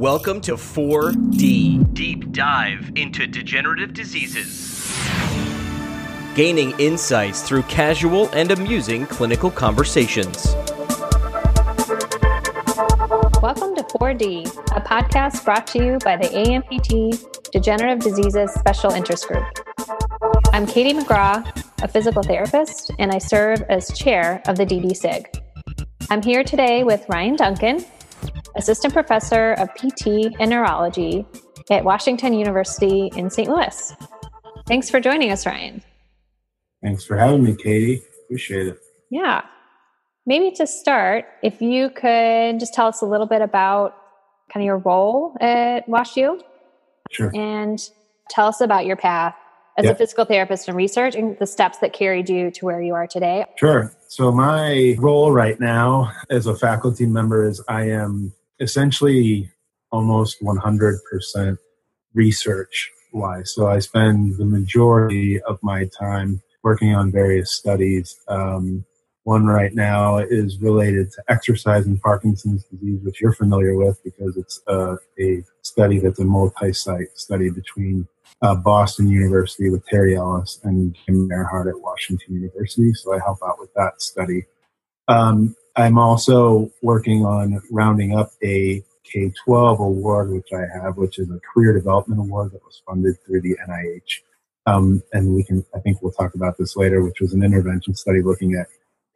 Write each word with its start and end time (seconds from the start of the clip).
Welcome 0.00 0.40
to 0.42 0.54
4D, 0.54 1.92
deep 1.92 2.32
dive 2.32 2.90
into 2.94 3.26
degenerative 3.26 3.92
diseases. 3.92 4.98
Gaining 6.34 6.70
insights 6.80 7.42
through 7.42 7.64
casual 7.64 8.30
and 8.30 8.50
amusing 8.50 9.04
clinical 9.04 9.50
conversations. 9.50 10.54
Welcome 13.42 13.76
to 13.76 13.84
4D, 13.92 14.46
a 14.74 14.80
podcast 14.80 15.44
brought 15.44 15.66
to 15.66 15.84
you 15.84 15.98
by 16.02 16.16
the 16.16 16.28
ANPT 16.28 17.50
Degenerative 17.52 18.02
Diseases 18.02 18.54
Special 18.54 18.92
Interest 18.92 19.28
Group. 19.28 19.44
I'm 20.54 20.66
Katie 20.66 20.98
McGraw, 20.98 21.44
a 21.82 21.88
physical 21.88 22.22
therapist, 22.22 22.90
and 22.98 23.12
I 23.12 23.18
serve 23.18 23.60
as 23.68 23.92
chair 23.92 24.40
of 24.46 24.56
the 24.56 24.64
DDSIG. 24.64 25.26
I'm 26.08 26.22
here 26.22 26.42
today 26.42 26.84
with 26.84 27.04
Ryan 27.10 27.36
Duncan, 27.36 27.84
assistant 28.56 28.92
professor 28.92 29.52
of 29.54 29.72
PT 29.74 30.34
and 30.38 30.50
neurology 30.50 31.26
at 31.70 31.84
Washington 31.84 32.32
University 32.32 33.10
in 33.16 33.30
St. 33.30 33.48
Louis. 33.48 33.94
Thanks 34.66 34.90
for 34.90 35.00
joining 35.00 35.30
us, 35.30 35.46
Ryan. 35.46 35.82
Thanks 36.82 37.04
for 37.04 37.16
having 37.16 37.44
me, 37.44 37.56
Katie. 37.56 38.02
Appreciate 38.24 38.68
it. 38.68 38.78
Yeah. 39.10 39.42
Maybe 40.26 40.50
to 40.52 40.66
start, 40.66 41.26
if 41.42 41.60
you 41.60 41.90
could 41.90 42.60
just 42.60 42.74
tell 42.74 42.86
us 42.86 43.02
a 43.02 43.06
little 43.06 43.26
bit 43.26 43.42
about 43.42 43.96
kind 44.52 44.62
of 44.62 44.66
your 44.66 44.78
role 44.78 45.36
at 45.40 45.86
WashU. 45.86 46.40
Sure. 47.10 47.30
And 47.34 47.80
tell 48.28 48.46
us 48.46 48.60
about 48.60 48.86
your 48.86 48.96
path 48.96 49.34
as 49.78 49.84
yep. 49.84 49.94
a 49.94 49.98
physical 49.98 50.24
therapist 50.24 50.68
and 50.68 50.76
research 50.76 51.14
and 51.14 51.38
the 51.38 51.46
steps 51.46 51.78
that 51.78 51.92
carried 51.92 52.28
you 52.28 52.50
to 52.52 52.64
where 52.64 52.80
you 52.80 52.94
are 52.94 53.06
today. 53.06 53.44
Sure. 53.56 53.92
So, 54.08 54.30
my 54.30 54.94
role 54.98 55.32
right 55.32 55.58
now 55.58 56.12
as 56.30 56.46
a 56.46 56.54
faculty 56.54 57.06
member 57.06 57.48
is 57.48 57.62
I 57.68 57.88
am 57.88 58.32
essentially 58.60 59.50
almost 59.90 60.40
100% 60.42 61.58
research 62.14 62.90
wise. 63.12 63.54
So, 63.54 63.68
I 63.68 63.80
spend 63.80 64.36
the 64.36 64.44
majority 64.44 65.40
of 65.42 65.58
my 65.62 65.88
time 65.98 66.42
working 66.62 66.94
on 66.94 67.10
various 67.10 67.52
studies. 67.52 68.16
Um, 68.28 68.84
one 69.24 69.46
right 69.46 69.74
now 69.74 70.18
is 70.18 70.58
related 70.60 71.10
to 71.12 71.22
exercise 71.28 71.86
and 71.86 72.00
Parkinson's 72.00 72.64
disease, 72.64 73.00
which 73.02 73.20
you're 73.20 73.34
familiar 73.34 73.76
with 73.76 74.02
because 74.02 74.36
it's 74.36 74.60
uh, 74.66 74.96
a 75.18 75.42
study 75.62 75.98
that's 75.98 76.18
a 76.18 76.24
multi 76.24 76.72
site 76.72 77.16
study 77.16 77.50
between 77.50 78.08
uh, 78.42 78.54
Boston 78.54 79.08
University 79.08 79.68
with 79.68 79.86
Terry 79.86 80.16
Ellis 80.16 80.58
and 80.64 80.96
Jim 81.06 81.30
Earhart 81.30 81.68
at 81.68 81.80
Washington 81.80 82.34
University. 82.34 82.94
So 82.94 83.14
I 83.14 83.18
help 83.18 83.38
out 83.46 83.60
with 83.60 83.72
that 83.74 84.00
study. 84.00 84.46
Um, 85.08 85.54
I'm 85.80 85.98
also 85.98 86.70
working 86.82 87.24
on 87.24 87.60
rounding 87.70 88.16
up 88.16 88.32
a 88.42 88.82
K 89.04 89.32
12 89.44 89.80
award, 89.80 90.30
which 90.30 90.52
I 90.52 90.66
have, 90.78 90.96
which 90.96 91.18
is 91.18 91.30
a 91.30 91.40
career 91.40 91.72
development 91.72 92.20
award 92.20 92.52
that 92.52 92.64
was 92.64 92.82
funded 92.86 93.16
through 93.24 93.40
the 93.40 93.56
NIH. 93.68 94.22
Um, 94.66 95.02
and 95.12 95.34
we 95.34 95.42
can, 95.42 95.64
I 95.74 95.80
think 95.80 96.00
we'll 96.00 96.12
talk 96.12 96.34
about 96.34 96.58
this 96.58 96.76
later, 96.76 97.02
which 97.02 97.20
was 97.20 97.32
an 97.32 97.42
intervention 97.42 97.94
study 97.94 98.22
looking 98.22 98.54
at 98.54 98.66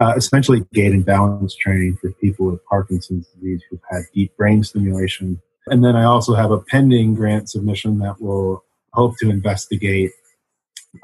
uh, 0.01 0.15
essentially 0.17 0.65
gait 0.73 0.93
and 0.93 1.05
balance 1.05 1.55
training 1.55 1.97
for 2.01 2.11
people 2.13 2.47
with 2.47 2.65
Parkinson's 2.67 3.29
disease 3.29 3.63
who've 3.71 3.81
had 3.91 4.03
deep 4.13 4.37
brain 4.37 4.65
stimulation. 4.65 5.41
And 5.67 5.85
then 5.85 5.97
I 5.97 6.05
also 6.05 6.35
have 6.35 6.51
a 6.51 6.61
pending 6.61 7.15
grant 7.15 7.49
submission 7.49 7.99
that 7.99 8.21
will 8.21 8.65
hope 8.93 9.17
to 9.19 9.31
investigate 9.31 10.11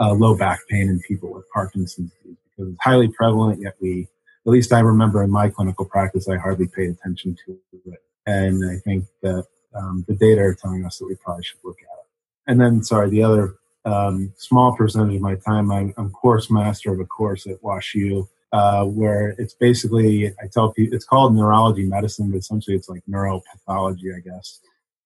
uh, 0.00 0.12
low 0.12 0.36
back 0.36 0.60
pain 0.68 0.88
in 0.88 1.00
people 1.06 1.32
with 1.32 1.44
Parkinson's 1.52 2.10
disease 2.22 2.36
because 2.56 2.72
it's 2.72 2.82
highly 2.82 3.08
prevalent, 3.08 3.60
yet 3.60 3.74
we, 3.80 4.08
at 4.50 4.52
least 4.52 4.72
I 4.72 4.80
remember 4.80 5.22
in 5.22 5.30
my 5.30 5.48
clinical 5.48 5.84
practice, 5.84 6.28
I 6.28 6.36
hardly 6.36 6.66
paid 6.66 6.90
attention 6.90 7.36
to 7.46 7.58
it. 7.86 8.02
And 8.26 8.70
I 8.70 8.76
think 8.76 9.06
that 9.22 9.46
um, 9.74 10.04
the 10.08 10.14
data 10.14 10.40
are 10.42 10.54
telling 10.54 10.84
us 10.84 10.98
that 10.98 11.06
we 11.06 11.14
probably 11.16 11.44
should 11.44 11.60
look 11.64 11.78
at 11.78 11.98
it. 11.98 12.06
And 12.46 12.60
then, 12.60 12.82
sorry, 12.82 13.10
the 13.10 13.22
other 13.22 13.54
um, 13.84 14.32
small 14.36 14.76
percentage 14.76 15.16
of 15.16 15.22
my 15.22 15.36
time, 15.36 15.70
I'm, 15.70 15.94
I'm 15.96 16.10
course 16.10 16.50
master 16.50 16.92
of 16.92 17.00
a 17.00 17.06
course 17.06 17.46
at 17.46 17.62
WashU. 17.62 18.28
Uh, 18.52 18.84
where 18.84 19.36
it's 19.38 19.54
basically, 19.54 20.26
I 20.26 20.48
tell 20.52 20.72
people, 20.72 20.92
it's 20.92 21.04
called 21.04 21.36
neurology 21.36 21.84
medicine, 21.84 22.32
but 22.32 22.38
essentially 22.38 22.74
it's 22.74 22.88
like 22.88 23.00
neuropathology, 23.08 24.12
I 24.12 24.18
guess. 24.24 24.58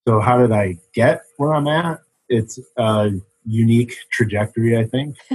So, 0.08 0.18
how 0.18 0.38
did 0.38 0.50
I 0.50 0.78
get 0.94 1.20
where 1.36 1.52
I'm 1.52 1.68
at? 1.68 2.00
it's 2.28 2.58
a 2.76 3.10
unique 3.44 3.96
trajectory, 4.10 4.78
I 4.78 4.84
think. 4.84 5.16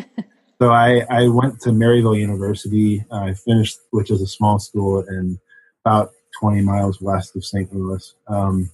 so 0.60 0.72
I, 0.72 1.06
I 1.10 1.28
went 1.28 1.60
to 1.62 1.70
Maryville 1.70 2.20
University. 2.20 3.04
I 3.12 3.34
finished, 3.34 3.80
which 3.92 4.12
is 4.12 4.22
a 4.22 4.28
small 4.28 4.60
school 4.60 5.02
in 5.08 5.40
about 5.86 6.12
20 6.40 6.62
miles 6.62 7.02
west 7.02 7.36
of 7.36 7.46
St. 7.46 7.74
Louis. 7.74 8.14
Um, 8.28 8.70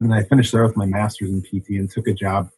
and 0.00 0.14
I 0.14 0.22
finished 0.22 0.52
there 0.52 0.62
with 0.62 0.76
my 0.76 0.86
master's 0.86 1.30
in 1.30 1.42
PT 1.42 1.70
and 1.70 1.90
took 1.90 2.08
a 2.08 2.14
job 2.14 2.50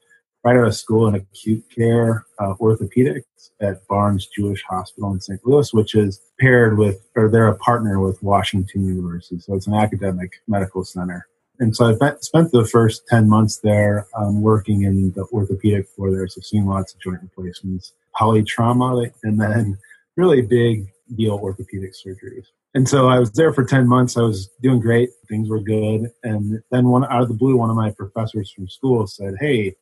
right 0.45 0.57
out 0.57 0.67
of 0.67 0.75
school 0.75 1.09
in 1.09 1.15
acute 1.15 1.65
care 1.75 2.27
uh, 2.39 2.55
orthopedics 2.61 3.51
at 3.61 3.87
Barnes 3.89 4.27
Jewish 4.27 4.63
Hospital 4.69 5.13
in 5.13 5.21
St. 5.21 5.41
Louis, 5.45 5.73
which 5.73 5.95
is 5.95 6.21
paired 6.39 6.79
with, 6.79 7.07
or 7.17 7.31
they're 7.31 7.49
a 7.49 7.57
partner 7.57 8.01
with 8.01 8.23
Washington 8.23 8.87
University. 8.87 9.39
So 9.39 9.55
it's 9.55 9.67
an 9.67 9.75
academic 9.75 10.43
medical 10.47 10.85
center 10.85 11.27
and 11.63 11.77
so 11.77 11.97
I 12.01 12.15
spent 12.21 12.51
the 12.51 12.65
first 12.65 13.07
10 13.07 13.29
months 13.29 13.59
there 13.59 14.09
um, 14.17 14.43
working 14.43 14.83
in 14.83 15.13
the 15.13 15.25
orthopedic 15.33 15.89
floor 15.89 16.11
there, 16.11 16.27
so 16.27 16.41
seeing 16.41 16.67
lots 16.67 16.93
of 16.93 17.01
joint 17.01 17.21
replacements, 17.23 17.93
polytrauma, 18.19 19.11
and 19.23 19.41
then 19.41 19.79
really 20.17 20.43
big 20.43 20.87
deal 21.17 21.35
orthopedic 21.35 21.93
surgeries. 21.93 22.47
And 22.75 22.89
so 22.89 23.09
I 23.09 23.19
was 23.19 23.31
there 23.33 23.53
for 23.53 23.65
10 23.65 23.87
months. 23.87 24.17
I 24.17 24.23
was 24.23 24.49
doing 24.63 24.81
great. 24.81 25.11
Things 25.29 25.49
were 25.49 25.61
good. 25.61 26.11
And 26.23 26.63
then 26.71 26.89
one 26.89 27.05
out 27.05 27.23
of 27.23 27.29
the 27.29 27.35
blue, 27.35 27.57
one 27.57 27.71
of 27.71 27.77
my 27.77 27.91
professors 27.91 28.51
from 28.51 28.69
school 28.69 29.07
said, 29.07 29.35
Hey, 29.39 29.77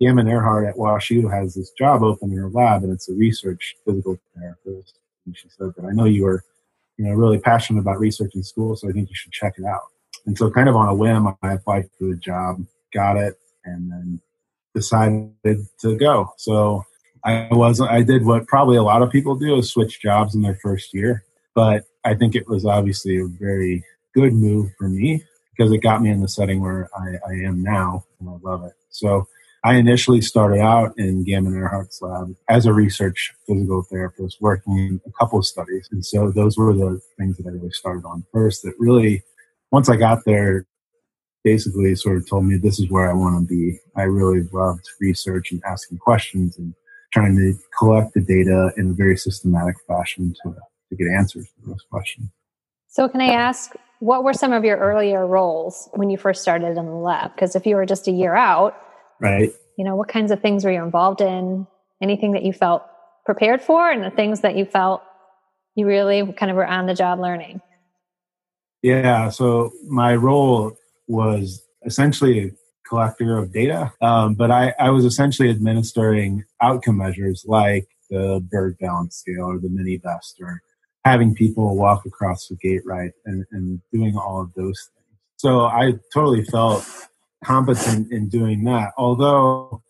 Gammon 0.00 0.28
Earhart 0.28 0.66
at 0.66 0.74
WashU 0.74 1.30
has 1.32 1.54
this 1.54 1.70
job 1.78 2.02
open 2.02 2.32
in 2.32 2.38
her 2.38 2.50
lab 2.50 2.82
and 2.82 2.92
it's 2.92 3.08
a 3.08 3.14
research 3.14 3.76
physical 3.84 4.18
therapist. 4.36 4.98
And 5.26 5.36
she 5.36 5.48
said 5.48 5.72
that 5.76 5.84
I 5.84 5.92
know 5.92 6.06
you 6.06 6.24
were, 6.24 6.42
you 6.96 7.04
know, 7.04 7.12
really 7.12 7.38
passionate 7.38 7.80
about 7.80 8.00
research 8.00 8.32
in 8.34 8.42
school, 8.42 8.76
so 8.76 8.88
I 8.88 8.92
think 8.92 9.08
you 9.08 9.14
should 9.14 9.32
check 9.32 9.54
it 9.56 9.64
out. 9.64 9.82
And 10.26 10.36
so, 10.36 10.50
kind 10.50 10.68
of 10.68 10.76
on 10.76 10.88
a 10.88 10.94
whim, 10.94 11.28
I 11.42 11.52
applied 11.54 11.88
for 11.98 12.06
the 12.06 12.16
job, 12.16 12.64
got 12.92 13.16
it, 13.16 13.34
and 13.64 13.90
then 13.90 14.20
decided 14.74 15.66
to 15.80 15.96
go. 15.96 16.32
So 16.36 16.84
I 17.24 17.48
was 17.50 17.80
I 17.80 18.02
did 18.02 18.24
what 18.24 18.46
probably 18.46 18.76
a 18.76 18.82
lot 18.82 19.02
of 19.02 19.10
people 19.10 19.34
do 19.34 19.56
is 19.56 19.70
switch 19.70 20.00
jobs 20.00 20.34
in 20.34 20.42
their 20.42 20.58
first 20.62 20.92
year. 20.92 21.24
But 21.54 21.84
I 22.04 22.14
think 22.14 22.34
it 22.34 22.48
was 22.48 22.66
obviously 22.66 23.18
a 23.18 23.26
very 23.26 23.84
good 24.14 24.34
move 24.34 24.70
for 24.78 24.88
me 24.88 25.24
because 25.56 25.72
it 25.72 25.78
got 25.78 26.02
me 26.02 26.10
in 26.10 26.20
the 26.20 26.28
setting 26.28 26.60
where 26.60 26.90
I, 26.96 27.14
I 27.28 27.32
am 27.46 27.62
now 27.62 28.04
and 28.20 28.28
I 28.28 28.34
love 28.42 28.64
it. 28.64 28.72
So 28.90 29.26
I 29.62 29.76
initially 29.76 30.20
started 30.20 30.60
out 30.60 30.92
in 30.98 31.24
Gammon 31.24 31.54
Earhart's 31.54 32.02
lab 32.02 32.34
as 32.48 32.66
a 32.66 32.74
research 32.74 33.32
physical 33.46 33.82
therapist 33.82 34.36
working 34.40 34.78
in 34.78 35.00
a 35.06 35.12
couple 35.12 35.38
of 35.38 35.46
studies. 35.46 35.88
And 35.90 36.04
so 36.04 36.30
those 36.30 36.58
were 36.58 36.74
the 36.74 37.00
things 37.18 37.38
that 37.38 37.46
I 37.46 37.50
really 37.50 37.70
started 37.70 38.04
on 38.04 38.26
first 38.32 38.62
that 38.64 38.74
really 38.78 39.22
once 39.70 39.88
I 39.88 39.96
got 39.96 40.24
there, 40.26 40.66
basically 41.44 41.94
sort 41.94 42.16
of 42.16 42.28
told 42.28 42.44
me 42.44 42.56
this 42.56 42.78
is 42.78 42.90
where 42.90 43.10
I 43.10 43.14
want 43.14 43.40
to 43.40 43.46
be. 43.46 43.78
I 43.96 44.02
really 44.02 44.46
loved 44.52 44.84
research 45.00 45.52
and 45.52 45.62
asking 45.66 45.98
questions 45.98 46.58
and 46.58 46.74
trying 47.14 47.36
to 47.36 47.54
collect 47.78 48.12
the 48.14 48.20
data 48.20 48.72
in 48.76 48.90
a 48.90 48.92
very 48.92 49.16
systematic 49.16 49.76
fashion 49.86 50.34
to, 50.42 50.52
to 50.52 50.96
get 50.96 51.06
answers 51.16 51.46
to 51.46 51.68
those 51.68 51.82
questions. 51.90 52.28
So, 52.88 53.08
can 53.08 53.20
I 53.20 53.28
ask, 53.28 53.72
what 54.00 54.24
were 54.24 54.32
some 54.32 54.52
of 54.52 54.64
your 54.64 54.76
earlier 54.76 55.26
roles 55.26 55.88
when 55.94 56.10
you 56.10 56.18
first 56.18 56.42
started 56.42 56.76
in 56.76 56.86
the 56.86 56.92
lab? 56.92 57.34
Because 57.34 57.54
if 57.54 57.66
you 57.66 57.76
were 57.76 57.86
just 57.86 58.08
a 58.08 58.10
year 58.10 58.34
out, 58.34 58.76
right? 59.20 59.52
You 59.78 59.84
know, 59.84 59.96
what 59.96 60.08
kinds 60.08 60.30
of 60.30 60.40
things 60.40 60.64
were 60.64 60.72
you 60.72 60.82
involved 60.82 61.20
in? 61.20 61.66
Anything 62.02 62.32
that 62.32 62.44
you 62.44 62.52
felt 62.52 62.82
prepared 63.24 63.62
for, 63.62 63.88
and 63.88 64.02
the 64.02 64.10
things 64.10 64.40
that 64.40 64.56
you 64.56 64.64
felt 64.64 65.02
you 65.76 65.86
really 65.86 66.32
kind 66.32 66.50
of 66.50 66.56
were 66.56 66.66
on 66.66 66.86
the 66.86 66.94
job 66.94 67.20
learning? 67.20 67.60
Yeah, 68.82 69.30
so 69.30 69.72
my 69.86 70.14
role 70.14 70.76
was 71.08 71.62
essentially 71.86 72.52
collector 72.86 73.38
of 73.38 73.52
data, 73.52 73.92
um, 74.00 74.34
but 74.34 74.50
I, 74.50 74.74
I 74.78 74.90
was 74.90 75.04
essentially 75.04 75.50
administering 75.50 76.44
outcome 76.60 76.98
measures 76.98 77.44
like 77.46 77.88
the 78.10 78.44
Berg 78.50 78.78
balance 78.78 79.16
scale 79.16 79.44
or 79.44 79.58
the 79.58 79.68
mini 79.68 79.98
best 79.98 80.36
or 80.40 80.62
having 81.04 81.34
people 81.34 81.76
walk 81.76 82.06
across 82.06 82.48
the 82.48 82.56
GAITRite 82.56 83.12
and, 83.26 83.44
and 83.52 83.80
doing 83.92 84.16
all 84.16 84.40
of 84.40 84.52
those 84.54 84.90
things. 84.94 85.20
So 85.36 85.62
I 85.62 85.94
totally 86.12 86.44
felt 86.44 86.86
competent 87.44 88.10
in 88.10 88.28
doing 88.28 88.64
that. 88.64 88.92
Although 88.96 89.82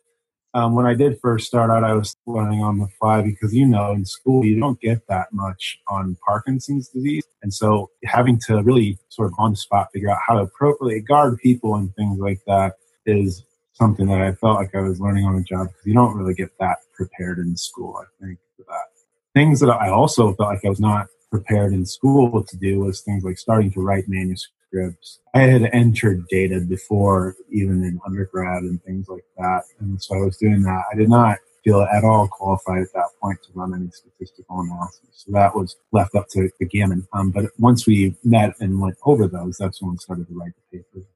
um, 0.55 0.75
when 0.75 0.87
I 0.87 0.94
did 0.94 1.19
first 1.20 1.47
start 1.47 1.70
out, 1.70 1.85
I 1.85 1.94
was 1.94 2.17
learning 2.26 2.62
on 2.62 2.79
the 2.79 2.88
fly 3.00 3.23
because 3.23 3.52
you 3.52 3.67
know 3.67 3.93
in 3.93 4.05
school 4.05 4.44
you 4.44 4.58
don't 4.58 4.81
get 4.81 5.06
that 5.08 5.32
much 5.32 5.81
on 5.88 6.17
Parkinson's 6.25 6.88
disease, 6.88 7.25
and 7.43 7.52
so 7.52 7.90
having 8.05 8.38
to 8.47 8.62
really 8.62 8.99
sort 9.08 9.26
of 9.26 9.35
on 9.38 9.50
the 9.50 9.56
spot 9.56 9.88
figure 9.93 10.11
out 10.11 10.19
how 10.26 10.35
to 10.35 10.43
appropriately 10.43 11.00
guard 11.00 11.38
people 11.38 11.75
and 11.75 11.94
things 11.97 12.19
like 12.20 12.40
that 12.47 12.75
is 13.06 13.45
something 13.73 14.06
that 14.06 14.21
I 14.21 14.33
felt 14.33 14.56
like 14.56 14.75
I 14.75 14.81
was 14.81 15.01
learning 15.01 15.25
on 15.25 15.37
the 15.37 15.43
job 15.43 15.69
because 15.69 15.87
you 15.87 15.95
don't 15.95 16.17
really 16.17 16.35
get 16.35 16.51
that 16.61 16.79
prepared 16.95 17.39
in 17.39 17.56
school. 17.56 17.97
I 18.01 18.25
think 18.25 18.39
for 18.56 18.65
that 18.69 18.95
things 19.35 19.61
that 19.61 19.71
I 19.71 19.91
also 19.91 20.33
felt 20.35 20.51
like 20.51 20.65
I 20.65 20.69
was 20.69 20.81
not 20.81 21.09
prepared 21.31 21.73
in 21.73 21.85
school 21.85 22.43
to 22.43 22.56
do 22.56 22.81
was 22.81 23.01
things 23.01 23.25
like 23.25 23.37
starting 23.37 23.71
to 23.73 23.83
write 23.83 24.05
manuscripts. 24.09 25.21
I 25.35 25.41
had 25.41 25.65
entered 25.73 26.27
data 26.29 26.61
before, 26.61 27.35
even 27.51 27.83
in 27.83 28.01
undergrad 28.06 28.62
and 28.62 28.83
things 28.85 29.09
like 29.09 29.25
that. 29.37 29.62
And 29.81 30.00
so 30.00 30.15
I 30.15 30.25
was 30.25 30.37
doing 30.37 30.62
that. 30.62 30.85
I 30.93 30.97
did 30.97 31.09
not 31.09 31.39
feel 31.65 31.81
at 31.81 32.05
all 32.05 32.29
qualified 32.29 32.83
at 32.83 32.93
that 32.95 33.09
point 33.21 33.43
to 33.43 33.49
run 33.55 33.75
any 33.75 33.91
statistical 33.91 34.61
analysis. 34.61 35.00
So 35.12 35.33
that 35.33 35.57
was 35.57 35.77
left 35.93 36.15
up 36.15 36.29
to, 36.31 36.49
the 36.61 36.67
Gammon. 36.67 37.09
Um, 37.12 37.31
but 37.31 37.47
once 37.59 37.87
we 37.87 38.15
met 38.23 38.55
and 38.61 38.81
went 38.81 38.97
over 39.05 39.27
those, 39.27 39.57
that's 39.59 39.83
when 39.83 39.93
we 39.93 39.99
started 39.99 40.29
to 40.29 40.35
write 40.35 40.53
the 40.71 40.79
paper. 40.79 41.07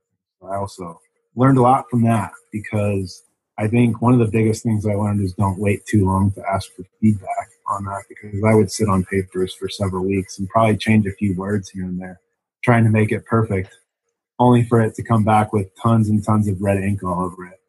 So 0.41 0.49
I 0.49 0.57
also 0.57 1.01
learned 1.37 1.59
a 1.59 1.63
lot 1.63 1.87
from 1.91 2.03
that 2.03 2.33
because 2.53 3.23
I 3.59 3.69
think 3.69 4.01
one 4.01 4.13
of 4.13 4.19
the 4.19 4.31
biggest 4.31 4.63
things 4.63 4.87
I 4.87 4.95
learned 4.95 5.21
is 5.21 5.33
don't 5.35 5.59
wait 5.59 5.85
too 5.87 6.05
long 6.05 6.31
to 6.33 6.43
ask 6.53 6.71
for 6.73 6.85
feedback 7.01 7.49
on 7.69 7.85
that 7.85 8.05
because 8.09 8.41
I 8.45 8.55
would 8.55 8.71
sit 8.71 8.89
on 8.89 9.05
papers 9.05 9.55
for 9.55 9.69
several 9.69 10.05
weeks 10.05 10.39
and 10.39 10.49
probably 10.49 10.77
change 10.77 11.07
a 11.07 11.13
few 11.13 11.35
words 11.37 11.69
here 11.71 11.85
and 11.85 12.01
there, 12.01 12.21
trying 12.63 12.85
to 12.85 12.91
make 12.91 13.13
it 13.13 13.27
perfect, 13.27 13.77
only 14.39 14.63
for 14.65 14.81
it 14.81 14.95
to 14.95 15.03
come 15.03 15.25
back 15.25 15.53
with 15.53 15.69
tons 15.81 16.09
and 16.09 16.25
tons 16.25 16.49
of 16.49 16.61
red 16.61 16.79
ink 16.79 17.03
all 17.03 17.25
over 17.25 17.47
it. 17.47 17.61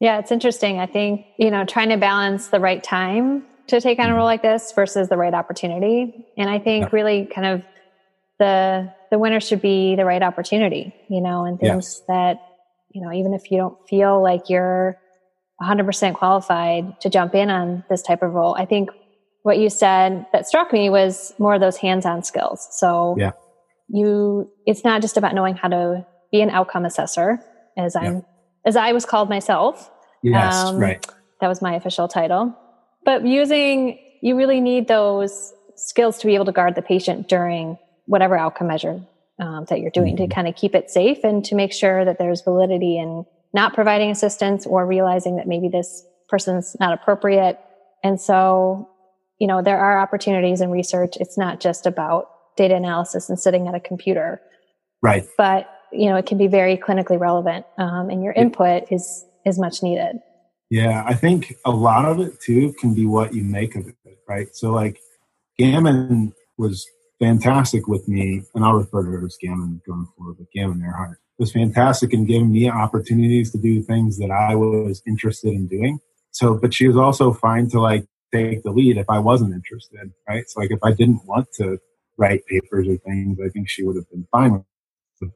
Yeah, 0.00 0.18
it's 0.18 0.32
interesting. 0.32 0.78
I 0.78 0.86
think, 0.86 1.26
you 1.38 1.50
know, 1.50 1.66
trying 1.66 1.90
to 1.90 1.98
balance 1.98 2.48
the 2.48 2.58
right 2.58 2.82
time 2.82 3.44
to 3.66 3.80
take 3.80 3.98
on 3.98 4.08
a 4.08 4.14
role 4.14 4.20
mm-hmm. 4.20 4.26
like 4.26 4.42
this 4.42 4.72
versus 4.72 5.08
the 5.08 5.16
right 5.16 5.34
opportunity. 5.34 6.26
And 6.36 6.48
I 6.48 6.58
think 6.58 6.84
yeah. 6.84 6.88
really 6.92 7.26
kind 7.26 7.46
of 7.46 7.62
the 8.38 8.92
the 9.10 9.18
winner 9.18 9.40
should 9.40 9.60
be 9.60 9.96
the 9.96 10.04
right 10.04 10.22
opportunity, 10.22 10.94
you 11.08 11.20
know, 11.20 11.44
and 11.44 11.58
things 11.58 11.96
yes. 11.98 12.02
that, 12.08 12.40
you 12.90 13.02
know, 13.02 13.12
even 13.12 13.34
if 13.34 13.50
you 13.50 13.58
don't 13.58 13.76
feel 13.88 14.22
like 14.22 14.48
you're 14.48 14.96
100% 15.62 16.14
qualified 16.14 17.00
to 17.00 17.10
jump 17.10 17.34
in 17.34 17.50
on 17.50 17.84
this 17.90 18.02
type 18.02 18.22
of 18.22 18.32
role. 18.32 18.54
I 18.58 18.64
think 18.64 18.90
what 19.42 19.58
you 19.58 19.70
said 19.70 20.26
that 20.32 20.46
struck 20.46 20.72
me 20.72 20.90
was 20.90 21.34
more 21.38 21.54
of 21.54 21.60
those 21.60 21.76
hands-on 21.76 22.24
skills. 22.24 22.66
So 22.72 23.14
yeah. 23.18 23.32
you 23.88 24.50
it's 24.66 24.84
not 24.84 25.02
just 25.02 25.16
about 25.16 25.34
knowing 25.34 25.54
how 25.54 25.68
to 25.68 26.06
be 26.32 26.40
an 26.40 26.50
outcome 26.50 26.84
assessor 26.84 27.38
as 27.76 27.96
I'm 27.96 28.16
yeah. 28.16 28.20
as 28.64 28.76
I 28.76 28.92
was 28.92 29.04
called 29.04 29.28
myself. 29.28 29.90
Yes, 30.22 30.54
um, 30.54 30.76
right. 30.76 31.06
That 31.40 31.48
was 31.48 31.62
my 31.62 31.74
official 31.74 32.08
title. 32.08 32.54
But 33.04 33.26
using 33.26 33.98
you 34.22 34.36
really 34.36 34.60
need 34.60 34.88
those 34.88 35.52
skills 35.76 36.18
to 36.18 36.26
be 36.26 36.34
able 36.34 36.44
to 36.44 36.52
guard 36.52 36.74
the 36.74 36.82
patient 36.82 37.28
during 37.28 37.78
whatever 38.04 38.36
outcome 38.36 38.66
measure 38.66 39.00
um, 39.40 39.64
that 39.68 39.80
you're 39.80 39.90
doing 39.90 40.16
mm-hmm. 40.16 40.28
to 40.28 40.34
kind 40.34 40.46
of 40.46 40.54
keep 40.54 40.74
it 40.74 40.90
safe 40.90 41.24
and 41.24 41.44
to 41.46 41.54
make 41.54 41.72
sure 41.72 42.04
that 42.04 42.18
there's 42.18 42.42
validity 42.42 42.98
in 42.98 43.24
not 43.52 43.74
providing 43.74 44.10
assistance 44.10 44.66
or 44.66 44.86
realizing 44.86 45.36
that 45.36 45.48
maybe 45.48 45.68
this 45.68 46.04
person's 46.28 46.76
not 46.78 46.92
appropriate. 46.92 47.58
And 48.04 48.20
so 48.20 48.88
you 49.40 49.46
know, 49.46 49.62
there 49.62 49.78
are 49.78 49.98
opportunities 49.98 50.60
in 50.60 50.70
research. 50.70 51.16
It's 51.18 51.36
not 51.36 51.60
just 51.60 51.86
about 51.86 52.28
data 52.56 52.76
analysis 52.76 53.28
and 53.28 53.40
sitting 53.40 53.66
at 53.66 53.74
a 53.74 53.80
computer. 53.80 54.40
Right. 55.02 55.26
But, 55.36 55.68
you 55.92 56.10
know, 56.10 56.16
it 56.16 56.26
can 56.26 56.36
be 56.36 56.46
very 56.46 56.76
clinically 56.76 57.18
relevant 57.18 57.64
um, 57.78 58.10
and 58.10 58.22
your 58.22 58.34
input 58.34 58.84
is, 58.92 59.24
is 59.46 59.58
much 59.58 59.82
needed. 59.82 60.20
Yeah. 60.68 61.02
I 61.06 61.14
think 61.14 61.54
a 61.64 61.70
lot 61.70 62.04
of 62.04 62.20
it 62.20 62.38
too 62.40 62.74
can 62.78 62.94
be 62.94 63.06
what 63.06 63.34
you 63.34 63.42
make 63.42 63.74
of 63.74 63.88
it. 63.88 63.96
Right. 64.28 64.54
So 64.54 64.70
like 64.70 65.00
Gammon 65.58 66.34
was 66.58 66.86
fantastic 67.20 67.86
with 67.86 68.08
me, 68.08 68.42
and 68.54 68.64
I'll 68.64 68.78
refer 68.78 69.04
to 69.04 69.10
her 69.10 69.24
as 69.24 69.36
Gammon 69.40 69.80
going 69.86 70.08
forward, 70.16 70.36
but 70.38 70.50
Gammon 70.52 70.82
Earhart 70.82 71.18
was 71.38 71.52
fantastic 71.52 72.12
in 72.12 72.26
giving 72.26 72.50
me 72.50 72.68
opportunities 72.68 73.52
to 73.52 73.58
do 73.58 73.82
things 73.82 74.18
that 74.18 74.30
I 74.30 74.54
was 74.54 75.02
interested 75.06 75.52
in 75.52 75.66
doing. 75.68 75.98
So, 76.32 76.54
but 76.54 76.74
she 76.74 76.88
was 76.88 76.96
also 76.96 77.32
fine 77.32 77.68
to 77.70 77.80
like 77.80 78.06
take 78.32 78.62
the 78.62 78.70
lead 78.70 78.96
if 78.96 79.08
I 79.08 79.18
wasn't 79.18 79.54
interested, 79.54 80.12
right? 80.28 80.48
So 80.48 80.60
like 80.60 80.70
if 80.70 80.80
I 80.82 80.92
didn't 80.92 81.24
want 81.26 81.48
to 81.54 81.78
write 82.16 82.46
papers 82.46 82.88
or 82.88 82.96
things, 82.98 83.38
I 83.44 83.48
think 83.48 83.68
she 83.68 83.82
would 83.82 83.96
have 83.96 84.08
been 84.10 84.26
fine 84.30 84.52
with, 84.52 84.64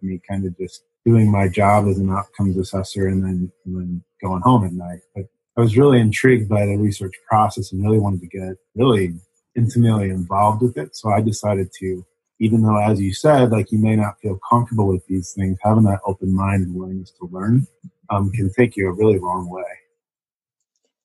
me 0.01 0.19
kind 0.27 0.47
of 0.47 0.57
just 0.57 0.83
doing 1.05 1.31
my 1.31 1.47
job 1.47 1.87
as 1.87 1.99
an 1.99 2.09
outcomes 2.09 2.57
assessor 2.57 3.07
and 3.07 3.23
then 3.23 3.53
and 3.67 3.77
then 3.77 4.05
going 4.23 4.41
home 4.41 4.65
at 4.65 4.73
night. 4.73 5.01
But 5.15 5.27
I 5.59 5.61
was 5.61 5.77
really 5.77 6.01
intrigued 6.01 6.49
by 6.49 6.65
the 6.65 6.79
research 6.79 7.13
process 7.29 7.71
and 7.71 7.83
really 7.83 7.99
wanted 7.99 8.21
to 8.21 8.27
get 8.27 8.57
really 8.75 9.15
intimately 9.57 10.11
involved 10.11 10.63
with 10.63 10.77
it. 10.77 10.97
So 10.97 11.11
I 11.11 11.21
decided 11.21 11.71
to, 11.81 12.05
even 12.41 12.63
though 12.63 12.79
as 12.79 13.01
you 13.01 13.13
said, 13.13 13.51
like 13.51 13.71
you 13.73 13.79
may 13.79 13.97
not 13.97 14.21
feel 14.21 14.39
comfortable 14.49 14.87
with 14.87 15.07
these 15.07 15.33
things, 15.33 15.59
having 15.63 15.85
that 15.85 16.01
open 16.07 16.35
mind 16.35 16.65
and 16.65 16.75
willingness 16.75 17.13
to 17.21 17.29
learn 17.31 17.67
um, 18.11 18.31
can 18.33 18.51
take 18.53 18.77
you 18.77 18.89
a 18.89 18.93
really 18.93 19.19
long 19.19 19.49
way. 19.49 19.63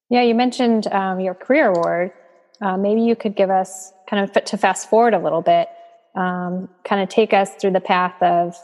Yeah, 0.10 0.24
you 0.24 0.34
mentioned 0.34 0.88
um, 0.88 1.20
your 1.20 1.36
career 1.36 1.68
award. 1.68 2.12
Uh, 2.62 2.78
maybe 2.78 3.02
you 3.02 3.16
could 3.16 3.36
give 3.36 3.50
us 3.50 3.94
kind 4.10 4.24
of 4.24 4.44
to 4.44 4.58
fast 4.58 4.90
forward 4.90 5.14
a 5.14 5.20
little 5.20 5.42
bit, 5.42 5.70
um, 6.16 6.68
kind 6.84 7.02
of 7.02 7.10
take 7.10 7.34
us 7.34 7.52
through 7.56 7.72
the 7.72 7.80
path 7.80 8.22
of 8.22 8.56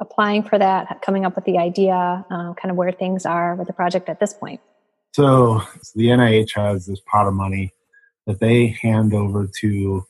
applying 0.00 0.42
for 0.42 0.58
that, 0.58 1.00
coming 1.02 1.24
up 1.24 1.34
with 1.34 1.44
the 1.44 1.58
idea, 1.58 1.94
uh, 2.30 2.52
kind 2.54 2.70
of 2.70 2.76
where 2.76 2.92
things 2.92 3.24
are 3.24 3.54
with 3.54 3.66
the 3.66 3.72
project 3.72 4.08
at 4.08 4.20
this 4.20 4.34
point. 4.34 4.60
So, 5.12 5.60
so 5.82 5.92
the 5.94 6.06
NIH 6.06 6.54
has 6.56 6.86
this 6.86 7.00
pot 7.00 7.26
of 7.26 7.34
money 7.34 7.72
that 8.28 8.40
they 8.40 8.66
hand 8.66 9.14
over 9.14 9.48
to 9.60 10.06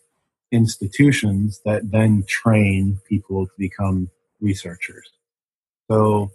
institutions 0.51 1.61
that 1.65 1.93
then 1.93 2.25
train 2.27 3.01
people 3.09 3.47
to 3.47 3.53
become 3.57 4.11
researchers. 4.41 5.09
So 5.89 6.33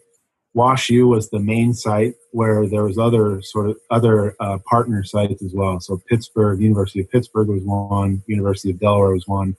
WashU 0.55 1.07
was 1.07 1.29
the 1.29 1.39
main 1.39 1.73
site 1.73 2.15
where 2.31 2.67
there 2.67 2.85
was 2.85 2.97
other 2.97 3.41
sort 3.41 3.69
of 3.69 3.77
other 3.91 4.33
uh, 4.39 4.59
partner 4.65 5.03
sites 5.03 5.43
as 5.43 5.53
well. 5.53 5.81
So 5.81 6.01
Pittsburgh, 6.09 6.61
University 6.61 7.01
of 7.01 7.11
Pittsburgh 7.11 7.49
was 7.49 7.63
one, 7.63 8.23
University 8.27 8.71
of 8.71 8.79
Delaware 8.79 9.11
was 9.11 9.27
one. 9.27 9.57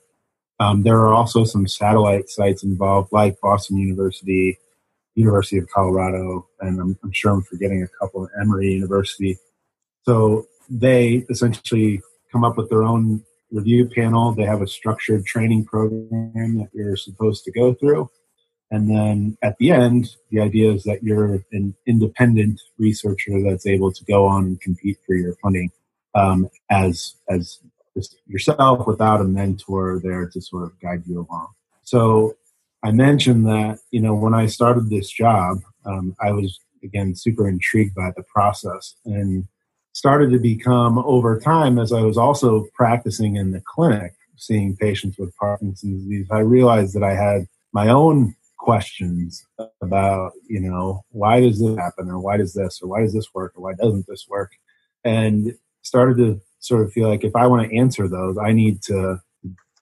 Um, 0.59 0.81
there 0.81 0.97
are 1.01 1.13
also 1.13 1.43
some 1.43 1.67
satellite 1.67 2.29
sites 2.29 2.63
involved, 2.63 3.11
like 3.11 3.39
Boston 3.39 3.77
University, 3.77 4.57
University 5.13 5.59
of 5.59 5.69
Colorado, 5.69 6.47
and 6.59 6.79
I'm, 6.79 6.97
I'm 7.03 7.11
sure 7.11 7.33
I'm 7.33 7.43
forgetting 7.43 7.83
a 7.83 7.87
couple, 7.99 8.27
Emory 8.41 8.71
University. 8.71 9.37
So 10.05 10.47
they 10.69 11.25
essentially 11.29 12.01
come 12.35 12.43
up 12.43 12.57
with 12.57 12.69
their 12.69 12.83
own 12.83 13.23
review 13.51 13.87
panel. 13.87 14.33
They 14.33 14.43
have 14.43 14.61
a 14.61 14.67
structured 14.67 15.25
training 15.25 15.65
program 15.65 16.57
that 16.57 16.69
you're 16.73 16.97
supposed 16.97 17.45
to 17.45 17.51
go 17.51 17.73
through 17.73 18.09
and 18.71 18.89
then 18.89 19.37
at 19.41 19.57
the 19.57 19.71
end, 19.71 20.15
the 20.31 20.41
idea 20.41 20.71
is 20.71 20.83
that 20.83 21.03
you're 21.03 21.43
an 21.51 21.75
independent 21.85 22.59
researcher 22.77 23.41
that's 23.43 23.67
able 23.67 23.91
to 23.91 24.03
go 24.05 24.25
on 24.25 24.45
and 24.45 24.61
compete 24.61 24.97
for 25.05 25.15
your 25.15 25.35
funding 25.41 25.71
um, 26.15 26.49
as 26.69 27.15
as 27.29 27.59
yourself 28.27 28.87
without 28.87 29.21
a 29.21 29.25
mentor 29.25 30.01
there 30.03 30.27
to 30.27 30.41
sort 30.41 30.63
of 30.63 30.79
guide 30.81 31.03
you 31.05 31.25
along. 31.29 31.47
So 31.83 32.35
I 32.83 32.91
mentioned 32.91 33.45
that 33.45 33.79
you 33.91 34.01
know 34.01 34.15
when 34.15 34.33
I 34.33 34.47
started 34.47 34.89
this 34.89 35.09
job, 35.09 35.59
um, 35.85 36.15
I 36.19 36.31
was 36.31 36.59
again 36.83 37.15
super 37.15 37.47
intrigued 37.47 37.95
by 37.95 38.11
the 38.17 38.23
process 38.23 38.95
and 39.05 39.47
started 39.95 40.29
to 40.29 40.39
become 40.39 40.97
over 40.99 41.39
time 41.39 41.79
as 41.79 41.93
I 41.93 42.01
was 42.01 42.17
also 42.17 42.65
practicing 42.73 43.37
in 43.37 43.51
the 43.51 43.61
clinic, 43.61 44.13
seeing 44.35 44.75
patients 44.75 45.17
with 45.17 45.33
Parkinson's 45.37 46.03
disease. 46.03 46.27
I 46.29 46.39
realized 46.39 46.95
that 46.95 47.03
I 47.03 47.13
had 47.13 47.47
my 47.71 47.87
own 47.87 48.35
questions 48.57 49.45
about, 49.81 50.33
you 50.49 50.59
know, 50.59 51.05
why 51.11 51.39
does 51.39 51.61
this 51.61 51.77
happen 51.77 52.09
or 52.09 52.19
why 52.19 52.35
does 52.35 52.53
this 52.53 52.81
or 52.81 52.89
why 52.89 53.03
does 53.03 53.13
this 53.13 53.33
work 53.33 53.53
or 53.55 53.63
why 53.63 53.73
doesn't 53.73 54.05
this 54.05 54.25
work? 54.27 54.51
And 55.05 55.55
started 55.81 56.17
to 56.17 56.41
sort 56.59 56.81
of 56.81 56.91
feel 56.91 57.07
like 57.07 57.23
if 57.23 57.33
I 57.33 57.47
want 57.47 57.69
to 57.69 57.77
answer 57.77 58.09
those, 58.09 58.37
I 58.37 58.51
need 58.51 58.81
to 58.83 59.21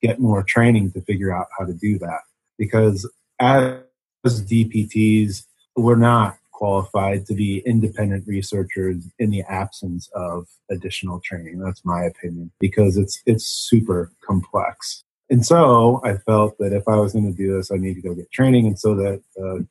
get 0.03 0.19
more 0.19 0.43
training 0.43 0.91
to 0.91 1.01
figure 1.01 1.35
out 1.35 1.47
how 1.57 1.65
to 1.65 1.73
do 1.73 1.97
that. 1.97 2.19
Because 2.59 3.09
as 3.39 3.81
DPTs, 4.23 5.45
we're 5.75 5.95
not 5.95 6.37
qualified 6.53 7.25
to 7.25 7.33
be 7.33 7.61
independent 7.65 8.25
researchers 8.27 9.05
in 9.19 9.29
the 9.31 9.43
absence 9.49 10.09
of 10.15 10.47
additional 10.71 11.19
training. 11.19 11.59
That's 11.59 11.83
my 11.83 12.03
opinion 12.03 12.51
because 12.59 12.97
it's 12.97 13.21
it's 13.25 13.45
super 13.45 14.11
complex. 14.25 15.03
And 15.29 15.45
so 15.45 15.99
I 16.03 16.17
felt 16.17 16.57
that 16.59 16.73
if 16.73 16.87
I 16.87 16.95
was 16.95 17.13
going 17.13 17.25
to 17.25 17.37
do 17.37 17.55
this, 17.55 17.71
I 17.71 17.77
need 17.77 17.95
to 17.95 18.01
go 18.01 18.13
get 18.13 18.31
training. 18.31 18.67
And 18.67 18.77
so 18.77 18.93
that 18.95 19.21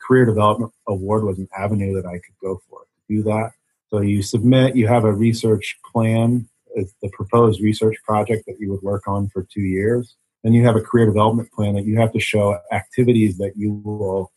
career 0.05 0.25
development 0.25 0.73
award 0.89 1.25
was 1.25 1.39
an 1.39 1.49
avenue 1.57 1.95
that 1.95 2.07
I 2.07 2.15
could 2.15 2.37
go 2.43 2.61
for 2.69 2.81
to 2.81 3.17
do 3.17 3.23
that. 3.25 3.53
So 3.91 4.01
you 4.01 4.23
submit, 4.23 4.75
you 4.75 4.89
have 4.89 5.05
a 5.05 5.13
research 5.13 5.79
plan, 5.93 6.49
the 6.75 7.11
proposed 7.13 7.61
research 7.61 7.97
project 8.05 8.47
that 8.47 8.59
you 8.59 8.71
would 8.71 8.83
work 8.83 9.07
on 9.07 9.29
for 9.29 9.47
two 9.53 9.61
years. 9.61 10.17
Then 10.43 10.55
you 10.55 10.65
have 10.65 10.75
a 10.75 10.81
career 10.81 11.07
development 11.07 11.53
plan 11.53 11.75
that 11.75 11.85
you 11.85 11.99
have 11.99 12.13
to 12.15 12.19
show 12.19 12.59
activities 12.73 13.37
that 13.39 13.53
you 13.55 13.75
will 13.85 14.33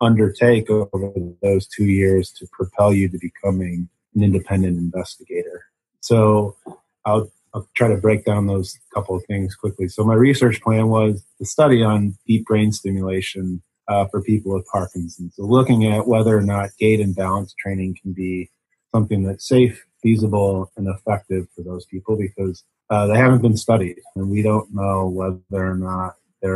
undertake 0.00 0.70
over 0.70 1.12
those 1.42 1.66
two 1.66 1.84
years 1.84 2.30
to 2.32 2.46
propel 2.52 2.92
you 2.92 3.08
to 3.08 3.18
becoming 3.18 3.88
an 4.14 4.22
independent 4.22 4.78
investigator. 4.78 5.64
So 6.00 6.56
I'll 7.04 7.30
I'll 7.54 7.68
try 7.74 7.88
to 7.88 7.96
break 7.96 8.24
down 8.24 8.46
those 8.46 8.78
couple 8.94 9.16
of 9.16 9.24
things 9.24 9.54
quickly. 9.54 9.88
So 9.88 10.04
my 10.04 10.14
research 10.14 10.60
plan 10.60 10.88
was 10.88 11.24
the 11.40 11.46
study 11.46 11.82
on 11.82 12.16
deep 12.26 12.44
brain 12.44 12.72
stimulation 12.72 13.62
uh, 13.88 14.06
for 14.06 14.22
people 14.22 14.52
with 14.52 14.66
Parkinson's. 14.66 15.34
So 15.36 15.44
looking 15.44 15.86
at 15.86 16.06
whether 16.06 16.36
or 16.36 16.42
not 16.42 16.70
gait 16.78 17.00
and 17.00 17.16
balance 17.16 17.54
training 17.58 17.96
can 18.00 18.12
be 18.12 18.50
something 18.94 19.22
that's 19.22 19.48
safe, 19.48 19.84
feasible, 20.02 20.70
and 20.76 20.88
effective 20.88 21.46
for 21.56 21.62
those 21.62 21.86
people 21.86 22.16
because 22.16 22.64
uh, 22.90 23.06
they 23.06 23.16
haven't 23.16 23.42
been 23.42 23.56
studied, 23.56 23.96
and 24.16 24.30
we 24.30 24.42
don't 24.42 24.72
know 24.74 25.08
whether 25.08 25.66
or 25.66 25.74
not 25.74 26.14
they 26.42 26.48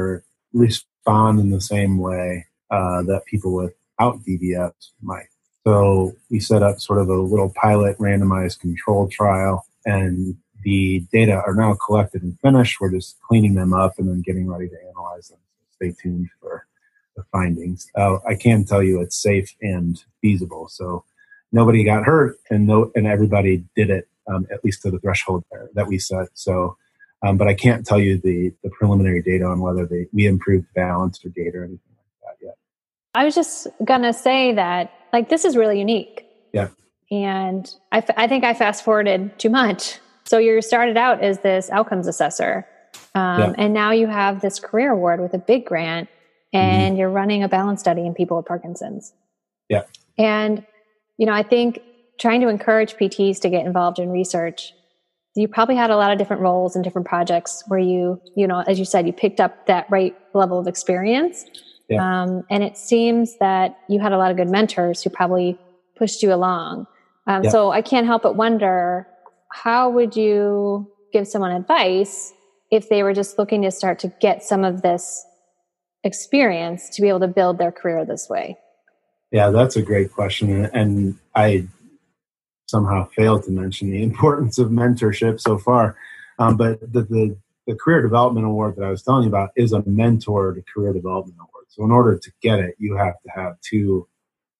respond 0.52 1.40
in 1.40 1.50
the 1.50 1.60
same 1.60 1.98
way 1.98 2.46
uh, 2.72 3.02
that 3.02 3.24
people 3.26 3.52
without 3.54 4.20
DBS 4.24 4.72
might. 5.02 5.26
So 5.64 6.16
we 6.30 6.40
set 6.40 6.62
up 6.62 6.80
sort 6.80 6.98
of 7.00 7.08
a 7.08 7.14
little 7.14 7.52
pilot 7.54 7.96
randomized 7.98 8.58
control 8.58 9.08
trial, 9.08 9.64
and 9.86 10.36
the 10.64 11.04
data 11.12 11.34
are 11.34 11.54
now 11.54 11.76
collected 11.86 12.22
and 12.22 12.38
finished. 12.40 12.80
We're 12.80 12.90
just 12.90 13.20
cleaning 13.20 13.54
them 13.54 13.72
up 13.72 13.98
and 13.98 14.08
then 14.08 14.22
getting 14.22 14.48
ready 14.48 14.68
to 14.68 14.76
analyze 14.88 15.28
them. 15.28 15.38
Stay 15.76 15.94
tuned 16.02 16.30
for 16.40 16.66
the 17.16 17.22
findings. 17.30 17.88
Uh, 17.94 18.18
I 18.26 18.34
can 18.34 18.64
tell 18.64 18.82
you 18.82 19.00
it's 19.00 19.20
safe 19.20 19.54
and 19.60 20.02
feasible. 20.20 20.68
So 20.68 21.04
nobody 21.52 21.84
got 21.84 22.04
hurt, 22.04 22.38
and 22.50 22.66
no, 22.66 22.90
and 22.96 23.06
everybody 23.06 23.64
did 23.76 23.90
it 23.90 24.08
um, 24.28 24.46
at 24.50 24.64
least 24.64 24.82
to 24.82 24.90
the 24.90 24.98
threshold 24.98 25.44
there 25.52 25.68
that 25.74 25.86
we 25.86 25.98
set. 25.98 26.28
So, 26.34 26.76
um, 27.22 27.36
but 27.36 27.48
I 27.48 27.54
can't 27.54 27.86
tell 27.86 28.00
you 28.00 28.18
the 28.18 28.52
the 28.64 28.70
preliminary 28.70 29.22
data 29.22 29.44
on 29.44 29.60
whether 29.60 29.86
they 29.86 30.06
we 30.12 30.26
improved 30.26 30.66
balance 30.74 31.24
or 31.24 31.28
data 31.28 31.58
or 31.58 31.64
anything. 31.64 31.91
I 33.14 33.24
was 33.24 33.34
just 33.34 33.66
gonna 33.84 34.12
say 34.12 34.54
that 34.54 34.92
like 35.12 35.28
this 35.28 35.44
is 35.44 35.56
really 35.56 35.78
unique. 35.78 36.26
Yeah. 36.52 36.68
And 37.10 37.70
I, 37.90 37.98
f- 37.98 38.14
I 38.16 38.26
think 38.26 38.44
I 38.44 38.54
fast 38.54 38.84
forwarded 38.84 39.38
too 39.38 39.50
much. 39.50 39.98
So 40.24 40.38
you 40.38 40.62
started 40.62 40.96
out 40.96 41.22
as 41.22 41.40
this 41.40 41.68
outcomes 41.70 42.06
assessor, 42.06 42.66
um, 43.14 43.40
yeah. 43.40 43.52
and 43.58 43.74
now 43.74 43.90
you 43.90 44.06
have 44.06 44.40
this 44.40 44.58
career 44.58 44.92
award 44.92 45.20
with 45.20 45.34
a 45.34 45.38
big 45.38 45.66
grant, 45.66 46.08
and 46.52 46.92
mm-hmm. 46.92 47.00
you're 47.00 47.10
running 47.10 47.42
a 47.42 47.48
balance 47.48 47.80
study 47.80 48.06
in 48.06 48.14
people 48.14 48.36
with 48.36 48.46
Parkinson's. 48.46 49.12
Yeah. 49.68 49.82
And 50.16 50.64
you 51.18 51.26
know, 51.26 51.32
I 51.32 51.42
think 51.42 51.80
trying 52.18 52.40
to 52.40 52.48
encourage 52.48 52.94
PTs 52.94 53.40
to 53.40 53.50
get 53.50 53.66
involved 53.66 53.98
in 53.98 54.10
research, 54.10 54.72
you 55.34 55.48
probably 55.48 55.76
had 55.76 55.90
a 55.90 55.96
lot 55.96 56.12
of 56.12 56.18
different 56.18 56.42
roles 56.42 56.74
and 56.76 56.84
different 56.84 57.06
projects 57.06 57.62
where 57.68 57.80
you, 57.80 58.20
you 58.36 58.46
know, 58.46 58.60
as 58.66 58.78
you 58.78 58.84
said, 58.84 59.06
you 59.06 59.12
picked 59.12 59.40
up 59.40 59.66
that 59.66 59.86
right 59.90 60.16
level 60.34 60.58
of 60.58 60.66
experience. 60.66 61.44
Yeah. 61.92 62.22
Um, 62.22 62.44
and 62.50 62.62
it 62.62 62.76
seems 62.76 63.38
that 63.38 63.78
you 63.88 64.00
had 64.00 64.12
a 64.12 64.18
lot 64.18 64.30
of 64.30 64.36
good 64.36 64.48
mentors 64.48 65.02
who 65.02 65.10
probably 65.10 65.58
pushed 65.96 66.22
you 66.22 66.32
along. 66.32 66.86
Um, 67.26 67.44
yeah. 67.44 67.50
So 67.50 67.70
I 67.70 67.82
can't 67.82 68.06
help 68.06 68.22
but 68.22 68.36
wonder 68.36 69.06
how 69.50 69.90
would 69.90 70.16
you 70.16 70.90
give 71.12 71.28
someone 71.28 71.52
advice 71.52 72.32
if 72.70 72.88
they 72.88 73.02
were 73.02 73.12
just 73.12 73.38
looking 73.38 73.62
to 73.62 73.70
start 73.70 73.98
to 74.00 74.08
get 74.20 74.42
some 74.42 74.64
of 74.64 74.82
this 74.82 75.24
experience 76.04 76.88
to 76.90 77.02
be 77.02 77.08
able 77.08 77.20
to 77.20 77.28
build 77.28 77.58
their 77.58 77.70
career 77.70 78.04
this 78.04 78.28
way? 78.28 78.56
Yeah, 79.30 79.50
that's 79.50 79.76
a 79.76 79.82
great 79.82 80.12
question. 80.12 80.66
And 80.74 81.18
I 81.34 81.66
somehow 82.66 83.08
failed 83.16 83.44
to 83.44 83.50
mention 83.50 83.90
the 83.90 84.02
importance 84.10 84.58
of 84.58 84.70
mentorship 84.70 85.40
so 85.40 85.58
far. 85.58 85.96
Um, 86.38 86.56
but 86.56 86.80
the, 86.80 87.02
the, 87.02 87.36
the, 87.66 87.74
Career 87.74 88.02
Development 88.02 88.46
Award 88.46 88.76
that 88.76 88.84
I 88.84 88.90
was 88.90 89.02
telling 89.02 89.24
you 89.24 89.28
about 89.28 89.50
is 89.54 89.72
a 89.72 89.82
mentored 89.82 90.62
career 90.66 90.92
development 90.92 91.38
award. 91.38 91.51
So, 91.74 91.84
in 91.84 91.90
order 91.90 92.18
to 92.18 92.32
get 92.42 92.58
it, 92.58 92.74
you 92.78 92.96
have 92.96 93.14
to 93.22 93.30
have 93.34 93.60
two 93.62 94.06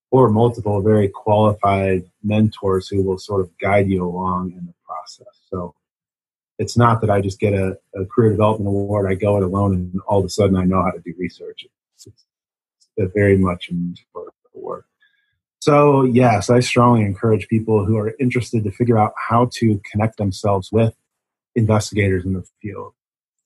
or 0.09 0.29
multiple 0.29 0.81
very 0.81 1.09
qualified 1.09 2.03
mentors 2.23 2.87
who 2.87 3.03
will 3.03 3.19
sort 3.19 3.41
of 3.41 3.55
guide 3.59 3.87
you 3.87 4.03
along 4.03 4.51
in 4.51 4.65
the 4.65 4.73
process. 4.83 5.39
So, 5.49 5.75
it's 6.57 6.75
not 6.75 7.01
that 7.01 7.09
I 7.09 7.21
just 7.21 7.39
get 7.39 7.53
a, 7.53 7.77
a 7.95 8.05
career 8.05 8.31
development 8.31 8.67
award, 8.67 9.09
I 9.09 9.15
go 9.15 9.37
it 9.37 9.43
alone, 9.43 9.73
and 9.73 10.01
all 10.07 10.19
of 10.19 10.25
a 10.25 10.29
sudden 10.29 10.55
I 10.55 10.63
know 10.63 10.81
how 10.81 10.91
to 10.91 10.99
do 10.99 11.13
research. 11.17 11.65
It's, 11.95 12.07
it's 12.07 13.13
very 13.13 13.37
much 13.37 13.69
mentor 13.71 14.33
work. 14.53 14.85
So, 15.59 16.03
yes, 16.03 16.49
I 16.49 16.59
strongly 16.59 17.03
encourage 17.03 17.47
people 17.47 17.85
who 17.85 17.97
are 17.97 18.13
interested 18.19 18.63
to 18.63 18.71
figure 18.71 18.97
out 18.97 19.13
how 19.15 19.49
to 19.53 19.81
connect 19.89 20.17
themselves 20.17 20.71
with 20.71 20.93
investigators 21.55 22.25
in 22.25 22.33
the 22.33 22.43
field. 22.61 22.93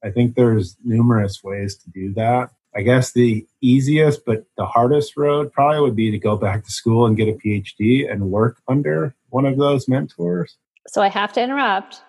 I 0.03 0.09
think 0.11 0.35
there's 0.35 0.77
numerous 0.83 1.43
ways 1.43 1.75
to 1.75 1.89
do 1.89 2.13
that. 2.13 2.51
I 2.77 2.83
guess 2.83 3.11
the 3.11 3.43
easiest 3.59 4.23
but 4.23 4.45
the 4.55 4.65
hardest 4.65 5.17
road 5.17 5.51
probably 5.51 5.81
would 5.81 5.95
be 5.95 6.11
to 6.11 6.19
go 6.19 6.37
back 6.37 6.63
to 6.63 6.71
school 6.71 7.07
and 7.07 7.17
get 7.17 7.27
a 7.27 7.33
PhD 7.33 8.09
and 8.09 8.29
work 8.29 8.61
under 8.67 9.15
one 9.29 9.45
of 9.45 9.57
those 9.57 9.87
mentors. 9.87 10.57
So 10.87 11.01
I 11.01 11.09
have 11.09 11.33
to 11.33 11.41
interrupt. 11.41 12.01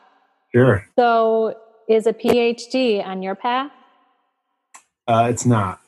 Sure. 0.54 0.86
So 0.98 1.56
is 1.88 2.06
a 2.06 2.12
PhD 2.12 3.04
on 3.04 3.22
your 3.22 3.34
path? 3.34 3.70
Uh, 5.06 5.28
it's 5.30 5.46
not. 5.46 5.80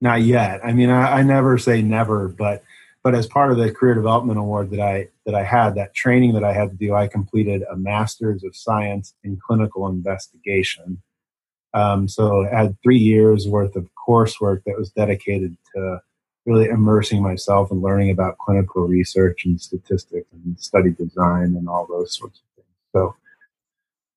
Not 0.00 0.22
yet. 0.22 0.60
I 0.64 0.72
mean, 0.72 0.90
I, 0.90 1.18
I 1.18 1.22
never 1.22 1.56
say 1.56 1.80
never, 1.80 2.28
but 2.28 2.64
but 3.04 3.14
as 3.14 3.28
part 3.28 3.52
of 3.52 3.58
the 3.58 3.70
career 3.70 3.94
development 3.94 4.40
award 4.40 4.70
that 4.70 4.80
I 4.80 5.08
that 5.24 5.36
I 5.36 5.44
had, 5.44 5.76
that 5.76 5.94
training 5.94 6.34
that 6.34 6.42
I 6.42 6.52
had 6.52 6.70
to 6.70 6.76
do, 6.76 6.94
I 6.94 7.06
completed 7.06 7.62
a 7.70 7.76
master's 7.76 8.42
of 8.42 8.56
science 8.56 9.14
in 9.22 9.38
clinical 9.46 9.86
investigation. 9.86 11.00
Um, 11.76 12.08
so 12.08 12.46
I 12.46 12.62
had 12.62 12.76
three 12.82 12.98
years 12.98 13.46
worth 13.46 13.76
of 13.76 13.86
coursework 14.08 14.62
that 14.64 14.78
was 14.78 14.90
dedicated 14.90 15.56
to 15.74 16.00
really 16.46 16.68
immersing 16.68 17.22
myself 17.22 17.70
and 17.70 17.82
learning 17.82 18.10
about 18.10 18.38
clinical 18.38 18.86
research 18.86 19.44
and 19.44 19.60
statistics 19.60 20.26
and 20.32 20.58
study 20.58 20.90
design 20.90 21.54
and 21.54 21.68
all 21.68 21.86
those 21.86 22.16
sorts 22.16 22.40
of 22.40 22.44
things. 22.56 22.68
So 22.94 23.14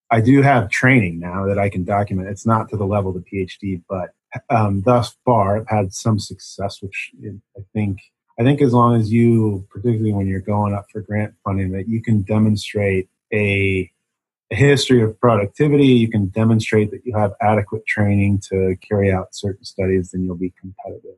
I 0.09 0.21
do 0.21 0.41
have 0.41 0.69
training 0.69 1.19
now 1.19 1.45
that 1.47 1.59
I 1.59 1.67
can 1.67 1.83
document. 1.83 2.29
It's 2.29 2.45
not 2.45 2.69
to 2.69 2.77
the 2.77 2.85
level 2.85 3.13
of 3.13 3.21
the 3.21 3.29
PhD, 3.29 3.81
but 3.89 4.13
um, 4.49 4.81
thus 4.81 5.17
far 5.25 5.57
I've 5.57 5.67
had 5.67 5.93
some 5.93 6.17
success, 6.17 6.81
which 6.81 7.11
I 7.57 7.61
think 7.73 7.99
I 8.39 8.43
think 8.43 8.61
as 8.61 8.71
long 8.71 8.95
as 8.95 9.11
you, 9.11 9.67
particularly 9.69 10.13
when 10.13 10.27
you're 10.27 10.39
going 10.39 10.73
up 10.73 10.85
for 10.89 11.01
grant 11.01 11.33
funding, 11.43 11.71
that 11.73 11.89
you 11.89 12.01
can 12.01 12.21
demonstrate 12.21 13.09
a, 13.33 13.91
a 14.51 14.55
history 14.55 15.01
of 15.01 15.19
productivity, 15.19 15.85
you 15.85 16.09
can 16.09 16.27
demonstrate 16.27 16.91
that 16.91 17.05
you 17.05 17.15
have 17.15 17.33
adequate 17.41 17.85
training 17.85 18.41
to 18.49 18.75
carry 18.87 19.11
out 19.11 19.35
certain 19.35 19.63
studies, 19.63 20.11
then 20.11 20.23
you'll 20.23 20.35
be 20.35 20.53
competitive. 20.59 21.17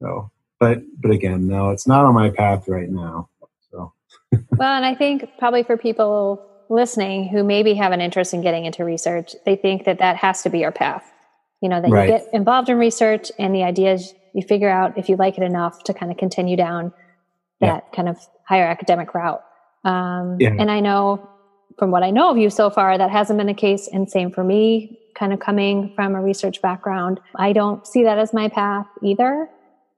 So, 0.00 0.30
but 0.58 0.80
but 1.00 1.10
again, 1.10 1.46
no, 1.46 1.70
it's 1.70 1.86
not 1.86 2.04
on 2.04 2.14
my 2.14 2.30
path 2.30 2.68
right 2.68 2.88
now. 2.88 3.28
So, 3.70 3.92
well, 4.52 4.74
and 4.74 4.84
I 4.84 4.94
think 4.94 5.28
probably 5.38 5.62
for 5.62 5.76
people 5.76 6.44
listening 6.68 7.28
who 7.28 7.44
maybe 7.44 7.74
have 7.74 7.92
an 7.92 8.00
interest 8.00 8.34
in 8.34 8.42
getting 8.42 8.64
into 8.64 8.84
research, 8.84 9.34
they 9.44 9.56
think 9.56 9.84
that 9.84 9.98
that 9.98 10.16
has 10.16 10.42
to 10.42 10.50
be 10.50 10.58
your 10.58 10.72
path 10.72 11.12
you 11.60 11.68
know 11.68 11.80
that 11.80 11.90
right. 11.90 12.08
you 12.08 12.18
get 12.18 12.28
involved 12.32 12.68
in 12.68 12.78
research 12.78 13.32
and 13.38 13.54
the 13.54 13.62
idea 13.62 13.94
is 13.94 14.14
you 14.34 14.42
figure 14.42 14.68
out 14.68 14.96
if 14.98 15.08
you 15.08 15.16
like 15.16 15.38
it 15.38 15.42
enough 15.42 15.82
to 15.84 15.94
kind 15.94 16.12
of 16.12 16.18
continue 16.18 16.56
down 16.56 16.92
that 17.60 17.86
yeah. 17.88 17.96
kind 17.96 18.08
of 18.08 18.18
higher 18.44 18.66
academic 18.66 19.14
route 19.14 19.42
um, 19.84 20.36
yeah. 20.38 20.54
and 20.58 20.70
i 20.70 20.80
know 20.80 21.28
from 21.78 21.90
what 21.90 22.02
i 22.02 22.10
know 22.10 22.30
of 22.30 22.38
you 22.38 22.50
so 22.50 22.70
far 22.70 22.96
that 22.96 23.10
hasn't 23.10 23.36
been 23.36 23.46
the 23.46 23.54
case 23.54 23.88
and 23.92 24.10
same 24.10 24.30
for 24.30 24.44
me 24.44 24.98
kind 25.16 25.32
of 25.32 25.40
coming 25.40 25.92
from 25.96 26.14
a 26.14 26.20
research 26.20 26.62
background. 26.62 27.20
I 27.34 27.52
don't 27.52 27.86
see 27.86 28.04
that 28.04 28.18
as 28.18 28.32
my 28.32 28.48
path 28.48 28.86
either. 29.02 29.48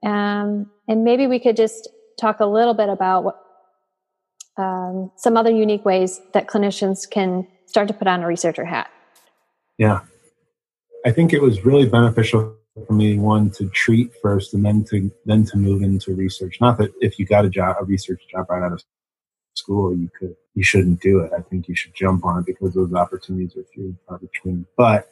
Um, 0.03 0.71
and 0.87 1.03
maybe 1.03 1.27
we 1.27 1.39
could 1.39 1.57
just 1.57 1.89
talk 2.19 2.39
a 2.39 2.45
little 2.45 2.73
bit 2.73 2.89
about 2.89 3.23
what 3.25 3.35
um, 4.57 5.11
some 5.17 5.37
other 5.37 5.51
unique 5.51 5.85
ways 5.85 6.19
that 6.33 6.47
clinicians 6.47 7.09
can 7.09 7.47
start 7.65 7.87
to 7.89 7.93
put 7.93 8.07
on 8.07 8.23
a 8.23 8.27
researcher 8.27 8.65
hat. 8.65 8.89
Yeah. 9.77 10.01
I 11.05 11.11
think 11.11 11.33
it 11.33 11.41
was 11.41 11.63
really 11.63 11.87
beneficial 11.87 12.55
for 12.87 12.93
me 12.93 13.17
one 13.17 13.51
to 13.51 13.69
treat 13.69 14.11
first 14.21 14.53
and 14.53 14.65
then 14.65 14.85
to 14.85 15.11
then 15.25 15.45
to 15.45 15.57
move 15.57 15.81
into 15.81 16.13
research. 16.13 16.59
Not 16.61 16.77
that 16.77 16.91
if 17.01 17.19
you 17.19 17.25
got 17.25 17.45
a 17.45 17.49
job 17.49 17.75
a 17.79 17.83
research 17.83 18.21
job 18.31 18.49
right 18.49 18.63
out 18.63 18.73
of 18.73 18.83
school 19.55 19.95
you 19.95 20.09
could 20.17 20.35
you 20.59 20.65
shouldn't 20.65 20.99
do 20.99 21.21
it. 21.21 21.31
I 21.31 21.39
think 21.39 21.69
you 21.69 21.75
should 21.75 21.93
jump 21.95 22.25
on 22.25 22.39
it 22.39 22.45
because 22.45 22.73
those 22.73 22.93
opportunities 22.93 23.55
are 23.55 23.63
few 23.73 23.85
and 23.85 23.97
far 24.05 24.17
between. 24.17 24.65
But 24.75 25.09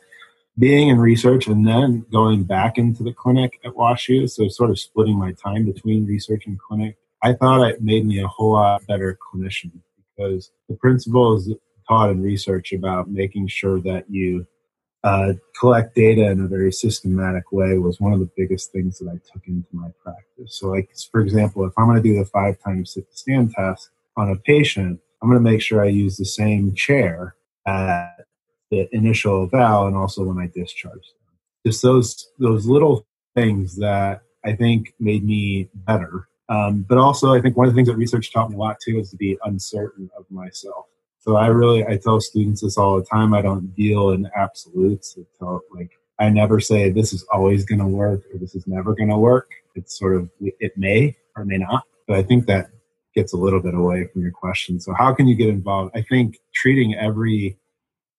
being 0.60 0.90
in 0.90 1.00
research 1.00 1.48
and 1.48 1.66
then 1.66 2.06
going 2.12 2.44
back 2.44 2.78
into 2.78 3.02
the 3.02 3.14
clinic 3.14 3.58
at 3.64 3.72
WashU, 3.72 4.30
so 4.30 4.50
sort 4.50 4.72
of 4.72 4.78
splitting 4.78 5.18
my 5.18 5.32
time 5.32 5.64
between 5.64 6.06
research 6.06 6.48
and 6.48 6.60
clinic, 6.60 6.98
I 7.24 7.32
thought 7.32 7.66
it 7.66 7.82
made 7.82 8.06
me 8.06 8.22
a 8.22 8.28
whole 8.28 8.54
lot 8.54 8.86
better 8.88 9.18
clinician 9.18 9.72
because 10.18 10.52
the 10.68 10.76
principles 10.76 11.50
taught 11.88 12.10
in 12.10 12.22
research 12.22 12.74
about 12.74 13.10
making 13.10 13.48
sure 13.48 13.80
that 13.80 14.04
you 14.10 14.46
uh, 15.06 15.32
collect 15.58 15.96
data 15.96 16.30
in 16.30 16.42
a 16.42 16.48
very 16.48 16.74
systematic 16.74 17.54
way 17.54 17.78
was 17.78 18.02
one 18.02 18.12
of 18.12 18.20
the 18.20 18.30
biggest 18.36 18.74
things 18.74 19.00
that 19.00 19.08
I 19.08 19.18
took 19.32 19.48
into 19.48 19.70
my 19.72 19.88
practice. 20.04 20.60
So, 20.60 20.68
like 20.72 20.90
for 21.10 21.22
example, 21.22 21.64
if 21.64 21.72
I'm 21.78 21.86
going 21.86 22.04
to 22.04 22.04
do 22.04 22.20
the 22.20 22.26
five 22.26 22.60
times 22.60 22.96
sit 22.96 23.10
to 23.10 23.18
stand 23.18 23.54
test 23.54 23.92
on 24.18 24.30
a 24.32 24.36
patient, 24.36 25.00
I'm 25.22 25.30
going 25.30 25.44
to 25.44 25.50
make 25.52 25.62
sure 25.62 25.84
I 25.84 25.88
use 25.88 26.18
the 26.18 26.26
same 26.26 26.74
chair 26.76 27.36
at 27.66 28.26
the 28.72 28.88
initial 28.96 29.44
eval 29.44 29.88
and 29.88 29.96
also 29.96 30.24
when 30.24 30.38
I 30.38 30.48
discharge 30.48 30.94
them. 30.94 31.38
Just 31.66 31.82
those 31.82 32.30
those 32.40 32.66
little 32.66 33.06
things 33.36 33.76
that 33.78 34.22
I 34.46 34.56
think 34.56 34.94
made 35.00 35.24
me 35.24 35.70
better. 35.74 36.28
Um, 36.50 36.86
but 36.88 36.98
also, 36.98 37.34
I 37.34 37.42
think 37.42 37.58
one 37.58 37.68
of 37.68 37.74
the 37.74 37.78
things 37.78 37.90
that 37.90 37.98
research 37.98 38.32
taught 38.32 38.50
me 38.50 38.56
a 38.56 38.60
lot 38.60 38.78
too 38.80 39.00
is 39.00 39.10
to 39.12 39.18
be 39.18 39.38
uncertain 39.44 40.10
of 40.18 40.26
myself. 40.30 40.86
So 41.20 41.36
I 41.36 41.48
really 41.48 41.86
I 41.86 41.98
tell 41.98 42.22
students 42.22 42.62
this 42.62 42.78
all 42.78 42.98
the 42.98 43.06
time. 43.06 43.34
I 43.34 43.42
don't 43.42 43.76
deal 43.76 44.12
in 44.12 44.30
absolutes. 44.36 45.18
I 45.20 45.24
tell, 45.38 45.62
like 45.76 45.92
I 46.20 46.30
never 46.30 46.60
say 46.62 46.90
this 46.90 47.12
is 47.12 47.26
always 47.34 47.66
going 47.66 47.80
to 47.80 47.88
work 47.88 48.22
or 48.34 48.40
this 48.40 48.56
is 48.56 48.66
never 48.66 48.96
going 48.96 49.10
to 49.10 49.18
work. 49.18 49.52
It's 49.76 49.98
sort 49.98 50.16
of 50.16 50.30
it 50.40 50.78
may 50.78 51.18
or 51.36 51.44
may 51.44 51.58
not. 51.58 51.84
But 52.08 52.18
I 52.18 52.24
think 52.24 52.46
that 52.46 52.70
gets 53.18 53.34
a 53.34 53.38
little 53.38 53.60
bit 53.60 53.74
away 53.74 54.08
from 54.08 54.22
your 54.22 54.32
question. 54.32 54.80
So 54.80 54.94
how 54.94 55.14
can 55.14 55.28
you 55.28 55.36
get 55.36 55.50
involved? 55.50 55.92
I 55.96 56.02
think 56.02 56.40
treating 56.54 56.96
every 56.96 57.58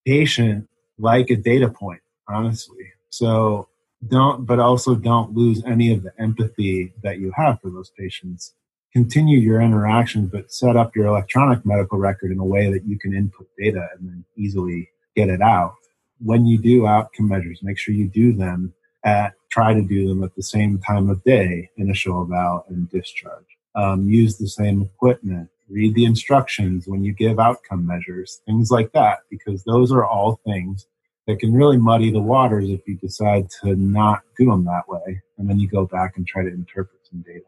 patient 0.04 0.68
like 0.98 1.30
a 1.30 1.36
data 1.36 1.68
point, 1.68 2.02
honestly. 2.28 2.84
So 3.10 3.68
don't 4.06 4.46
but 4.46 4.58
also 4.58 4.94
don't 4.94 5.34
lose 5.34 5.62
any 5.64 5.92
of 5.92 6.02
the 6.02 6.12
empathy 6.18 6.92
that 7.02 7.18
you 7.18 7.32
have 7.36 7.60
for 7.60 7.70
those 7.70 7.90
patients 7.98 8.54
continue 8.92 9.38
your 9.38 9.60
interaction, 9.60 10.26
but 10.26 10.50
set 10.52 10.76
up 10.76 10.96
your 10.96 11.06
electronic 11.06 11.64
medical 11.66 11.98
record 11.98 12.32
in 12.32 12.38
a 12.38 12.44
way 12.44 12.72
that 12.72 12.84
you 12.84 12.98
can 12.98 13.14
input 13.14 13.46
data 13.58 13.86
and 13.94 14.08
then 14.08 14.24
easily 14.36 14.88
get 15.14 15.28
it 15.28 15.42
out 15.42 15.74
when 16.20 16.46
you 16.46 16.58
do 16.58 16.86
outcome 16.86 17.28
measures 17.28 17.60
make 17.62 17.78
sure 17.78 17.94
you 17.94 18.08
do 18.08 18.32
them 18.32 18.72
at 19.04 19.32
try 19.50 19.72
to 19.72 19.82
do 19.82 20.08
them 20.08 20.22
at 20.22 20.34
the 20.34 20.42
same 20.42 20.78
time 20.78 21.08
of 21.08 21.22
day 21.24 21.68
initial 21.76 22.22
eval 22.22 22.64
and 22.68 22.90
discharge 22.90 23.57
um, 23.78 24.08
use 24.08 24.36
the 24.36 24.48
same 24.48 24.82
equipment 24.82 25.48
read 25.68 25.94
the 25.94 26.04
instructions 26.04 26.86
when 26.86 27.04
you 27.04 27.12
give 27.12 27.38
outcome 27.38 27.86
measures 27.86 28.40
things 28.46 28.70
like 28.70 28.92
that 28.92 29.18
because 29.30 29.64
those 29.64 29.92
are 29.92 30.04
all 30.04 30.40
things 30.46 30.86
that 31.26 31.38
can 31.38 31.52
really 31.52 31.76
muddy 31.76 32.10
the 32.10 32.20
waters 32.20 32.70
if 32.70 32.80
you 32.86 32.96
decide 32.96 33.46
to 33.62 33.76
not 33.76 34.22
do 34.38 34.46
them 34.46 34.64
that 34.64 34.88
way 34.88 35.22
and 35.36 35.48
then 35.48 35.58
you 35.58 35.68
go 35.68 35.86
back 35.86 36.16
and 36.16 36.26
try 36.26 36.42
to 36.42 36.48
interpret 36.48 37.00
some 37.10 37.22
data. 37.22 37.44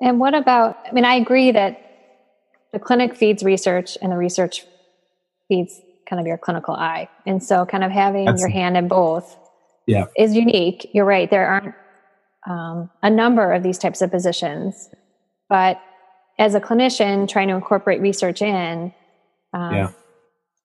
And 0.00 0.18
what 0.18 0.34
about 0.34 0.78
i 0.86 0.92
mean 0.92 1.04
i 1.04 1.14
agree 1.14 1.52
that 1.52 1.80
the 2.72 2.78
clinic 2.78 3.14
feeds 3.14 3.44
research 3.44 3.96
and 4.02 4.10
the 4.10 4.16
research 4.16 4.64
feeds 5.48 5.80
kind 6.08 6.20
of 6.20 6.26
your 6.26 6.38
clinical 6.38 6.74
eye. 6.74 7.08
And 7.26 7.42
so 7.42 7.64
kind 7.64 7.84
of 7.84 7.90
having 7.90 8.26
That's, 8.26 8.40
your 8.40 8.50
hand 8.50 8.76
in 8.76 8.88
both 8.88 9.36
yeah. 9.86 10.06
is 10.16 10.34
unique. 10.34 10.90
You're 10.92 11.04
right 11.04 11.30
there 11.30 11.46
aren't 11.46 11.74
um, 12.46 12.90
a 13.02 13.10
number 13.10 13.52
of 13.52 13.62
these 13.62 13.78
types 13.78 14.02
of 14.02 14.10
positions 14.10 14.90
but 15.54 15.80
as 16.36 16.56
a 16.56 16.60
clinician 16.60 17.28
trying 17.28 17.46
to 17.46 17.54
incorporate 17.54 18.00
research 18.00 18.42
in 18.42 18.92
um, 19.52 19.74
yeah. 19.74 19.90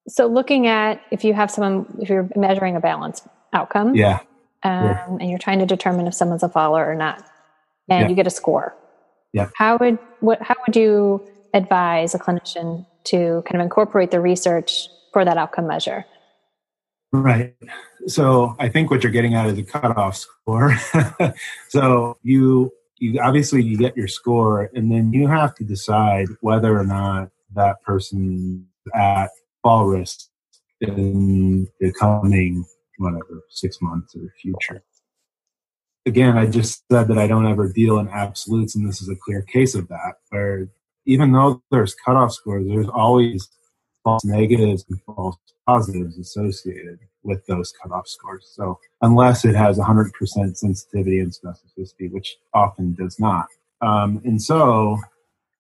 so 0.08 0.26
looking 0.26 0.66
at 0.66 1.00
if 1.12 1.24
you 1.24 1.32
have 1.36 1.52
someone 1.52 1.86
if 2.02 2.10
you're 2.10 2.28
measuring 2.36 2.76
a 2.76 2.80
balance 2.80 3.22
outcome 3.54 3.94
yeah, 3.94 4.20
um, 4.64 4.86
yeah. 4.86 5.06
and 5.20 5.30
you're 5.30 5.38
trying 5.38 5.60
to 5.60 5.68
determine 5.68 6.08
if 6.08 6.16
someone's 6.16 6.42
a 6.42 6.50
faller 6.50 6.84
or 6.84 6.96
not 6.96 7.24
and 7.90 8.02
yeah. 8.02 8.10
you 8.10 8.16
get 8.16 8.28
a 8.28 8.30
score. 8.30 8.76
Yeah. 9.34 9.50
How 9.56 9.78
would 9.78 10.00
what 10.22 10.42
how 10.42 10.56
would 10.66 10.76
you 10.76 11.28
advise 11.54 12.16
a 12.16 12.20
clinician 12.20 12.86
to 13.06 13.44
kind 13.46 13.56
of 13.56 13.62
incorporate 13.62 14.12
the 14.12 14.20
research 14.20 14.88
for 15.14 15.26
that 15.26 15.38
outcome 15.38 15.68
measure? 15.68 16.06
Right. 17.12 17.56
So 18.08 18.56
i 18.60 18.70
think 18.70 18.92
what 18.92 19.04
you're 19.04 19.12
getting 19.12 19.34
out 19.34 19.50
of 19.50 19.56
the 19.56 19.64
cutoff 19.64 20.16
score. 20.18 20.76
So 21.70 22.18
you 22.24 22.72
you 23.00 23.20
obviously 23.22 23.64
you 23.64 23.78
get 23.78 23.98
your 23.98 24.08
score 24.08 24.70
and 24.74 24.92
then 24.92 25.12
you 25.14 25.28
have 25.28 25.56
to 25.56 25.64
decide 25.64 26.28
whether 26.42 26.78
or 26.78 26.84
not 26.84 27.30
that 27.56 27.82
person 27.84 28.68
at 28.94 29.30
fall 29.64 29.86
risk 29.86 30.28
in 30.82 31.68
the 31.80 31.94
coming 31.94 32.66
whatever 32.98 33.42
six 33.50 33.78
months 33.82 34.16
or 34.16 34.34
future. 34.42 34.84
Again, 36.06 36.38
I 36.38 36.46
just 36.46 36.84
said 36.92 37.08
that 37.08 37.18
I 37.18 37.28
don't 37.28 37.48
ever 37.48 37.72
deal 37.72 38.00
in 38.00 38.10
absolutes, 38.10 38.76
and 38.76 38.88
this 38.88 39.02
is 39.02 39.10
a 39.10 39.16
clear 39.16 39.42
case 39.42 39.76
of 39.76 39.88
that. 39.90 40.16
Where 40.30 40.70
even 41.06 41.32
though 41.32 41.62
there's 41.72 41.96
cutoff 41.96 42.34
scores, 42.34 42.68
there's 42.68 42.90
always 42.90 43.50
false 44.04 44.24
negatives 44.26 44.86
and 44.90 45.02
false 45.04 45.38
positives 45.68 46.18
associated 46.18 47.00
with 47.24 47.46
those 47.46 47.72
cutoff 47.72 48.08
scores. 48.08 48.52
So 48.54 48.80
unless 49.02 49.46
it 49.46 49.56
has 49.56 49.78
100% 49.78 50.12
sensitivity 50.58 51.20
and 51.20 51.32
specificity, 51.32 52.12
which 52.12 52.38
often 52.54 52.96
does 52.96 53.20
not. 53.20 53.48
Um, 53.82 54.22
and 54.26 54.42
so 54.42 54.98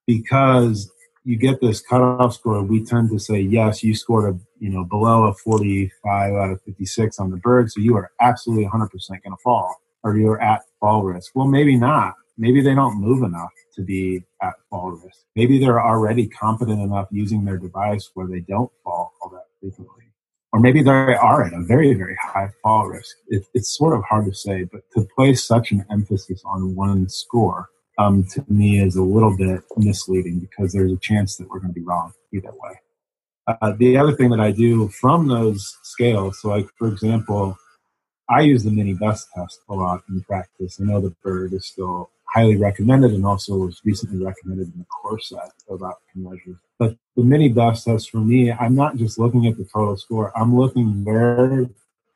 because 0.08 0.92
you 1.24 1.38
get 1.38 1.62
this 1.62 1.82
cutoff 1.82 2.34
score, 2.34 2.64
we 2.64 2.84
tend 2.84 3.12
to 3.12 3.20
say, 3.20 3.40
yes, 3.40 3.84
you 3.84 3.94
scored 3.96 4.34
a 4.34 4.40
you 4.60 4.70
know 4.70 4.84
below 4.84 5.26
a 5.26 5.34
45 5.34 6.34
out 6.34 6.52
of 6.52 6.62
56 6.64 7.20
on 7.20 7.32
the 7.32 7.38
Berg. 7.38 7.70
so 7.70 7.80
you 7.80 7.96
are 7.96 8.12
absolutely 8.20 8.66
100% 8.66 8.90
going 9.10 9.22
to 9.26 9.38
fall, 9.44 9.76
or 10.04 10.18
you're 10.18 10.42
at 10.42 10.64
fall 10.80 11.04
risk. 11.04 11.32
Well, 11.36 11.48
maybe 11.48 11.76
not. 11.76 12.16
Maybe 12.40 12.62
they 12.62 12.74
don't 12.74 13.02
move 13.02 13.24
enough 13.24 13.52
to 13.76 13.82
be 13.82 14.24
at 14.42 14.54
fall 14.70 14.92
risk. 14.92 15.26
Maybe 15.36 15.60
they're 15.60 15.82
already 15.82 16.26
competent 16.26 16.82
enough 16.82 17.10
using 17.12 17.44
their 17.44 17.58
device 17.58 18.10
where 18.14 18.28
they 18.28 18.40
don't 18.40 18.72
fall 18.82 19.12
all 19.22 19.30
that 19.32 19.48
frequently. 19.60 20.06
Or 20.54 20.62
maybe 20.62 20.82
they 20.82 20.90
are 20.90 21.44
at 21.46 21.54
a 21.54 21.62
very, 21.62 21.94
very 21.94 22.18
high 22.24 22.50
fall 22.64 22.88
risk. 22.88 23.18
It, 23.28 23.44
it's 23.54 23.78
sort 23.78 23.94
of 23.94 24.04
hard 24.06 24.26
to 24.26 24.34
say, 24.34 24.64
but 24.64 24.82
to 24.96 25.06
place 25.16 25.44
such 25.44 25.72
an 25.74 25.86
emphasis 25.92 26.42
on 26.46 26.76
one 26.76 27.10
score 27.10 27.68
um, 27.98 28.24
to 28.32 28.46
me 28.48 28.82
is 28.82 28.96
a 28.96 29.04
little 29.04 29.36
bit 29.36 29.62
misleading 29.76 30.40
because 30.40 30.72
there's 30.72 30.94
a 30.94 30.98
chance 30.98 31.36
that 31.36 31.50
we're 31.50 31.60
going 31.60 31.74
to 31.74 31.80
be 31.80 31.86
wrong 31.86 32.14
either 32.34 32.52
way. 32.52 32.80
Uh, 33.48 33.74
the 33.78 33.98
other 33.98 34.14
thing 34.14 34.30
that 34.30 34.40
I 34.40 34.52
do 34.52 34.88
from 34.88 35.28
those 35.28 35.78
scales, 35.84 36.40
so 36.42 36.50
like 36.50 36.68
for 36.78 36.88
example, 36.88 37.58
I 38.30 38.42
use 38.42 38.64
the 38.64 38.72
mini 38.72 38.94
best 38.94 39.28
test 39.36 39.60
a 39.70 39.74
lot 39.74 40.04
in 40.08 40.22
practice. 40.22 40.80
I 40.80 40.86
know 40.86 41.02
the 41.02 41.16
Berg 41.24 41.54
is 41.54 41.66
still 41.66 42.12
highly 42.34 42.56
recommended 42.56 43.12
and 43.12 43.26
also 43.26 43.58
was 43.58 43.82
recently 43.84 44.24
recommended 44.24 44.72
in 44.74 44.80
the 44.80 44.86
core 44.86 45.20
set 45.20 45.52
of 45.70 45.82
outcome 45.84 46.00
measures. 46.16 46.58
But 46.78 46.96
the 47.16 47.24
mini 47.24 47.50
best 47.50 47.86
test 47.86 48.10
for 48.10 48.20
me, 48.20 48.52
I'm 48.52 48.76
not 48.76 48.98
just 48.98 49.20
looking 49.20 49.48
at 49.48 49.58
the 49.58 49.66
total 49.66 49.98
score. 49.98 50.32
I'm 50.38 50.56
looking 50.56 51.04
where, 51.04 51.68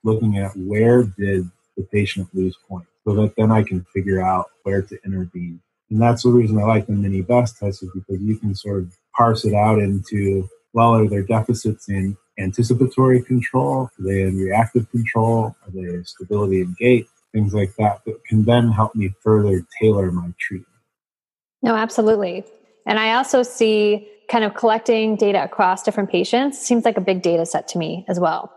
looking 0.03 0.37
at 0.37 0.55
where 0.55 1.03
did 1.03 1.49
the 1.75 1.83
patient 1.91 2.29
lose 2.33 2.57
points 2.69 2.89
so 3.05 3.15
that 3.15 3.35
then 3.35 3.51
I 3.51 3.63
can 3.63 3.85
figure 3.93 4.21
out 4.21 4.51
where 4.63 4.81
to 4.81 4.97
intervene 5.05 5.59
and 5.93 6.01
that's 6.01 6.23
the 6.23 6.31
reason 6.31 6.57
I 6.57 6.63
like 6.63 6.87
the 6.87 6.93
mini 6.93 7.21
best 7.21 7.59
test 7.59 7.83
is 7.83 7.89
because 7.93 8.19
you 8.19 8.35
can 8.37 8.55
sort 8.55 8.81
of 8.81 8.97
parse 9.15 9.45
it 9.45 9.53
out 9.53 9.77
into, 9.77 10.49
well, 10.73 10.95
are 10.95 11.07
there 11.07 11.21
deficits 11.21 11.87
in 11.87 12.17
anticipatory 12.39 13.21
control? 13.21 13.91
Are 13.99 14.03
they 14.03 14.23
in 14.23 14.35
reactive 14.35 14.89
control? 14.89 15.55
Are 15.63 15.71
they 15.71 16.01
stability 16.03 16.61
and 16.61 16.75
gait? 16.77 17.07
Things 17.33 17.53
like 17.53 17.75
that 17.77 18.01
that 18.05 18.23
can 18.25 18.43
then 18.45 18.71
help 18.71 18.95
me 18.95 19.13
further 19.21 19.65
tailor 19.81 20.11
my 20.11 20.33
treatment. 20.39 20.67
No, 21.61 21.75
absolutely. 21.75 22.45
And 22.85 22.99
I 22.99 23.15
also 23.15 23.43
see 23.43 24.07
kind 24.29 24.43
of 24.43 24.53
collecting 24.53 25.15
data 25.15 25.43
across 25.43 25.83
different 25.83 26.09
patients 26.09 26.59
seems 26.59 26.85
like 26.85 26.97
a 26.97 27.01
big 27.01 27.21
data 27.21 27.45
set 27.45 27.67
to 27.69 27.77
me 27.77 28.05
as 28.07 28.19
well. 28.19 28.53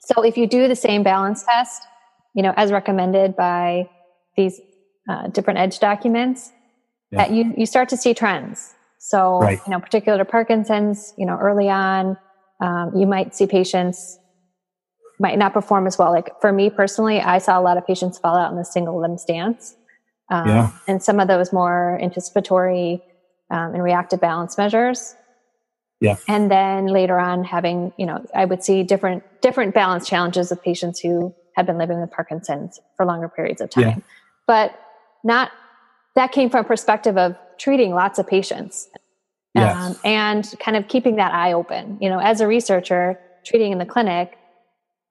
So 0.00 0.22
if 0.22 0.36
you 0.36 0.46
do 0.46 0.68
the 0.68 0.76
same 0.76 1.02
balance 1.02 1.44
test, 1.44 1.86
you 2.34 2.42
know, 2.42 2.52
as 2.56 2.72
recommended 2.72 3.36
by 3.36 3.88
these 4.36 4.60
uh, 5.08 5.28
different 5.28 5.58
edge 5.58 5.78
documents, 5.78 6.50
yeah. 7.10 7.30
you, 7.30 7.54
you 7.56 7.66
start 7.66 7.88
to 7.90 7.96
see 7.96 8.14
trends. 8.14 8.74
So, 8.98 9.40
right. 9.40 9.58
you 9.66 9.70
know, 9.70 9.80
particular 9.80 10.18
to 10.18 10.24
Parkinson's, 10.24 11.12
you 11.18 11.26
know, 11.26 11.36
early 11.40 11.68
on, 11.68 12.16
um, 12.60 12.92
you 12.94 13.06
might 13.06 13.34
see 13.34 13.46
patients 13.46 14.18
might 15.22 15.38
not 15.38 15.52
perform 15.54 15.86
as 15.86 15.96
well. 15.96 16.10
Like 16.10 16.38
for 16.40 16.52
me 16.52 16.68
personally, 16.68 17.20
I 17.20 17.38
saw 17.38 17.58
a 17.58 17.62
lot 17.62 17.78
of 17.78 17.86
patients 17.86 18.18
fall 18.18 18.36
out 18.36 18.50
in 18.50 18.58
the 18.58 18.64
single 18.64 19.00
limb 19.00 19.16
stance. 19.16 19.76
Um, 20.30 20.48
yeah. 20.48 20.70
And 20.88 21.02
some 21.02 21.20
of 21.20 21.28
those 21.28 21.52
more 21.52 21.98
anticipatory 22.02 23.00
um, 23.48 23.74
and 23.74 23.82
reactive 23.82 24.20
balance 24.20 24.58
measures. 24.58 25.14
Yeah. 26.00 26.16
And 26.26 26.50
then 26.50 26.88
later 26.88 27.20
on 27.20 27.44
having, 27.44 27.92
you 27.96 28.04
know, 28.04 28.26
I 28.34 28.44
would 28.44 28.64
see 28.64 28.82
different, 28.82 29.22
different 29.40 29.74
balance 29.74 30.08
challenges 30.08 30.50
of 30.50 30.60
patients 30.60 30.98
who 30.98 31.32
had 31.54 31.66
been 31.66 31.78
living 31.78 32.00
with 32.00 32.10
Parkinson's 32.10 32.80
for 32.96 33.06
longer 33.06 33.28
periods 33.28 33.60
of 33.60 33.70
time. 33.70 33.84
Yeah. 33.84 33.96
But 34.48 34.78
not 35.22 35.52
that 36.16 36.32
came 36.32 36.50
from 36.50 36.64
a 36.64 36.68
perspective 36.68 37.16
of 37.16 37.36
treating 37.58 37.94
lots 37.94 38.18
of 38.18 38.26
patients 38.26 38.88
yes. 39.54 39.76
um, 39.76 39.96
and 40.04 40.54
kind 40.58 40.76
of 40.76 40.88
keeping 40.88 41.16
that 41.16 41.32
eye 41.32 41.52
open. 41.52 41.98
You 42.00 42.08
know, 42.08 42.18
as 42.18 42.40
a 42.40 42.48
researcher 42.48 43.20
treating 43.44 43.70
in 43.70 43.78
the 43.78 43.86
clinic, 43.86 44.36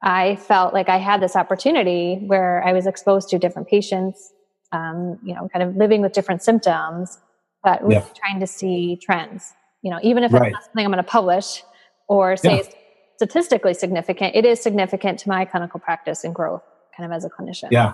I 0.04 0.36
felt 0.38 0.74
like 0.74 0.90
I 0.90 0.98
had 0.98 1.22
this 1.22 1.36
opportunity 1.36 2.16
where 2.26 2.64
I 2.66 2.74
was 2.74 2.88
exposed 2.88 3.30
to 3.30 3.40
different 3.40 3.68
patients, 3.68 4.34
um, 4.72 5.20
you 5.24 5.36
know, 5.36 5.48
kind 5.54 5.64
of 5.64 5.76
living 5.76 6.02
with 6.02 6.14
different 6.14 6.42
symptoms, 6.42 7.20
but 7.64 7.82
really 7.84 7.96
yeah. 7.96 8.06
trying 8.16 8.40
to 8.40 8.48
see 8.48 8.98
trends. 9.02 9.54
You 9.84 9.92
know, 9.92 10.00
even 10.02 10.24
if 10.24 10.34
right. 10.34 10.48
it's 10.48 10.54
not 10.54 10.64
something 10.64 10.86
I'm 10.86 10.92
going 10.92 11.04
to 11.04 11.10
publish 11.10 11.64
or 12.08 12.36
say 12.36 12.58
yeah. 12.58 12.70
statistically 13.18 13.74
significant, 13.74 14.36
it 14.36 14.46
is 14.46 14.62
significant 14.62 15.20
to 15.20 15.30
my 15.30 15.46
clinical 15.46 15.80
practice 15.80 16.24
and 16.24 16.34
growth, 16.34 16.64
kind 16.98 17.12
of 17.12 17.16
as 17.16 17.24
a 17.24 17.30
clinician. 17.30 17.70
Yeah, 17.72 17.94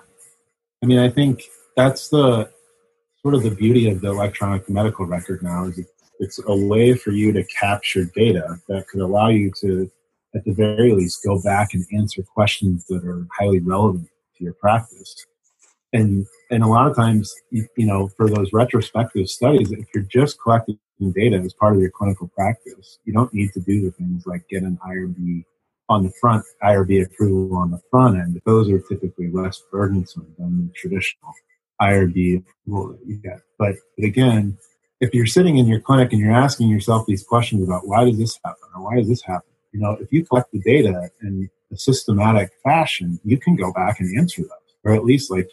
I 0.82 0.86
mean, 0.86 1.00
I 1.00 1.10
think 1.10 1.43
that's 1.76 2.10
the 2.10 2.50
sort 3.22 3.34
of 3.34 3.43
the 3.43 3.52
beauty 3.52 3.89
of 3.89 4.02
the 4.02 4.10
electronic 4.10 4.70
medical 4.70 5.06
record 5.06 5.43
now 5.43 5.65
is 5.65 5.80
it's 6.20 6.39
a 6.48 6.56
way 6.56 6.93
for 6.93 7.12
you 7.12 7.32
to 7.34 7.43
capture 7.43 8.06
data 8.06 8.60
that 8.67 8.88
could 8.88 9.02
allow 9.02 9.28
you 9.28 9.52
to 9.62 9.89
at 10.36 10.44
the 10.46 10.54
very 10.54 10.94
least 10.94 11.24
go 11.26 11.42
back 11.42 11.74
and 11.74 11.86
answer 11.94 12.24
questions 12.24 12.86
that 12.86 13.04
are 13.06 13.28
highly 13.38 13.60
relevant 13.60 14.08
to 14.38 14.44
your 14.44 14.54
practice 14.54 15.26
and 15.94 16.26
and 16.52 16.63
a 16.63 16.68
lot 16.68 16.88
of 16.90 16.96
times 16.96 17.34
you, 17.52 17.68
know 17.78 18.10
for 18.18 18.30
those 18.30 18.52
retrospective 18.54 19.28
studies 19.30 19.72
if 19.72 19.86
you're 19.94 20.04
just 20.04 20.40
collecting 20.42 20.78
data 21.13 21.38
as 21.38 21.54
part 21.54 21.76
of 21.76 21.82
your 21.82 21.92
clinical 21.92 22.28
practice 22.36 23.00
you 23.06 23.13
don't 23.13 23.34
need 23.34 23.52
to 23.54 23.60
do 23.62 23.82
the 23.82 23.92
things 23.92 24.26
like 24.26 24.48
get 24.50 24.63
an 24.63 24.78
irb 24.88 25.44
on 25.90 26.04
the 26.04 26.12
front 26.20 26.44
irb 26.63 27.06
approval 27.06 27.58
on 27.58 27.72
the 27.72 27.80
front 27.90 28.18
end 28.18 28.42
those 28.46 28.70
are 28.70 28.80
typically 28.80 29.30
less 29.32 29.63
burdensome 29.72 30.28
than 30.38 30.68
the 30.68 30.74
traditional 30.74 31.34
IRB 31.82 32.44
approval 32.44 32.94
that 32.94 33.08
you 33.08 33.18
get. 33.18 33.42
But, 33.58 33.76
but 33.96 34.06
again, 34.06 34.58
if 35.00 35.13
you're 35.13 35.28
sitting 35.28 35.58
in 35.58 35.68
your 35.68 35.80
clinic 35.80 36.12
and 36.12 36.22
you're 36.22 36.34
asking 36.34 36.70
yourself 36.70 37.06
these 37.06 37.24
questions 37.24 37.63
about 37.63 37.88
why 37.88 38.06
does 38.06 38.18
this 38.18 38.40
happen 38.44 38.70
or 38.76 38.84
why 38.84 38.96
does 38.96 39.08
this 39.08 39.24
happen, 39.24 39.50
you 39.78 39.84
know, 39.84 39.92
if 40.02 40.12
you 40.12 40.26
collect 40.26 40.52
the 40.52 40.60
data 40.60 41.10
in 41.22 41.50
a 41.72 41.78
systematic 41.78 42.50
fashion, 42.63 43.20
you 43.24 43.38
can 43.38 43.56
go 43.56 43.72
back 43.72 44.00
and 44.00 44.18
answer 44.18 44.42
them. 44.42 44.50
or 44.84 44.96
at 44.96 45.06
least 45.06 45.30
like 45.30 45.50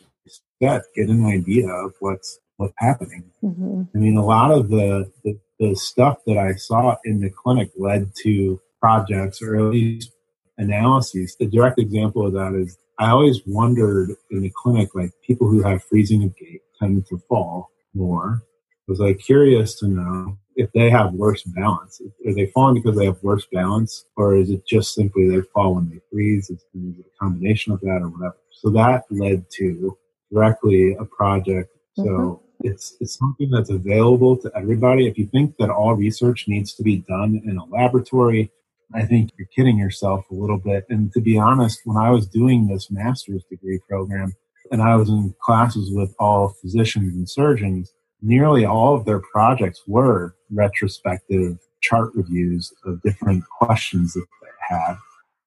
that, 0.63 0.85
get 0.97 1.09
an 1.11 1.27
idea 1.27 1.69
of 1.69 1.93
what's 2.01 2.39
what's 2.57 2.73
happening. 2.79 3.25
Mm-hmm. 3.43 3.83
I 3.95 3.99
mean, 3.99 4.17
a 4.17 4.25
lot 4.25 4.51
of 4.51 4.71
the, 4.71 5.13
the 5.25 5.39
the 5.61 5.77
stuff 5.77 6.19
that 6.27 6.39
I 6.39 6.55
saw 6.55 6.97
in 7.05 7.21
the 7.21 7.29
clinic 7.29 7.71
led 7.77 8.13
to 8.23 8.61
projects 8.81 9.43
or 9.43 9.57
at 9.57 9.73
least 9.73 10.13
analyses. 10.57 11.37
The 11.39 11.47
direct 11.47 11.79
example 11.79 12.27
of 12.27 12.33
that 12.33 12.55
is 12.55 12.79
I 12.99 13.11
always 13.11 13.41
wondered 13.47 14.17
in 14.31 14.41
the 14.41 14.53
clinic, 14.55 14.95
like 14.95 15.11
people 15.23 15.49
who 15.49 15.63
have 15.63 15.85
freezing 15.85 16.25
of 16.25 16.35
gait 16.37 16.63
tend 16.79 17.07
to 17.09 17.19
fall 17.29 17.71
more. 17.93 18.43
I 18.43 18.93
was 18.93 19.01
like 19.01 19.19
curious 19.19 19.79
to 19.81 19.89
know 19.89 20.39
if 20.57 20.71
they 20.73 20.91
have 20.91 21.13
worse 21.15 21.43
balance. 21.43 22.01
Are 22.27 22.35
they 22.35 22.47
falling 22.47 22.75
because 22.75 22.97
they 22.97 23.07
have 23.07 23.23
worse 23.23 23.47
balance, 23.53 24.05
or 24.17 24.37
is 24.37 24.51
it 24.51 24.67
just 24.67 24.95
simply 24.95 25.29
they 25.29 25.43
fall 25.55 25.75
when 25.75 25.91
they 25.91 26.01
freeze? 26.11 26.51
Is 26.51 26.65
it 26.75 27.07
a 27.07 27.19
combination 27.25 27.73
of 27.73 27.81
that 27.81 28.01
or 28.03 28.09
whatever? 28.09 28.37
So 28.51 28.71
that 28.71 29.05
led 29.11 29.45
to 29.57 29.97
directly 30.33 30.95
a 30.95 31.05
project. 31.05 31.71
So 31.97 32.03
mm-hmm. 32.03 32.69
it's 32.69 32.97
it's 33.01 33.19
something 33.19 33.51
that's 33.51 33.71
available 33.71 34.37
to 34.39 34.51
everybody. 34.57 35.07
If 35.07 35.19
you 35.19 35.27
think 35.27 35.57
that 35.59 35.71
all 35.71 35.95
research 35.95 36.47
needs 36.49 36.75
to 36.75 36.83
be 36.83 36.99
done 37.09 37.41
in 37.45 37.59
a 37.59 37.65
laboratory, 37.65 38.51
I 38.95 39.05
think 39.05 39.31
you're 39.37 39.49
kidding 39.55 39.79
yourself 39.79 40.25
a 40.31 40.35
little 40.35 40.59
bit. 40.59 40.87
And 40.89 41.13
to 41.13 41.21
be 41.21 41.39
honest, 41.39 41.81
when 41.85 41.97
I 41.97 42.11
was 42.11 42.27
doing 42.27 42.67
this 42.67 42.91
master's 42.91 43.45
degree 43.51 43.81
program 43.89 44.35
and 44.71 44.83
I 44.83 44.97
was 44.97 45.09
in 45.09 45.35
classes 45.41 45.93
with 45.93 46.15
all 46.19 46.55
physicians 46.61 47.15
and 47.15 47.29
surgeons, 47.29 47.93
nearly 48.25 48.65
all 48.65 48.95
of 48.95 49.05
their 49.05 49.21
projects 49.21 49.83
were 49.87 50.35
retrospective 50.51 51.59
chart 51.81 52.11
reviews 52.15 52.73
of 52.85 53.03
different 53.03 53.45
questions 53.59 54.15
that 54.15 54.27
they 54.43 54.75
had. 54.75 54.97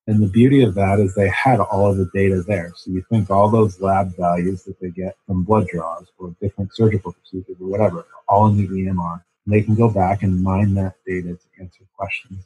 And 0.05 0.21
the 0.21 0.27
beauty 0.27 0.63
of 0.63 0.75
that 0.75 0.99
is 0.99 1.15
they 1.15 1.29
had 1.29 1.59
all 1.59 1.89
of 1.89 1.97
the 1.97 2.09
data 2.13 2.41
there. 2.47 2.71
So 2.75 2.91
you 2.91 3.03
think 3.09 3.29
all 3.29 3.49
those 3.49 3.81
lab 3.81 4.15
values 4.15 4.63
that 4.63 4.79
they 4.79 4.89
get 4.89 5.17
from 5.25 5.43
blood 5.43 5.67
draws 5.67 6.05
or 6.17 6.33
different 6.39 6.73
surgical 6.73 7.13
procedures 7.13 7.57
or 7.59 7.67
whatever, 7.67 8.05
all 8.29 8.47
in 8.47 8.57
the 8.57 8.67
EMR. 8.67 9.23
They 9.47 9.61
can 9.61 9.75
go 9.75 9.89
back 9.89 10.23
and 10.23 10.43
mine 10.43 10.75
that 10.75 10.95
data 11.05 11.29
to 11.29 11.61
answer 11.61 11.83
questions. 11.97 12.45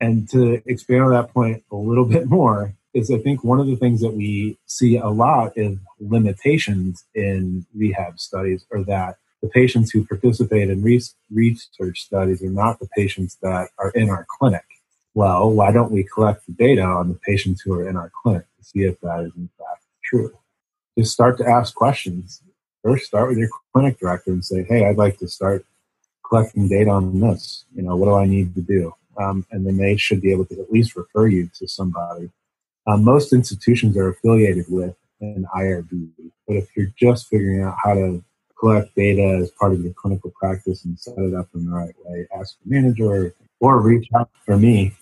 And 0.00 0.28
to 0.30 0.62
expand 0.66 1.02
on 1.02 1.10
that 1.10 1.32
point 1.32 1.62
a 1.70 1.76
little 1.76 2.04
bit 2.16 2.28
more, 2.28 2.74
is 2.94 3.10
I 3.10 3.18
think 3.18 3.42
one 3.42 3.58
of 3.58 3.66
the 3.66 3.76
things 3.76 4.00
that 4.00 4.14
we 4.14 4.56
see 4.66 4.96
a 4.96 5.08
lot 5.08 5.52
is 5.56 5.76
limitations 5.98 7.04
in 7.14 7.66
rehab 7.74 8.20
studies 8.20 8.64
are 8.72 8.84
that 8.84 9.16
the 9.44 9.50
patients 9.50 9.90
who 9.90 10.06
participate 10.06 10.70
in 10.70 10.82
research 10.82 12.00
studies 12.00 12.42
are 12.42 12.48
not 12.48 12.80
the 12.80 12.88
patients 12.96 13.36
that 13.42 13.68
are 13.78 13.90
in 13.90 14.08
our 14.08 14.26
clinic. 14.38 14.64
Well, 15.12 15.50
why 15.50 15.70
don't 15.70 15.92
we 15.92 16.02
collect 16.02 16.46
the 16.46 16.52
data 16.52 16.80
on 16.80 17.10
the 17.10 17.14
patients 17.16 17.60
who 17.60 17.74
are 17.74 17.86
in 17.86 17.94
our 17.94 18.10
clinic 18.22 18.46
to 18.58 18.64
see 18.64 18.84
if 18.84 18.98
that 19.02 19.20
is 19.20 19.32
in 19.36 19.50
fact 19.58 19.82
true? 20.02 20.32
Just 20.96 21.12
start 21.12 21.36
to 21.38 21.46
ask 21.46 21.74
questions. 21.74 22.40
First, 22.82 23.04
start 23.04 23.28
with 23.28 23.36
your 23.36 23.50
clinic 23.74 23.98
director 24.00 24.30
and 24.30 24.42
say, 24.42 24.62
"Hey, 24.62 24.86
I'd 24.86 24.96
like 24.96 25.18
to 25.18 25.28
start 25.28 25.66
collecting 26.26 26.66
data 26.66 26.88
on 26.88 27.20
this. 27.20 27.66
You 27.76 27.82
know, 27.82 27.96
what 27.96 28.06
do 28.06 28.14
I 28.14 28.24
need 28.24 28.54
to 28.54 28.62
do?" 28.62 28.94
Um, 29.18 29.44
and 29.50 29.66
then 29.66 29.76
they 29.76 29.98
should 29.98 30.22
be 30.22 30.32
able 30.32 30.46
to 30.46 30.58
at 30.58 30.72
least 30.72 30.96
refer 30.96 31.26
you 31.26 31.50
to 31.58 31.68
somebody. 31.68 32.30
Um, 32.86 33.04
most 33.04 33.34
institutions 33.34 33.94
are 33.98 34.08
affiliated 34.08 34.64
with 34.70 34.96
an 35.20 35.46
IRB, 35.54 36.08
but 36.48 36.56
if 36.56 36.74
you're 36.74 36.94
just 36.98 37.28
figuring 37.28 37.60
out 37.60 37.76
how 37.84 37.92
to 37.92 38.24
collect 38.64 38.94
data 38.94 39.38
as 39.42 39.50
part 39.50 39.72
of 39.72 39.80
your 39.80 39.92
clinical 39.92 40.30
practice 40.30 40.86
and 40.86 40.98
set 40.98 41.18
it 41.18 41.34
up 41.34 41.48
in 41.54 41.66
the 41.66 41.70
right 41.70 41.94
way, 42.04 42.26
ask 42.38 42.56
the 42.64 42.74
manager 42.74 43.34
or 43.60 43.80
reach 43.80 44.08
out 44.14 44.30
for 44.46 44.56
me. 44.56 44.94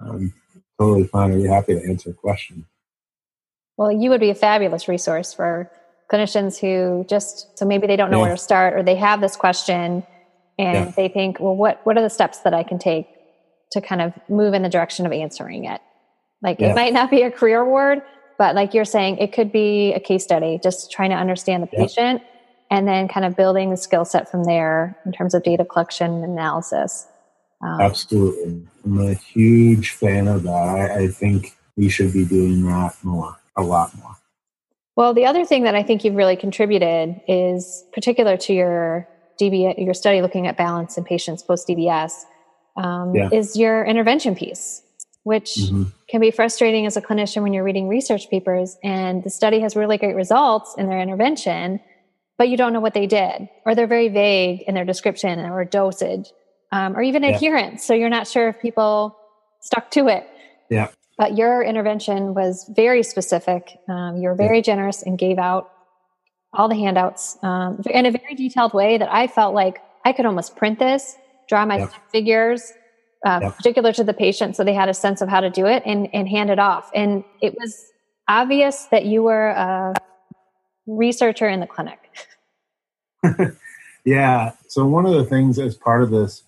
I'm 0.00 0.32
totally 0.78 1.06
fine. 1.06 1.32
I'd 1.32 1.42
be 1.42 1.48
happy 1.48 1.74
to 1.74 1.84
answer 1.86 2.10
a 2.10 2.14
question. 2.14 2.64
Well, 3.76 3.92
you 3.92 4.08
would 4.08 4.20
be 4.20 4.30
a 4.30 4.34
fabulous 4.34 4.88
resource 4.88 5.34
for 5.34 5.70
clinicians 6.10 6.58
who 6.58 7.04
just 7.06 7.58
so 7.58 7.66
maybe 7.66 7.86
they 7.86 7.96
don't 7.96 8.10
know 8.10 8.18
yeah. 8.18 8.22
where 8.22 8.36
to 8.36 8.42
start 8.42 8.72
or 8.72 8.82
they 8.82 8.96
have 8.96 9.20
this 9.20 9.36
question 9.36 10.06
and 10.58 10.86
yeah. 10.86 10.92
they 10.96 11.08
think, 11.08 11.38
well, 11.38 11.54
what 11.54 11.80
what 11.84 11.98
are 11.98 12.02
the 12.02 12.08
steps 12.08 12.38
that 12.40 12.54
I 12.54 12.62
can 12.62 12.78
take 12.78 13.08
to 13.72 13.82
kind 13.82 14.00
of 14.00 14.14
move 14.30 14.54
in 14.54 14.62
the 14.62 14.70
direction 14.70 15.04
of 15.04 15.12
answering 15.12 15.64
it. 15.64 15.82
Like 16.42 16.60
yeah. 16.60 16.70
it 16.70 16.74
might 16.74 16.94
not 16.94 17.10
be 17.10 17.22
a 17.22 17.30
career 17.30 17.60
award, 17.60 18.00
but 18.38 18.54
like 18.54 18.72
you're 18.72 18.84
saying, 18.86 19.18
it 19.18 19.32
could 19.32 19.52
be 19.52 19.92
a 19.92 20.00
case 20.00 20.24
study, 20.24 20.58
just 20.62 20.90
trying 20.90 21.10
to 21.10 21.16
understand 21.16 21.62
the 21.62 21.66
patient. 21.66 22.22
And 22.70 22.86
then 22.86 23.08
kind 23.08 23.24
of 23.24 23.36
building 23.36 23.70
the 23.70 23.76
skill 23.76 24.04
set 24.04 24.30
from 24.30 24.44
there 24.44 24.98
in 25.06 25.12
terms 25.12 25.34
of 25.34 25.42
data 25.42 25.64
collection 25.64 26.10
and 26.10 26.24
analysis. 26.24 27.06
Um, 27.62 27.80
Absolutely. 27.80 28.66
I'm 28.84 29.00
a 29.00 29.14
huge 29.14 29.92
fan 29.92 30.28
of 30.28 30.42
that. 30.42 30.50
I, 30.50 31.04
I 31.04 31.08
think 31.08 31.56
we 31.76 31.88
should 31.88 32.12
be 32.12 32.24
doing 32.24 32.64
that 32.66 32.96
more, 33.02 33.36
a 33.56 33.62
lot 33.62 33.96
more. 33.98 34.16
Well, 34.96 35.12
the 35.12 35.26
other 35.26 35.44
thing 35.44 35.64
that 35.64 35.74
I 35.74 35.82
think 35.82 36.04
you've 36.04 36.14
really 36.14 36.36
contributed 36.36 37.20
is 37.28 37.84
particular 37.92 38.36
to 38.38 38.52
your 38.54 39.08
DB, 39.38 39.84
your 39.84 39.94
study 39.94 40.22
looking 40.22 40.46
at 40.46 40.56
balance 40.56 40.96
in 40.96 41.04
patients 41.04 41.42
post 41.42 41.68
DBS 41.68 42.24
um, 42.76 43.14
yeah. 43.14 43.28
is 43.30 43.56
your 43.56 43.84
intervention 43.84 44.34
piece, 44.34 44.82
which 45.24 45.56
mm-hmm. 45.56 45.84
can 46.08 46.20
be 46.20 46.30
frustrating 46.30 46.86
as 46.86 46.96
a 46.96 47.02
clinician 47.02 47.42
when 47.42 47.52
you're 47.52 47.64
reading 47.64 47.88
research 47.88 48.30
papers 48.30 48.78
and 48.82 49.22
the 49.22 49.30
study 49.30 49.60
has 49.60 49.76
really 49.76 49.98
great 49.98 50.16
results 50.16 50.74
in 50.78 50.88
their 50.88 51.00
intervention, 51.00 51.80
but 52.38 52.48
you 52.48 52.56
don't 52.56 52.72
know 52.72 52.80
what 52.80 52.94
they 52.94 53.06
did, 53.06 53.48
or 53.64 53.74
they're 53.74 53.86
very 53.86 54.08
vague 54.08 54.62
in 54.66 54.74
their 54.74 54.84
description 54.84 55.40
or 55.40 55.64
dosage, 55.64 56.30
um, 56.72 56.96
or 56.96 57.02
even 57.02 57.22
yeah. 57.22 57.30
adherence. 57.30 57.84
So 57.84 57.94
you're 57.94 58.10
not 58.10 58.28
sure 58.28 58.48
if 58.48 58.60
people 58.60 59.16
stuck 59.60 59.90
to 59.92 60.08
it. 60.08 60.26
Yeah. 60.70 60.88
But 61.18 61.36
your 61.36 61.62
intervention 61.62 62.34
was 62.34 62.70
very 62.76 63.02
specific. 63.02 63.78
Um, 63.88 64.18
you 64.18 64.28
were 64.28 64.34
very 64.34 64.58
yeah. 64.58 64.62
generous 64.62 65.02
and 65.02 65.18
gave 65.18 65.38
out 65.38 65.70
all 66.52 66.68
the 66.68 66.74
handouts 66.74 67.38
um, 67.42 67.80
in 67.90 68.06
a 68.06 68.10
very 68.10 68.34
detailed 68.34 68.74
way 68.74 68.98
that 68.98 69.12
I 69.12 69.26
felt 69.26 69.54
like 69.54 69.80
I 70.04 70.12
could 70.12 70.26
almost 70.26 70.56
print 70.56 70.78
this 70.78 71.16
draw 71.48 71.64
my 71.64 71.78
yep. 71.78 71.92
figures 72.10 72.72
uh, 73.24 73.40
yep. 73.42 73.56
particular 73.56 73.92
to 73.92 74.04
the 74.04 74.14
patient 74.14 74.56
so 74.56 74.64
they 74.64 74.74
had 74.74 74.88
a 74.88 74.94
sense 74.94 75.20
of 75.20 75.28
how 75.28 75.40
to 75.40 75.50
do 75.50 75.66
it 75.66 75.82
and, 75.86 76.08
and 76.12 76.28
hand 76.28 76.50
it 76.50 76.58
off 76.58 76.90
and 76.94 77.24
it 77.40 77.54
was 77.58 77.84
obvious 78.28 78.86
that 78.86 79.04
you 79.04 79.22
were 79.22 79.48
a 79.48 79.94
researcher 80.86 81.48
in 81.48 81.60
the 81.60 81.66
clinic 81.66 82.05
yeah 84.04 84.52
so 84.68 84.86
one 84.86 85.06
of 85.06 85.14
the 85.14 85.24
things 85.24 85.58
as 85.58 85.76
part 85.76 86.02
of 86.02 86.10
this 86.10 86.42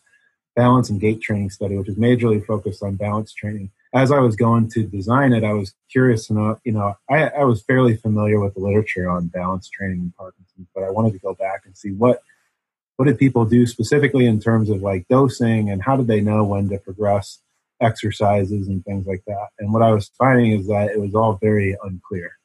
balance 0.57 0.91
and 0.91 1.01
gait 1.01 1.21
training 1.21 1.51
study 1.51 1.77
which 1.77 1.89
is 1.89 1.97
majorly 1.97 2.45
focused 2.45 2.83
on 2.83 2.97
balance 2.97 3.33
training 3.33 3.71
as 3.95 4.11
i 4.11 4.19
was 4.19 4.37
going 4.37 4.69
to 4.69 4.85
design 4.85 5.33
it 5.33 5.45
i 5.45 5.53
was 5.53 5.75
curious 5.91 6.31
know 6.31 6.59
you 6.65 6.73
know 6.73 6.95
I, 7.09 7.29
I 7.29 7.45
was 7.45 7.63
fairly 7.63 7.97
familiar 7.97 8.41
with 8.41 8.55
the 8.55 8.61
literature 8.61 9.09
on 9.09 9.29
balance 9.29 9.69
training 9.69 9.99
in 9.99 10.13
parkinson's 10.17 10.69
but 10.75 10.85
i 10.85 10.91
wanted 10.91 11.13
to 11.13 11.19
go 11.19 11.35
back 11.35 11.63
and 11.65 11.77
see 11.77 11.93
what 11.93 12.23
what 12.97 13.05
did 13.05 13.17
people 13.17 13.45
do 13.45 13.65
specifically 13.65 14.27
in 14.27 14.41
terms 14.41 14.69
of 14.71 14.83
like 14.83 15.07
dosing 15.09 15.71
and 15.71 15.81
how 15.81 15.97
did 15.97 16.09
they 16.09 16.21
know 16.21 16.43
when 16.45 16.69
to 16.69 16.79
progress 16.79 17.39
exercises 17.81 18.67
and 18.67 18.85
things 18.85 19.07
like 19.07 19.23
that. 19.27 19.49
And 19.61 19.73
what 19.73 19.83
i 19.83 19.93
was 19.93 20.11
finding 20.19 20.59
is 20.59 20.67
that 20.67 20.91
it 20.91 21.01
was 21.01 21.15
all 21.15 21.39
very 21.41 21.77
unclear 21.85 22.38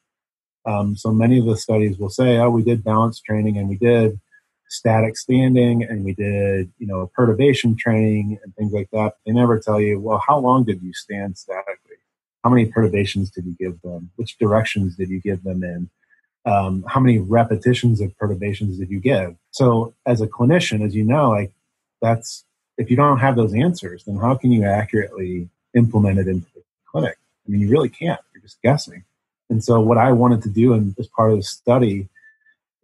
um, 0.66 0.96
so 0.96 1.12
many 1.12 1.38
of 1.38 1.46
the 1.46 1.56
studies 1.56 1.98
will 1.98 2.10
say 2.10 2.38
oh 2.38 2.50
we 2.50 2.62
did 2.62 2.84
balance 2.84 3.20
training 3.20 3.58
and 3.58 3.68
we 3.68 3.76
did 3.76 4.20
static 4.68 5.16
standing 5.16 5.82
and 5.84 6.04
we 6.04 6.14
did 6.14 6.72
you 6.78 6.86
know 6.86 7.10
perturbation 7.14 7.76
training 7.76 8.38
and 8.42 8.54
things 8.56 8.72
like 8.72 8.88
that. 8.92 9.14
They 9.26 9.32
never 9.32 9.58
tell 9.58 9.80
you 9.80 10.00
well 10.00 10.22
how 10.26 10.38
long 10.38 10.64
did 10.64 10.82
you 10.82 10.92
stand 10.92 11.36
statically? 11.36 11.96
How 12.42 12.50
many 12.50 12.66
perturbations 12.66 13.30
did 13.30 13.46
you 13.46 13.56
give 13.58 13.80
them? 13.82 14.10
Which 14.16 14.38
directions 14.38 14.96
did 14.96 15.08
you 15.08 15.20
give 15.20 15.42
them 15.44 15.62
in? 15.62 15.90
Um, 16.46 16.84
how 16.86 17.00
many 17.00 17.18
repetitions 17.18 18.02
of 18.02 18.16
perturbations 18.18 18.78
did 18.78 18.90
you 18.90 19.00
give? 19.00 19.34
So 19.50 19.94
as 20.04 20.20
a 20.20 20.26
clinician 20.26 20.84
as 20.84 20.94
you 20.94 21.04
know 21.04 21.30
like 21.30 21.52
that's 22.00 22.44
if 22.76 22.90
you 22.90 22.96
don't 22.96 23.18
have 23.18 23.36
those 23.36 23.54
answers 23.54 24.04
then 24.04 24.16
how 24.16 24.34
can 24.34 24.50
you 24.50 24.64
accurately 24.64 25.48
implement 25.74 26.18
it 26.18 26.28
into 26.28 26.46
the 26.54 26.62
clinic? 26.90 27.18
I 27.46 27.50
mean 27.50 27.60
you 27.60 27.68
really 27.68 27.90
can't. 27.90 28.20
You're 28.32 28.42
just 28.42 28.62
guessing 28.62 29.04
and 29.50 29.62
so 29.62 29.80
what 29.80 29.98
i 29.98 30.12
wanted 30.12 30.42
to 30.42 30.48
do 30.48 30.72
in, 30.74 30.94
as 30.98 31.08
part 31.08 31.30
of 31.30 31.36
the 31.36 31.42
study 31.42 32.08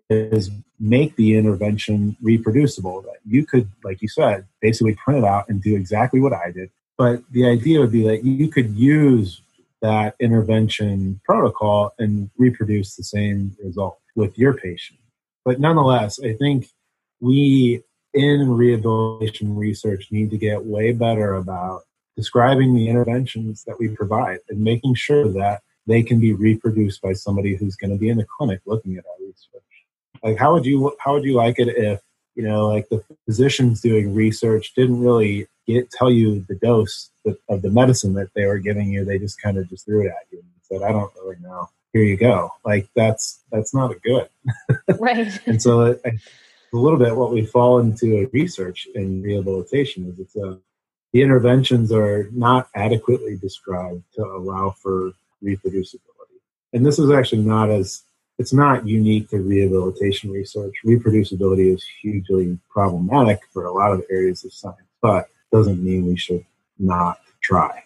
is 0.09 0.51
make 0.81 1.15
the 1.17 1.37
intervention 1.37 2.17
reproducible 2.21 3.03
that 3.03 3.19
you 3.27 3.45
could 3.45 3.69
like 3.85 4.03
you 4.03 4.09
said 4.09 4.47
basically 4.61 4.95
print 4.95 5.19
it 5.19 5.25
out 5.25 5.49
and 5.49 5.63
do 5.63 5.77
exactly 5.77 6.21
what 6.21 6.33
i 6.33 6.51
did 6.51 6.71
but 7.01 7.23
the 7.31 7.47
idea 7.47 7.81
would 7.81 7.93
be 7.93 8.07
that 8.07 8.25
you 8.25 8.49
could 8.49 8.77
use 8.77 9.41
that 9.81 10.15
intervention 10.21 11.21
protocol 11.25 11.95
and 11.99 12.31
reproduce 12.37 12.97
the 12.97 13.03
same 13.03 13.57
result 13.63 13.99
with 14.15 14.37
your 14.39 14.55
patient. 14.55 15.01
But 15.45 15.61
nonetheless, 15.61 16.21
I 16.23 16.35
think 16.35 16.69
we 17.21 17.83
in 18.13 18.51
rehabilitation 18.51 19.57
research 19.57 20.09
need 20.11 20.31
to 20.31 20.37
get 20.37 20.65
way 20.65 20.93
better 20.93 21.35
about 21.35 21.83
describing 22.17 22.75
the 22.75 22.89
interventions 22.89 23.65
that 23.65 23.79
we 23.79 23.89
provide 23.89 24.41
and 24.49 24.61
making 24.61 24.95
sure 24.95 25.29
that 25.29 25.63
they 25.91 26.03
can 26.03 26.21
be 26.21 26.33
reproduced 26.33 27.03
by 27.03 27.13
somebody 27.13 27.57
who's 27.57 27.77
going 27.77 27.91
to 27.91 27.99
be 27.99 28.09
in 28.09 28.19
the 28.19 28.27
clinic 28.39 28.61
looking 28.67 28.97
at 28.97 29.05
our 29.07 29.27
research. 29.27 29.63
Like 30.23 30.39
how 30.39 30.53
would 30.53 30.65
you 30.65 30.95
how 31.01 31.15
would 31.15 31.25
you 31.25 31.35
like 31.35 31.59
it 31.59 31.69
if, 31.69 32.01
you 32.35 32.43
know, 32.43 32.69
like 32.69 32.89
the 32.89 33.03
physicians 33.27 33.81
doing 33.81 34.15
research 34.15 34.73
didn't 34.75 35.01
really 35.01 35.47
get 35.67 35.91
tell 35.91 36.11
you 36.11 36.45
the 36.49 36.57
dose 36.57 37.11
of 37.49 37.63
the 37.63 37.71
medicine 37.71 38.15
that 38.15 38.31
they 38.35 38.47
were 38.47 38.59
giving 38.59 38.91
you. 38.91 39.05
They 39.05 39.19
just 39.19 39.41
kind 39.41 39.59
of 39.59 39.69
just 39.69 39.85
threw 39.85 40.07
it 40.07 40.09
at 40.09 40.27
you 40.31 40.39
and 40.39 40.49
said, 40.63 40.83
"I 40.83 40.93
don't 40.93 41.13
really 41.17 41.37
know." 41.41 41.69
here 41.93 42.03
you 42.03 42.17
go. 42.17 42.53
Like 42.65 42.89
that's 42.95 43.41
that's 43.51 43.75
not 43.75 43.93
a 43.93 43.97
good. 43.97 44.29
right. 44.99 45.41
and 45.47 45.61
so 45.61 45.83
it, 45.83 46.01
a 46.05 46.77
little 46.77 46.99
bit 46.99 47.17
what 47.17 47.33
we 47.33 47.45
fall 47.45 47.79
into 47.79 48.31
research 48.33 48.87
in 48.95 49.23
rehabilitation 49.23 50.09
is 50.09 50.19
it's 50.21 50.37
a 50.37 50.59
the 51.13 51.23
interventions 51.23 51.91
are 51.91 52.29
not 52.33 52.69
adequately 52.77 53.37
described 53.37 54.05
to 54.15 54.23
allow 54.23 54.71
for 54.71 55.13
reproducibility. 55.45 56.39
And 56.73 56.85
this 56.85 56.99
is 56.99 57.11
actually 57.11 57.43
not 57.43 57.71
as 57.71 58.03
it's 58.39 58.55
not 58.55 58.87
unique 58.87 59.29
to 59.31 59.39
rehabilitation 59.39 60.31
research. 60.31 60.73
Reproducibility 60.87 61.75
is 61.75 61.85
hugely 62.01 62.59
problematic 62.71 63.41
for 63.53 63.67
a 63.67 63.73
lot 63.73 63.93
of 63.93 64.03
areas 64.11 64.45
of 64.47 64.53
science, 64.55 64.89
but 65.03 65.29
doesn't 65.53 65.85
mean 65.85 66.07
we 66.07 66.17
should 66.17 66.45
not 66.79 67.19
try. 67.43 67.85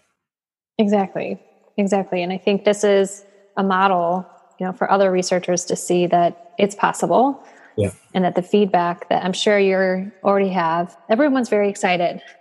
Exactly. 0.79 1.41
Exactly. 1.77 2.23
And 2.23 2.33
I 2.33 2.39
think 2.39 2.65
this 2.65 2.85
is 2.85 3.25
a 3.57 3.65
model, 3.65 4.25
you 4.61 4.67
know, 4.67 4.73
for 4.73 4.89
other 4.89 5.11
researchers 5.11 5.65
to 5.65 5.77
see 5.77 6.07
that 6.07 6.53
it's 6.57 6.77
possible. 6.77 7.43
Yeah. 7.77 7.91
And 8.15 8.25
that 8.25 8.37
the 8.37 8.43
feedback 8.43 9.09
that 9.09 9.25
I'm 9.25 9.33
sure 9.33 9.59
you 9.59 10.13
already 10.23 10.51
have, 10.51 10.97
everyone's 11.09 11.49
very 11.49 11.69
excited. 11.69 12.23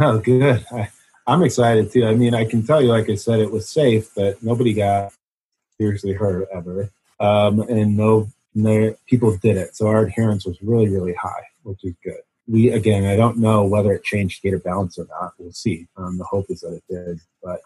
Oh, 0.00 0.18
good. 0.18 0.66
I, 0.72 0.88
I'm 1.26 1.42
excited 1.42 1.92
too. 1.92 2.06
I 2.06 2.14
mean, 2.14 2.34
I 2.34 2.44
can 2.44 2.64
tell 2.64 2.80
you, 2.80 2.88
like 2.88 3.10
I 3.10 3.16
said, 3.16 3.40
it 3.40 3.50
was 3.50 3.68
safe, 3.68 4.10
but 4.14 4.42
nobody 4.42 4.72
got 4.72 5.12
seriously 5.78 6.12
hurt 6.12 6.48
ever. 6.52 6.90
Um, 7.18 7.60
and 7.60 7.96
no, 7.96 8.28
no 8.54 8.94
people 9.06 9.36
did 9.38 9.56
it. 9.56 9.76
So 9.76 9.88
our 9.88 10.02
adherence 10.04 10.46
was 10.46 10.60
really, 10.62 10.88
really 10.88 11.14
high, 11.14 11.44
which 11.62 11.84
is 11.84 11.94
good 12.04 12.20
we 12.48 12.70
again, 12.70 13.04
I 13.04 13.16
don't 13.16 13.38
know 13.38 13.64
whether 13.64 13.92
it 13.92 14.04
changed 14.04 14.42
gator 14.42 14.58
balance 14.58 14.98
or 14.98 15.06
not. 15.08 15.32
We'll 15.38 15.52
see. 15.52 15.86
Um, 15.96 16.18
the 16.18 16.24
hope 16.24 16.46
is 16.48 16.60
that 16.60 16.74
it 16.74 16.84
did, 16.88 17.20
but 17.42 17.60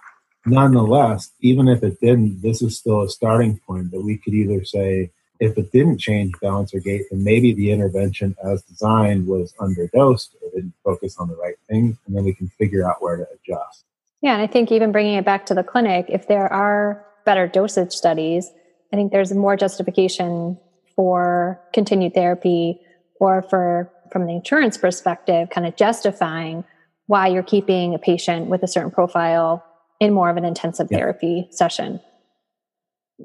nonetheless, 0.46 1.30
even 1.40 1.68
if 1.68 1.82
it 1.82 2.00
didn't, 2.00 2.40
this 2.40 2.62
is 2.62 2.78
still 2.78 3.02
a 3.02 3.08
starting 3.08 3.58
point 3.66 3.90
that 3.90 4.00
we 4.00 4.16
could 4.16 4.34
either 4.34 4.64
say 4.64 5.10
if 5.40 5.56
it 5.56 5.72
didn't 5.72 5.98
change 5.98 6.34
balance 6.40 6.74
or 6.74 6.80
gait, 6.80 7.06
then 7.10 7.24
maybe 7.24 7.52
the 7.52 7.72
intervention 7.72 8.36
as 8.44 8.62
designed 8.62 9.26
was 9.26 9.54
underdosed 9.58 10.34
or 10.42 10.50
didn't 10.54 10.74
focus 10.84 11.16
on 11.18 11.28
the 11.28 11.36
right 11.36 11.56
things, 11.68 11.96
and 12.06 12.14
then 12.14 12.24
we 12.24 12.34
can 12.34 12.48
figure 12.58 12.88
out 12.88 13.00
where 13.00 13.16
to 13.16 13.26
adjust. 13.34 13.84
Yeah, 14.20 14.34
and 14.34 14.42
I 14.42 14.46
think 14.46 14.70
even 14.70 14.92
bringing 14.92 15.14
it 15.14 15.24
back 15.24 15.46
to 15.46 15.54
the 15.54 15.62
clinic, 15.62 16.06
if 16.10 16.28
there 16.28 16.52
are 16.52 17.04
better 17.24 17.46
dosage 17.46 17.92
studies, 17.92 18.50
I 18.92 18.96
think 18.96 19.12
there's 19.12 19.32
more 19.32 19.56
justification 19.56 20.58
for 20.94 21.58
continued 21.72 22.12
therapy 22.12 22.80
or 23.18 23.42
for 23.42 23.90
from 24.12 24.26
the 24.26 24.32
insurance 24.32 24.76
perspective, 24.76 25.48
kind 25.50 25.66
of 25.66 25.76
justifying 25.76 26.64
why 27.06 27.28
you're 27.28 27.42
keeping 27.42 27.94
a 27.94 27.98
patient 27.98 28.48
with 28.48 28.62
a 28.62 28.68
certain 28.68 28.90
profile 28.90 29.64
in 30.00 30.12
more 30.12 30.28
of 30.28 30.36
an 30.36 30.44
intensive 30.44 30.88
yeah. 30.90 30.98
therapy 30.98 31.48
session. 31.50 32.00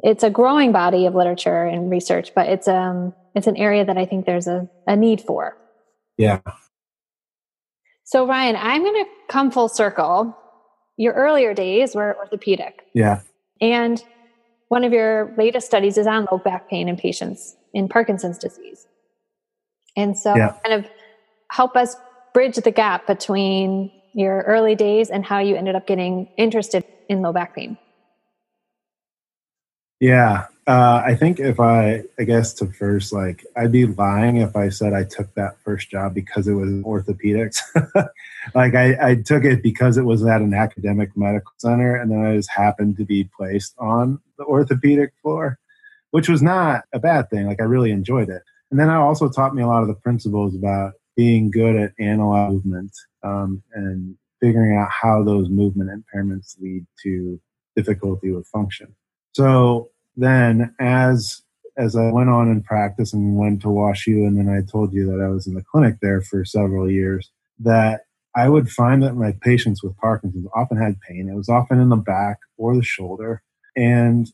It's 0.03 0.23
a 0.23 0.29
growing 0.29 0.71
body 0.71 1.05
of 1.05 1.15
literature 1.15 1.63
and 1.63 1.89
research, 1.89 2.33
but 2.35 2.47
it's 2.47 2.67
um 2.67 3.13
it's 3.33 3.47
an 3.47 3.57
area 3.57 3.85
that 3.85 3.97
I 3.97 4.05
think 4.05 4.25
there's 4.25 4.47
a, 4.47 4.69
a 4.87 4.95
need 4.95 5.21
for. 5.21 5.57
Yeah. 6.17 6.41
So 8.03 8.27
Ryan, 8.27 8.55
I'm 8.57 8.83
gonna 8.83 9.05
come 9.27 9.51
full 9.51 9.69
circle. 9.69 10.37
Your 10.97 11.13
earlier 11.13 11.53
days 11.53 11.95
were 11.95 12.15
orthopedic. 12.17 12.83
Yeah. 12.93 13.21
And 13.59 14.01
one 14.69 14.83
of 14.83 14.93
your 14.93 15.33
latest 15.37 15.67
studies 15.67 15.97
is 15.97 16.07
on 16.07 16.27
low 16.31 16.37
back 16.37 16.69
pain 16.69 16.87
in 16.87 16.97
patients 16.97 17.55
in 17.73 17.89
Parkinson's 17.89 18.37
disease. 18.37 18.87
And 19.95 20.17
so, 20.17 20.35
yeah. 20.35 20.55
kind 20.65 20.83
of 20.83 20.89
help 21.51 21.75
us 21.75 21.95
bridge 22.33 22.55
the 22.55 22.71
gap 22.71 23.07
between 23.07 23.91
your 24.13 24.41
early 24.41 24.75
days 24.75 25.09
and 25.09 25.25
how 25.25 25.39
you 25.39 25.55
ended 25.55 25.75
up 25.75 25.87
getting 25.87 26.27
interested 26.37 26.83
in 27.09 27.21
low 27.21 27.31
back 27.31 27.55
pain. 27.55 27.77
Yeah, 30.05 30.45
uh, 30.67 31.01
I 31.03 31.15
think 31.15 31.39
if 31.39 31.59
I, 31.59 32.03
I 32.19 32.25
guess 32.25 32.53
to 32.55 32.67
first, 32.67 33.11
like, 33.11 33.43
I'd 33.57 33.71
be 33.71 33.87
lying 33.87 34.37
if 34.37 34.55
I 34.55 34.69
said 34.69 34.93
I 34.93 35.03
took 35.03 35.33
that 35.33 35.57
first 35.63 35.89
job 35.89 36.13
because 36.13 36.47
it 36.47 36.53
was 36.53 36.69
orthopedics. 36.83 37.57
like, 38.53 38.75
I, 38.75 38.95
I 39.01 39.15
took 39.15 39.45
it 39.45 39.63
because 39.63 39.97
it 39.97 40.03
was 40.03 40.23
at 40.23 40.41
an 40.41 40.53
academic 40.53 41.17
medical 41.17 41.53
center, 41.57 41.95
and 41.95 42.11
then 42.11 42.23
I 42.23 42.35
just 42.35 42.51
happened 42.51 42.97
to 42.97 43.03
be 43.03 43.23
placed 43.35 43.73
on 43.79 44.19
the 44.37 44.43
orthopedic 44.43 45.11
floor, 45.23 45.57
which 46.11 46.29
was 46.29 46.43
not 46.43 46.83
a 46.93 46.99
bad 46.99 47.31
thing. 47.31 47.47
Like, 47.47 47.59
I 47.59 47.65
really 47.65 47.89
enjoyed 47.89 48.29
it. 48.29 48.43
And 48.69 48.79
then 48.79 48.91
it 48.91 48.93
also 48.93 49.27
taught 49.27 49.55
me 49.55 49.63
a 49.63 49.67
lot 49.67 49.81
of 49.81 49.87
the 49.87 49.95
principles 49.95 50.53
about 50.53 50.93
being 51.15 51.49
good 51.49 51.75
at 51.75 51.93
analyzing 51.97 52.57
movement 52.57 52.91
um, 53.23 53.63
and 53.73 54.15
figuring 54.39 54.77
out 54.77 54.91
how 54.91 55.23
those 55.23 55.49
movement 55.49 55.89
impairments 55.89 56.61
lead 56.61 56.85
to 57.01 57.41
difficulty 57.75 58.29
with 58.29 58.45
function. 58.45 58.93
So 59.33 59.89
then 60.17 60.73
as 60.79 61.41
as 61.77 61.95
I 61.95 62.09
went 62.09 62.29
on 62.29 62.49
in 62.49 62.63
practice 62.63 63.11
and 63.11 63.35
went 63.35 63.61
to 63.61 63.67
WashU, 63.67 64.25
and 64.25 64.37
then 64.37 64.47
I 64.47 64.69
told 64.69 64.93
you 64.93 65.05
that 65.07 65.21
I 65.21 65.27
was 65.27 65.45
in 65.45 65.55
the 65.55 65.63
clinic 65.63 65.97
there 66.01 66.21
for 66.21 66.45
several 66.45 66.89
years, 66.89 67.29
that 67.59 68.01
I 68.33 68.47
would 68.47 68.69
find 68.69 69.03
that 69.03 69.15
my 69.15 69.33
patients 69.41 69.83
with 69.83 69.97
Parkinson's 69.97 70.47
often 70.55 70.77
had 70.77 71.01
pain. 71.01 71.27
It 71.29 71.35
was 71.35 71.49
often 71.49 71.81
in 71.81 71.89
the 71.89 71.97
back 71.97 72.37
or 72.57 72.75
the 72.75 72.83
shoulder, 72.83 73.41
and 73.75 74.31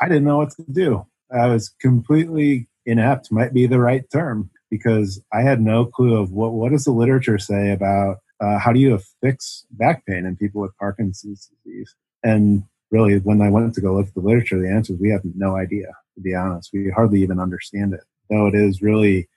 I 0.00 0.08
didn't 0.08 0.24
know 0.24 0.38
what 0.38 0.50
to 0.52 0.64
do. 0.70 1.06
I 1.32 1.48
was 1.48 1.68
completely 1.80 2.68
inept 2.86 3.32
might 3.32 3.54
be 3.54 3.66
the 3.66 3.80
right 3.80 4.04
term 4.12 4.50
because 4.70 5.22
I 5.32 5.40
had 5.40 5.60
no 5.60 5.86
clue 5.86 6.16
of 6.16 6.30
what 6.30 6.52
what 6.52 6.70
does 6.70 6.84
the 6.84 6.92
literature 6.92 7.38
say 7.38 7.72
about 7.72 8.18
uh, 8.40 8.58
how 8.58 8.72
do 8.72 8.80
you 8.80 8.98
fix 9.20 9.64
back 9.70 10.04
pain 10.06 10.26
in 10.26 10.36
people 10.36 10.60
with 10.60 10.76
Parkinson's 10.78 11.50
disease. 11.64 11.94
And 12.22 12.64
really, 12.90 13.18
when 13.18 13.40
I 13.40 13.50
went 13.50 13.74
to 13.74 13.80
go 13.80 13.94
look 13.94 14.08
at 14.08 14.14
the 14.14 14.20
literature, 14.20 14.60
the 14.60 14.70
answer 14.70 14.92
is 14.92 15.00
we 15.00 15.10
have 15.10 15.22
no 15.34 15.56
idea. 15.56 15.86
To 16.14 16.20
be 16.20 16.34
honest, 16.34 16.70
we 16.72 16.90
hardly 16.90 17.22
even 17.22 17.40
understand 17.40 17.94
it, 17.94 18.00
though 18.30 18.46
it 18.46 18.54
is 18.54 18.82
really 18.82 19.28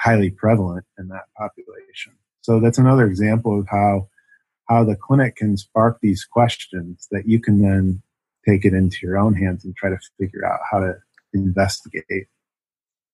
highly 0.00 0.30
prevalent 0.30 0.86
in 0.98 1.08
that 1.08 1.24
population. 1.36 2.14
So 2.40 2.58
that's 2.58 2.78
another 2.78 3.06
example 3.06 3.58
of 3.58 3.66
how 3.68 4.08
how 4.68 4.84
the 4.84 4.96
clinic 4.96 5.36
can 5.36 5.56
spark 5.56 5.98
these 6.00 6.24
questions 6.24 7.08
that 7.10 7.26
you 7.26 7.40
can 7.40 7.60
then 7.60 8.00
take 8.48 8.64
it 8.64 8.72
into 8.72 8.98
your 9.02 9.18
own 9.18 9.34
hands 9.34 9.64
and 9.64 9.76
try 9.76 9.90
to 9.90 9.98
figure 10.18 10.46
out 10.46 10.60
how 10.70 10.80
to 10.80 10.94
investigate 11.34 12.28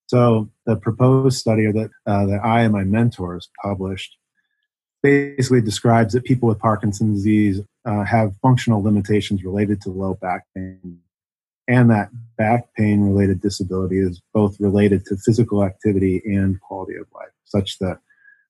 so 0.08 0.48
the 0.64 0.76
proposed 0.76 1.38
study 1.38 1.70
that 1.70 1.90
uh, 2.06 2.26
that 2.26 2.40
I 2.42 2.62
and 2.62 2.72
my 2.72 2.82
mentors 2.82 3.50
published 3.62 4.16
basically 5.02 5.60
describes 5.60 6.14
that 6.14 6.24
people 6.24 6.48
with 6.48 6.58
Parkinson's 6.58 7.18
disease 7.18 7.60
uh, 7.88 8.04
have 8.04 8.36
functional 8.42 8.82
limitations 8.82 9.42
related 9.42 9.80
to 9.80 9.90
low 9.90 10.14
back 10.14 10.44
pain, 10.54 10.98
and 11.66 11.90
that 11.90 12.10
back 12.36 12.66
pain 12.76 13.02
related 13.02 13.40
disability 13.40 13.98
is 13.98 14.20
both 14.34 14.60
related 14.60 15.04
to 15.06 15.16
physical 15.16 15.64
activity 15.64 16.20
and 16.24 16.60
quality 16.60 16.94
of 16.96 17.06
life, 17.14 17.32
such 17.44 17.78
that 17.78 17.98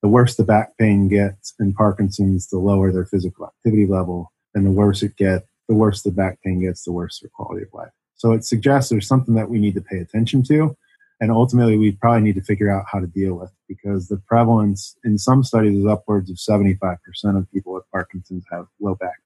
the 0.02 0.08
worse 0.08 0.34
the 0.34 0.44
back 0.44 0.76
pain 0.76 1.08
gets 1.08 1.54
in 1.60 1.72
Parkinson's, 1.72 2.48
the 2.48 2.58
lower 2.58 2.90
their 2.92 3.06
physical 3.06 3.46
activity 3.46 3.86
level, 3.86 4.32
and 4.54 4.66
the 4.66 4.72
worse 4.72 5.02
it 5.02 5.16
gets, 5.16 5.46
the 5.68 5.74
worse 5.74 6.02
the 6.02 6.10
back 6.10 6.38
pain 6.42 6.60
gets, 6.60 6.84
the 6.84 6.92
worse 6.92 7.20
their 7.20 7.30
quality 7.30 7.62
of 7.62 7.72
life. 7.72 7.92
So 8.16 8.32
it 8.32 8.44
suggests 8.44 8.90
there's 8.90 9.06
something 9.06 9.34
that 9.36 9.48
we 9.48 9.60
need 9.60 9.74
to 9.74 9.80
pay 9.80 9.98
attention 9.98 10.42
to 10.44 10.76
and 11.20 11.30
ultimately 11.30 11.76
we 11.76 11.92
probably 11.92 12.22
need 12.22 12.34
to 12.36 12.42
figure 12.42 12.70
out 12.70 12.84
how 12.90 13.00
to 13.00 13.06
deal 13.06 13.34
with 13.34 13.50
because 13.66 14.08
the 14.08 14.18
prevalence 14.18 14.96
in 15.04 15.18
some 15.18 15.42
studies 15.42 15.78
is 15.78 15.86
upwards 15.86 16.30
of 16.30 16.36
75% 16.36 16.98
of 17.36 17.50
people 17.52 17.72
with 17.74 17.90
parkinson's 17.92 18.44
have 18.50 18.66
low 18.80 18.94
back 18.94 19.16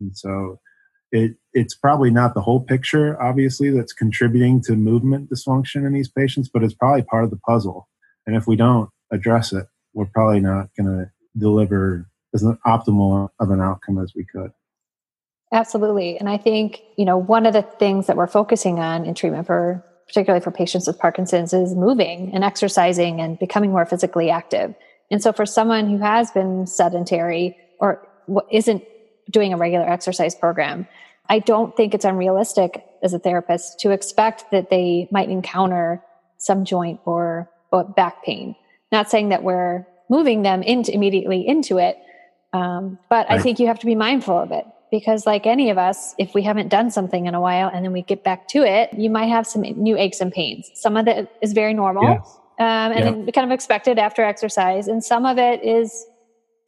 and 0.00 0.16
so 0.16 0.60
it, 1.10 1.36
it's 1.54 1.74
probably 1.74 2.10
not 2.10 2.34
the 2.34 2.40
whole 2.40 2.60
picture 2.60 3.20
obviously 3.22 3.70
that's 3.70 3.92
contributing 3.92 4.60
to 4.62 4.76
movement 4.76 5.30
dysfunction 5.30 5.86
in 5.86 5.92
these 5.92 6.08
patients 6.08 6.48
but 6.52 6.62
it's 6.62 6.74
probably 6.74 7.02
part 7.02 7.24
of 7.24 7.30
the 7.30 7.38
puzzle. 7.38 7.88
And 8.26 8.36
if 8.36 8.46
we 8.46 8.56
don't 8.56 8.90
address 9.10 9.52
it 9.52 9.66
we're 9.94 10.06
probably 10.06 10.40
not 10.40 10.68
going 10.76 10.86
to 10.86 11.10
deliver 11.36 12.08
as 12.34 12.42
an 12.42 12.58
optimal 12.66 13.30
of 13.40 13.50
an 13.50 13.60
outcome 13.60 13.98
as 13.98 14.12
we 14.14 14.24
could. 14.24 14.50
Absolutely. 15.52 16.18
And 16.18 16.28
i 16.28 16.36
think 16.36 16.82
you 16.96 17.04
know 17.04 17.16
one 17.16 17.46
of 17.46 17.52
the 17.52 17.62
things 17.62 18.06
that 18.06 18.16
we're 18.16 18.26
focusing 18.26 18.78
on 18.78 19.04
in 19.04 19.14
treatment 19.14 19.46
for 19.46 19.84
particularly 20.08 20.42
for 20.42 20.50
patients 20.50 20.86
with 20.86 20.98
Parkinson's, 20.98 21.52
is 21.52 21.74
moving 21.74 22.30
and 22.34 22.42
exercising 22.42 23.20
and 23.20 23.38
becoming 23.38 23.70
more 23.70 23.84
physically 23.84 24.30
active. 24.30 24.74
And 25.10 25.22
so 25.22 25.32
for 25.32 25.46
someone 25.46 25.88
who 25.88 25.98
has 25.98 26.30
been 26.30 26.66
sedentary 26.66 27.56
or 27.78 28.06
isn't 28.50 28.82
doing 29.30 29.52
a 29.52 29.56
regular 29.56 29.88
exercise 29.88 30.34
program, 30.34 30.86
I 31.28 31.40
don't 31.40 31.76
think 31.76 31.94
it's 31.94 32.04
unrealistic 32.04 32.84
as 33.02 33.12
a 33.12 33.18
therapist 33.18 33.80
to 33.80 33.90
expect 33.90 34.50
that 34.50 34.70
they 34.70 35.08
might 35.10 35.28
encounter 35.28 36.02
some 36.38 36.64
joint 36.64 37.00
or 37.04 37.50
or 37.70 37.84
back 37.84 38.24
pain. 38.24 38.56
Not 38.90 39.10
saying 39.10 39.28
that 39.28 39.42
we're 39.42 39.86
moving 40.08 40.42
them 40.42 40.62
into 40.62 40.92
immediately 40.92 41.46
into 41.46 41.78
it, 41.78 41.98
um, 42.52 42.98
but 43.10 43.28
right. 43.28 43.38
I 43.38 43.42
think 43.42 43.58
you 43.58 43.66
have 43.66 43.78
to 43.80 43.86
be 43.86 43.94
mindful 43.94 44.38
of 44.38 44.52
it 44.52 44.64
because 44.90 45.26
like 45.26 45.46
any 45.46 45.70
of 45.70 45.78
us 45.78 46.14
if 46.18 46.34
we 46.34 46.42
haven't 46.42 46.68
done 46.68 46.90
something 46.90 47.26
in 47.26 47.34
a 47.34 47.40
while 47.40 47.70
and 47.72 47.84
then 47.84 47.92
we 47.92 48.02
get 48.02 48.24
back 48.24 48.48
to 48.48 48.62
it 48.62 48.90
you 48.94 49.10
might 49.10 49.26
have 49.26 49.46
some 49.46 49.62
new 49.62 49.96
aches 49.96 50.20
and 50.20 50.32
pains 50.32 50.70
some 50.74 50.96
of 50.96 51.06
it 51.06 51.30
is 51.42 51.52
very 51.52 51.74
normal 51.74 52.04
yes. 52.04 52.38
um, 52.58 52.92
and 52.92 53.26
yeah. 53.26 53.30
kind 53.32 53.44
of 53.44 53.52
expected 53.52 53.98
after 53.98 54.22
exercise 54.22 54.88
and 54.88 55.04
some 55.04 55.26
of 55.26 55.38
it 55.38 55.62
is 55.62 56.06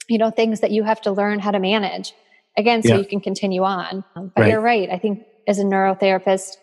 you 0.09 0.19
know 0.19 0.31
things 0.31 0.61
that 0.61 0.71
you 0.71 0.83
have 0.83 1.01
to 1.01 1.11
learn 1.11 1.39
how 1.39 1.51
to 1.51 1.59
manage 1.59 2.13
again 2.57 2.83
so 2.83 2.91
yeah. 2.91 2.97
you 2.97 3.07
can 3.07 3.21
continue 3.21 3.63
on 3.63 4.05
um, 4.17 4.33
but 4.35 4.43
right. 4.43 4.51
you're 4.51 4.61
right 4.61 4.91
i 4.91 4.99
think 4.99 5.25
as 5.47 5.59
a 5.59 5.65
neurotherapist 5.65 6.57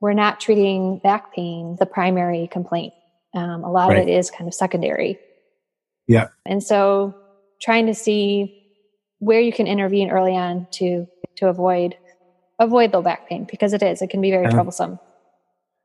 we're 0.00 0.12
not 0.12 0.40
treating 0.40 0.98
back 0.98 1.34
pain 1.34 1.76
the 1.78 1.86
primary 1.86 2.48
complaint. 2.50 2.92
Um, 3.34 3.64
a 3.64 3.70
lot 3.70 3.88
Right. 3.88 4.02
of 4.02 4.08
it 4.08 4.10
is 4.10 4.30
kind 4.30 4.48
of 4.48 4.54
secondary. 4.54 5.18
Yeah. 6.06 6.28
And 6.44 6.62
so 6.62 7.14
trying 7.60 7.86
to 7.86 7.94
see 7.94 8.62
where 9.18 9.40
you 9.40 9.52
can 9.52 9.66
intervene 9.66 10.10
early 10.10 10.36
on 10.36 10.66
to 10.72 11.06
to 11.36 11.48
avoid 11.48 11.96
avoid 12.58 12.92
low 12.92 13.02
back 13.02 13.28
pain 13.28 13.46
because 13.50 13.72
it 13.72 13.82
is 13.82 14.00
it 14.00 14.10
can 14.10 14.20
be 14.20 14.30
very 14.30 14.46
troublesome. 14.48 14.98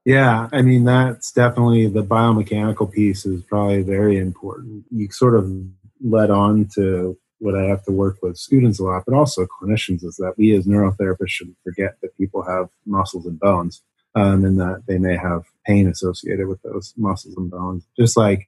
Yeah, 0.05 0.49
I 0.51 0.61
mean 0.61 0.83
that's 0.83 1.31
definitely 1.31 1.87
the 1.87 2.03
biomechanical 2.03 2.91
piece 2.91 3.25
is 3.25 3.43
probably 3.43 3.83
very 3.83 4.17
important. 4.17 4.85
You 4.91 5.09
sort 5.11 5.35
of 5.35 5.51
led 6.01 6.29
on 6.29 6.69
to 6.75 7.17
what 7.41 7.55
I 7.55 7.63
have 7.63 7.83
to 7.85 7.91
work 7.91 8.17
with 8.21 8.37
students 8.37 8.79
a 8.79 8.83
lot, 8.83 9.03
but 9.05 9.15
also 9.15 9.45
clinicians, 9.45 10.03
is 10.03 10.15
that 10.17 10.35
we 10.37 10.55
as 10.55 10.65
neurotherapists 10.65 11.29
shouldn't 11.35 11.57
forget 11.63 11.93
that 12.01 12.17
people 12.17 12.43
have 12.43 12.69
muscles 12.85 13.25
and 13.25 13.39
bones, 13.39 13.81
um, 14.15 14.45
and 14.45 14.59
that 14.59 14.83
they 14.87 14.97
may 14.97 15.17
have 15.17 15.43
pain 15.65 15.87
associated 15.87 16.47
with 16.47 16.61
those 16.61 16.93
muscles 16.97 17.35
and 17.37 17.49
bones. 17.49 17.83
Just 17.97 18.15
like 18.15 18.47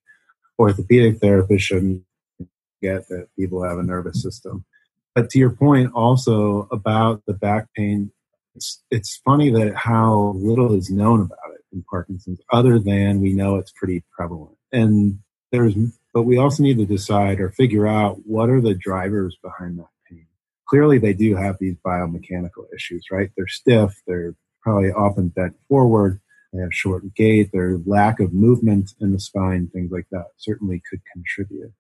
orthopedic 0.60 1.20
therapists 1.20 1.62
shouldn't 1.62 2.04
forget 2.38 3.08
that 3.10 3.28
people 3.38 3.64
have 3.64 3.80
a 3.80 3.84
nervous 3.84 4.22
system. 4.22 4.66
But 5.16 5.30
to 5.32 5.40
your 5.40 5.52
point, 5.52 5.92
also 5.94 6.68
about 6.72 7.24
the 7.26 7.34
back 7.34 7.68
pain, 7.76 8.12
it's 8.56 8.84
it's 8.92 9.22
funny 9.26 9.50
that 9.52 9.76
how 9.76 10.34
little 10.38 10.76
is 10.76 10.90
known 10.92 11.22
about 11.22 11.54
it 11.56 11.62
in 11.72 11.84
Parkinson's, 11.90 12.42
other 12.52 12.78
than 12.80 13.22
we 13.22 13.34
know 13.34 13.58
it's 13.58 13.72
pretty 13.72 14.04
prevalent. 14.16 14.58
And 14.72 15.20
there's, 15.52 15.76
but 16.14 16.24
we 16.24 16.38
also 16.38 16.64
need 16.64 16.78
to 16.78 16.86
decide 16.86 17.40
or 17.40 17.50
figure 17.50 17.88
out 17.88 18.20
what 18.26 18.50
are 18.50 18.62
the 18.62 18.76
drivers 18.76 19.38
behind 19.44 19.80
that 19.80 19.88
pain. 20.10 20.28
Clearly, 20.68 20.98
they 20.98 21.14
do 21.14 21.36
have 21.36 21.58
these 21.60 21.76
biomechanical 21.86 22.66
issues, 22.76 23.08
right? 23.12 23.32
They're 23.36 23.48
stiff. 23.48 24.02
They're 24.08 24.36
probably 24.62 24.92
often 24.92 25.30
bent 25.30 25.56
forward. 25.68 26.20
They 26.54 26.62
have 26.62 26.74
short 26.74 27.14
gait. 27.16 27.52
Their 27.52 27.80
lack 27.86 28.20
of 28.20 28.34
movement 28.34 28.94
in 29.02 29.12
the 29.12 29.20
spine, 29.20 29.70
things 29.74 29.92
like 29.92 30.08
that, 30.12 30.28
certainly 30.38 30.82
could 30.90 31.02
contribute. 31.12 31.74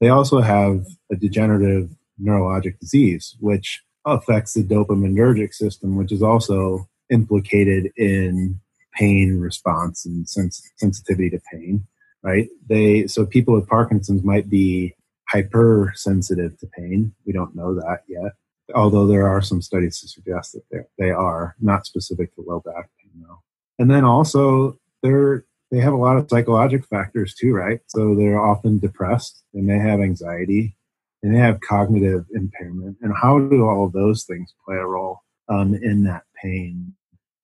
They 0.00 0.08
also 0.08 0.40
have 0.40 0.86
a 1.10 1.16
degenerative 1.16 1.90
neurologic 2.20 2.78
disease, 2.78 3.36
which 3.40 3.82
affects 4.04 4.54
the 4.54 4.62
dopaminergic 4.62 5.54
system, 5.54 5.96
which 5.96 6.12
is 6.12 6.22
also 6.22 6.88
implicated 7.10 7.92
in 7.96 8.60
pain 8.94 9.38
response 9.38 10.04
and 10.04 10.28
sens- 10.28 10.70
sensitivity 10.76 11.30
to 11.30 11.40
pain. 11.52 11.86
Right? 12.22 12.48
They 12.68 13.06
so 13.06 13.26
people 13.26 13.54
with 13.54 13.68
Parkinson's 13.68 14.22
might 14.22 14.48
be 14.48 14.94
hypersensitive 15.28 16.58
to 16.58 16.66
pain. 16.66 17.14
We 17.26 17.32
don't 17.32 17.56
know 17.56 17.74
that 17.74 18.02
yet, 18.06 18.32
although 18.74 19.06
there 19.06 19.26
are 19.26 19.42
some 19.42 19.62
studies 19.62 20.00
to 20.00 20.08
suggest 20.08 20.52
that 20.70 20.86
they 20.98 21.10
are 21.10 21.56
not 21.60 21.86
specific 21.86 22.34
to 22.34 22.44
low 22.46 22.60
back 22.60 22.90
pain 23.00 23.22
though. 23.26 23.40
And 23.78 23.90
then 23.90 24.04
also 24.04 24.78
they're 25.02 25.44
they 25.72 25.78
have 25.78 25.94
a 25.94 25.96
lot 25.96 26.18
of 26.18 26.28
psychological 26.28 26.86
factors 26.86 27.34
too, 27.34 27.54
right? 27.54 27.80
So 27.86 28.14
they're 28.14 28.38
often 28.38 28.78
depressed. 28.78 29.42
They 29.54 29.62
may 29.62 29.78
have 29.78 30.00
anxiety. 30.00 30.76
They 31.22 31.30
may 31.30 31.38
have 31.38 31.60
cognitive 31.60 32.26
impairment. 32.34 32.98
And 33.00 33.14
how 33.16 33.38
do 33.38 33.66
all 33.66 33.86
of 33.86 33.92
those 33.92 34.24
things 34.24 34.54
play 34.64 34.76
a 34.76 34.84
role 34.84 35.20
um, 35.48 35.74
in 35.74 36.04
that 36.04 36.24
pain? 36.40 36.94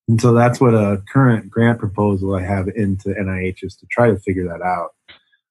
And 0.08 0.20
so 0.20 0.32
that's 0.32 0.58
what 0.58 0.74
a 0.74 1.02
current 1.12 1.50
grant 1.50 1.78
proposal 1.78 2.34
I 2.34 2.42
have 2.42 2.68
into 2.68 3.10
NIH 3.10 3.62
is 3.62 3.76
to 3.76 3.86
try 3.90 4.10
to 4.10 4.18
figure 4.18 4.48
that 4.48 4.62
out. 4.62 4.94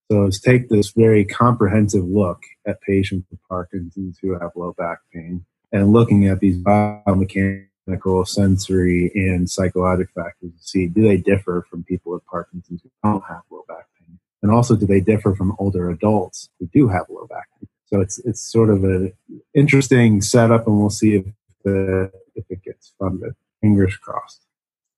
So 0.10 0.26
it's 0.26 0.40
take 0.40 0.70
this 0.70 0.92
very 0.92 1.26
comprehensive 1.26 2.06
look 2.06 2.42
at 2.66 2.82
patients 2.82 3.28
with 3.30 3.40
Parkinson's 3.48 4.18
who 4.22 4.34
have 4.40 4.52
low 4.56 4.74
back 4.78 5.00
pain 5.14 5.46
and 5.72 5.92
looking 5.92 6.28
at 6.28 6.40
these 6.40 6.58
biomechanical, 6.58 8.26
sensory, 8.28 9.12
and 9.14 9.50
psychological 9.50 10.24
factors 10.24 10.52
to 10.54 10.64
see 10.68 10.88
do 10.88 11.02
they 11.02 11.18
differ 11.18 11.68
from 11.70 11.84
people 11.84 12.14
with 12.14 12.26
Parkinson's 12.26 12.82
who 12.82 12.90
don't 13.04 13.24
have 13.28 13.42
low 13.52 13.66
back 13.68 13.86
pain, 14.00 14.18
and 14.42 14.52
also 14.52 14.76
do 14.76 14.86
they 14.86 15.02
differ 15.02 15.36
from 15.36 15.56
older 15.60 15.90
adults 15.90 16.50
who 16.60 16.68
do 16.74 16.88
have 16.88 17.06
low 17.10 17.28
back 17.28 17.48
pain. 17.60 17.68
So 17.88 18.00
it's 18.00 18.18
it's 18.20 18.42
sort 18.42 18.70
of 18.70 18.86
an 18.86 19.12
interesting 19.54 20.22
setup, 20.22 20.68
and 20.68 20.80
we'll 20.80 20.90
see 20.90 21.16
if 21.16 21.26
the 21.66 22.12
if 22.36 22.46
it 22.50 22.64
gets 22.64 22.94
funded. 22.98 23.34
Fingers 23.62 23.98
crossed. 23.98 24.47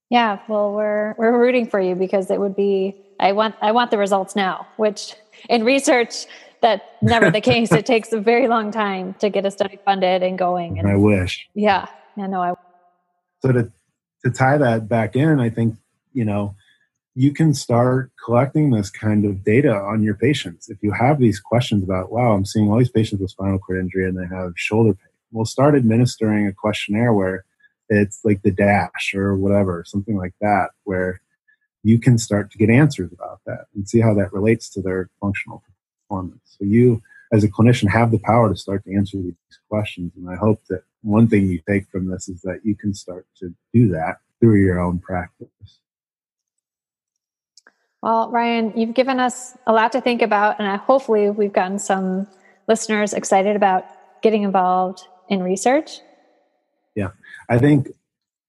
Yeah, 0.10 0.40
well, 0.48 0.74
we're 0.74 1.14
we're 1.18 1.38
rooting 1.40 1.68
for 1.68 1.80
you 1.80 1.96
because 1.96 2.32
it 2.32 2.40
would 2.40 2.56
be. 2.56 2.96
I 3.20 3.32
want 3.34 3.56
I 3.62 3.72
want 3.72 3.92
the 3.92 3.98
results 3.98 4.36
now. 4.36 4.68
Which 4.78 5.14
in 5.50 5.64
research, 5.64 6.26
that's 6.62 6.84
never 7.02 7.30
the 7.30 7.42
case. 7.42 7.72
It 7.72 7.86
takes 7.86 8.12
a 8.12 8.20
very 8.20 8.48
long 8.48 8.72
time 8.72 9.14
to 9.16 9.30
get 9.30 9.46
a 9.46 9.52
study 9.52 9.78
funded 9.86 10.24
and 10.24 10.38
going. 10.38 10.80
And 10.80 10.88
I 10.88 10.96
wish. 10.96 11.48
yeah, 11.54 11.88
yeah, 12.18 12.28
no, 12.28 12.42
I 12.42 12.54
so 13.42 13.52
to 13.52 13.72
to 14.26 14.32
tie 14.32 14.58
that 14.58 14.90
back 14.90 15.16
in, 15.16 15.40
I 15.40 15.50
think 15.50 15.76
you 16.14 16.26
know 16.26 16.56
you 17.16 17.34
can 17.34 17.54
start 17.54 18.12
collecting 18.24 18.72
this 18.72 18.90
kind 18.90 19.26
of 19.26 19.44
data 19.44 19.74
on 19.74 20.02
your 20.02 20.16
patients. 20.16 20.70
If 20.70 20.78
you 20.82 20.92
have 20.92 21.20
these 21.20 21.40
questions 21.40 21.84
about, 21.84 22.12
wow, 22.12 22.32
I'm 22.32 22.46
seeing 22.46 22.70
all 22.70 22.78
these 22.78 22.90
patients 22.90 23.20
with 23.20 23.32
spinal 23.32 23.60
cord 23.60 23.80
injury 23.80 24.08
and 24.08 24.18
they 24.18 24.34
have 24.34 24.54
shoulder 24.56 24.94
pain, 24.94 25.12
we'll 25.32 25.46
start 25.46 25.76
administering 25.76 26.48
a 26.48 26.54
questionnaire 26.54 27.12
where 27.12 27.44
it's 27.90 28.22
like 28.24 28.42
the 28.42 28.52
DASH 28.52 29.14
or 29.16 29.36
whatever, 29.36 29.84
something 29.86 30.18
like 30.18 30.34
that, 30.42 30.70
where 30.84 31.22
you 31.84 32.00
can 32.00 32.18
start 32.18 32.52
to 32.52 32.58
get 32.58 32.70
answers 32.70 33.12
about 33.12 33.40
that 33.46 33.66
and 33.74 33.88
see 33.88 34.00
how 34.00 34.14
that 34.14 34.34
relates 34.34 34.70
to 34.70 34.82
their 34.82 35.10
functional 35.20 35.64
performance. 36.08 36.42
So 36.60 36.66
you, 36.66 37.02
as 37.32 37.44
a 37.44 37.48
clinician, 37.48 37.90
have 37.90 38.12
the 38.12 38.20
power 38.20 38.50
to 38.50 38.56
start 38.56 38.84
to 38.86 38.96
answer 38.96 39.18
these 39.18 39.36
questions. 39.70 40.12
And 40.16 40.30
I 40.30 40.36
hope 40.36 40.62
that 40.70 40.84
one 41.02 41.28
thing 41.28 41.48
you 41.48 41.62
take 41.68 41.88
from 41.90 42.08
this 42.08 42.28
is 42.28 42.42
that 42.42 42.62
you 42.64 42.76
can 42.76 42.94
start 42.94 43.26
to 43.38 43.54
do 43.74 43.90
that 43.90 44.18
through 44.40 44.62
your 44.62 44.80
own 44.80 45.00
practice. 45.00 45.48
Well, 48.02 48.30
Ryan, 48.32 48.74
you've 48.78 48.94
given 48.94 49.20
us 49.20 49.58
a 49.68 49.74
lot 49.74 49.92
to 49.92 50.02
think 50.02 50.22
about, 50.22 50.60
and 50.60 50.80
hopefully, 50.80 51.30
we've 51.30 51.52
gotten 51.52 51.80
some 51.80 52.28
listeners 52.68 53.14
excited 53.14 53.58
about 53.58 53.86
getting 54.22 54.44
involved 54.44 55.02
in 55.28 55.44
research. 55.44 56.00
I 57.50 57.58
think 57.58 57.90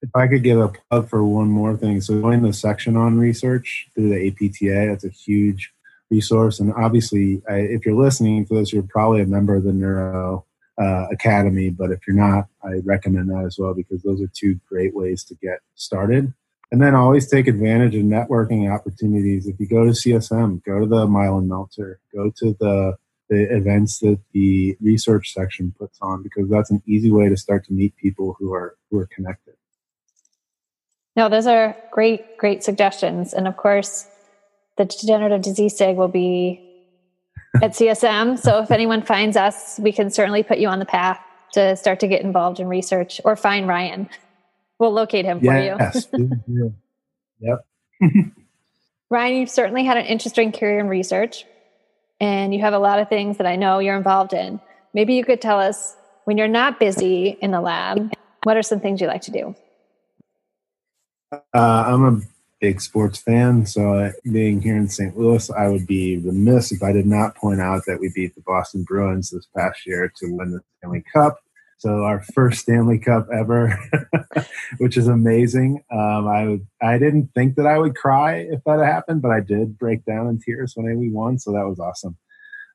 if 0.02 0.10
I 0.14 0.26
could 0.28 0.42
give 0.42 0.58
a 0.58 0.68
plug 0.68 1.08
for 1.08 1.24
one 1.24 1.48
more 1.48 1.76
thing, 1.76 2.00
so 2.00 2.20
join 2.20 2.42
the 2.42 2.52
section 2.52 2.96
on 2.96 3.18
research 3.18 3.88
through 3.94 4.10
the 4.10 4.28
APTA. 4.28 4.88
That's 4.88 5.04
a 5.04 5.10
huge 5.10 5.72
resource, 6.10 6.58
and 6.58 6.72
obviously, 6.74 7.42
I, 7.48 7.56
if 7.56 7.84
you're 7.84 7.94
listening 7.94 8.46
to 8.46 8.54
this, 8.54 8.72
you're 8.72 8.82
probably 8.82 9.22
a 9.22 9.26
member 9.26 9.54
of 9.54 9.64
the 9.64 9.72
Neuro 9.72 10.44
uh, 10.80 11.06
Academy. 11.10 11.70
But 11.70 11.90
if 11.90 12.00
you're 12.06 12.16
not, 12.16 12.46
I 12.64 12.80
recommend 12.84 13.30
that 13.30 13.44
as 13.44 13.58
well 13.58 13.74
because 13.74 14.02
those 14.02 14.20
are 14.20 14.30
two 14.34 14.58
great 14.68 14.94
ways 14.94 15.22
to 15.24 15.34
get 15.36 15.60
started. 15.74 16.32
And 16.72 16.80
then 16.80 16.94
always 16.94 17.28
take 17.28 17.48
advantage 17.48 17.96
of 17.96 18.02
networking 18.02 18.72
opportunities. 18.72 19.46
If 19.46 19.58
you 19.58 19.66
go 19.66 19.84
to 19.84 19.90
CSM, 19.90 20.64
go 20.64 20.78
to 20.78 20.86
the 20.86 21.06
Mylan 21.06 21.46
Melter, 21.46 21.98
go 22.14 22.32
to 22.36 22.56
the 22.60 22.96
the 23.30 23.54
events 23.56 24.00
that 24.00 24.20
the 24.32 24.76
research 24.80 25.32
section 25.32 25.72
puts 25.78 25.98
on 26.02 26.22
because 26.22 26.50
that's 26.50 26.70
an 26.70 26.82
easy 26.86 27.10
way 27.10 27.28
to 27.28 27.36
start 27.36 27.64
to 27.66 27.72
meet 27.72 27.96
people 27.96 28.36
who 28.38 28.52
are 28.52 28.76
who 28.90 28.98
are 28.98 29.06
connected. 29.06 29.54
No, 31.16 31.28
those 31.28 31.46
are 31.46 31.76
great, 31.90 32.36
great 32.38 32.62
suggestions. 32.62 33.32
And 33.32 33.48
of 33.48 33.56
course, 33.56 34.06
the 34.76 34.84
degenerative 34.84 35.42
disease 35.42 35.76
SIG 35.76 35.96
will 35.96 36.08
be 36.08 36.60
at 37.62 37.72
CSM. 37.72 38.38
So 38.42 38.62
if 38.62 38.70
anyone 38.70 39.02
finds 39.02 39.36
us, 39.36 39.78
we 39.78 39.92
can 39.92 40.10
certainly 40.10 40.42
put 40.42 40.58
you 40.58 40.68
on 40.68 40.78
the 40.78 40.86
path 40.86 41.20
to 41.52 41.76
start 41.76 42.00
to 42.00 42.08
get 42.08 42.22
involved 42.22 42.60
in 42.60 42.68
research 42.68 43.20
or 43.24 43.36
find 43.36 43.66
Ryan. 43.66 44.08
We'll 44.78 44.92
locate 44.92 45.24
him 45.24 45.40
for 45.40 45.58
you. 45.58 45.76
Yes. 45.78 46.06
yep. 47.40 47.66
Ryan, 49.10 49.36
you've 49.36 49.50
certainly 49.50 49.84
had 49.84 49.96
an 49.96 50.06
interesting 50.06 50.52
career 50.52 50.78
in 50.78 50.88
research, 50.88 51.44
and 52.20 52.54
you 52.54 52.60
have 52.60 52.74
a 52.74 52.78
lot 52.78 52.98
of 52.98 53.08
things 53.08 53.38
that 53.38 53.46
I 53.46 53.56
know 53.56 53.78
you're 53.78 53.96
involved 53.96 54.32
in. 54.32 54.60
Maybe 54.92 55.14
you 55.14 55.24
could 55.24 55.40
tell 55.40 55.58
us 55.58 55.96
when 56.24 56.36
you're 56.36 56.48
not 56.48 56.78
busy 56.78 57.38
in 57.40 57.50
the 57.50 57.60
lab, 57.60 58.12
what 58.44 58.56
are 58.56 58.62
some 58.62 58.80
things 58.80 59.00
you 59.00 59.06
like 59.06 59.22
to 59.22 59.30
do? 59.30 59.54
Uh, 61.32 61.38
I'm 61.54 62.04
a 62.04 62.20
big 62.60 62.80
sports 62.80 63.18
fan, 63.18 63.64
so 63.66 64.12
being 64.30 64.60
here 64.60 64.76
in 64.76 64.88
St. 64.88 65.16
Louis, 65.16 65.50
I 65.50 65.68
would 65.68 65.86
be 65.86 66.18
remiss 66.18 66.72
if 66.72 66.82
I 66.82 66.92
did 66.92 67.06
not 67.06 67.34
point 67.36 67.60
out 67.60 67.84
that 67.86 68.00
we 68.00 68.10
beat 68.14 68.34
the 68.34 68.42
Boston 68.42 68.82
Bruins 68.82 69.30
this 69.30 69.46
past 69.56 69.86
year 69.86 70.12
to 70.16 70.26
win 70.26 70.52
the 70.52 70.60
Stanley 70.78 71.04
Cup. 71.12 71.38
So 71.80 72.04
our 72.04 72.20
first 72.34 72.60
Stanley 72.60 72.98
Cup 72.98 73.28
ever, 73.32 73.74
which 74.78 74.98
is 74.98 75.08
amazing. 75.08 75.82
Um, 75.90 76.28
I 76.28 76.60
I 76.82 76.98
didn't 76.98 77.30
think 77.34 77.54
that 77.54 77.66
I 77.66 77.78
would 77.78 77.96
cry 77.96 78.46
if 78.50 78.62
that 78.66 78.80
happened, 78.80 79.22
but 79.22 79.30
I 79.30 79.40
did 79.40 79.78
break 79.78 80.04
down 80.04 80.26
in 80.28 80.38
tears 80.38 80.74
when 80.76 80.98
we 80.98 81.10
won, 81.10 81.38
so 81.38 81.52
that 81.52 81.66
was 81.66 81.80
awesome. 81.80 82.18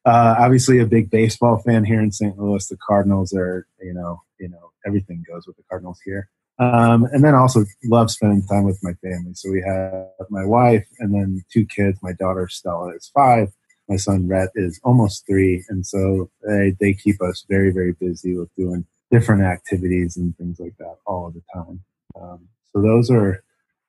Uh, 0.05 0.35
obviously, 0.39 0.79
a 0.79 0.87
big 0.87 1.11
baseball 1.11 1.59
fan 1.59 1.85
here 1.85 2.01
in 2.01 2.11
St. 2.11 2.35
Louis. 2.35 2.67
The 2.67 2.77
Cardinals 2.77 3.31
are, 3.31 3.67
you 3.79 3.93
know, 3.93 4.23
you 4.39 4.49
know, 4.49 4.71
everything 4.87 5.23
goes 5.31 5.45
with 5.45 5.55
the 5.55 5.63
Cardinals 5.69 5.99
here. 6.03 6.27
Um, 6.57 7.03
and 7.11 7.23
then 7.23 7.35
also 7.35 7.63
love 7.83 8.09
spending 8.09 8.43
time 8.47 8.63
with 8.63 8.79
my 8.81 8.93
family. 9.03 9.35
So 9.35 9.51
we 9.51 9.61
have 9.61 10.07
my 10.31 10.45
wife 10.45 10.87
and 10.97 11.13
then 11.13 11.45
two 11.53 11.67
kids. 11.67 11.99
My 12.01 12.13
daughter 12.13 12.47
Stella 12.47 12.95
is 12.95 13.11
five. 13.13 13.49
My 13.87 13.97
son 13.97 14.27
Rhett 14.27 14.49
is 14.55 14.79
almost 14.83 15.27
three, 15.27 15.63
and 15.69 15.85
so 15.85 16.31
they, 16.41 16.75
they 16.79 16.93
keep 16.95 17.21
us 17.21 17.45
very 17.47 17.71
very 17.71 17.91
busy 17.91 18.35
with 18.35 18.49
doing 18.55 18.83
different 19.11 19.43
activities 19.43 20.17
and 20.17 20.35
things 20.37 20.59
like 20.59 20.75
that 20.79 20.97
all 21.05 21.31
the 21.31 21.41
time. 21.53 21.81
Um, 22.19 22.47
so 22.73 22.81
those 22.81 23.09
are 23.09 23.43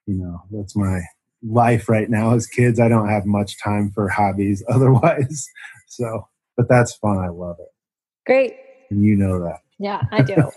you 0.07 0.15
know, 0.15 0.43
that's 0.51 0.77
my 0.77 1.01
life 1.43 1.89
right 1.89 2.09
now 2.09 2.35
as 2.35 2.47
kids. 2.47 2.81
I 2.81 2.89
don't 2.89 3.09
have 3.09 3.27
much 3.27 3.63
time 3.63 3.91
for 3.91 4.09
hobbies 4.09 4.65
otherwise. 4.69 5.47
So, 5.89 6.29
but 6.57 6.69
that's 6.69 6.95
fun. 6.95 7.19
I 7.19 7.29
love 7.29 7.57
it. 7.59 7.69
Great. 8.25 8.57
And 8.91 9.03
you 9.03 9.17
know 9.17 9.41
that. 9.41 9.61
Yeah, 9.79 10.03
I 10.11 10.23
do. 10.23 10.51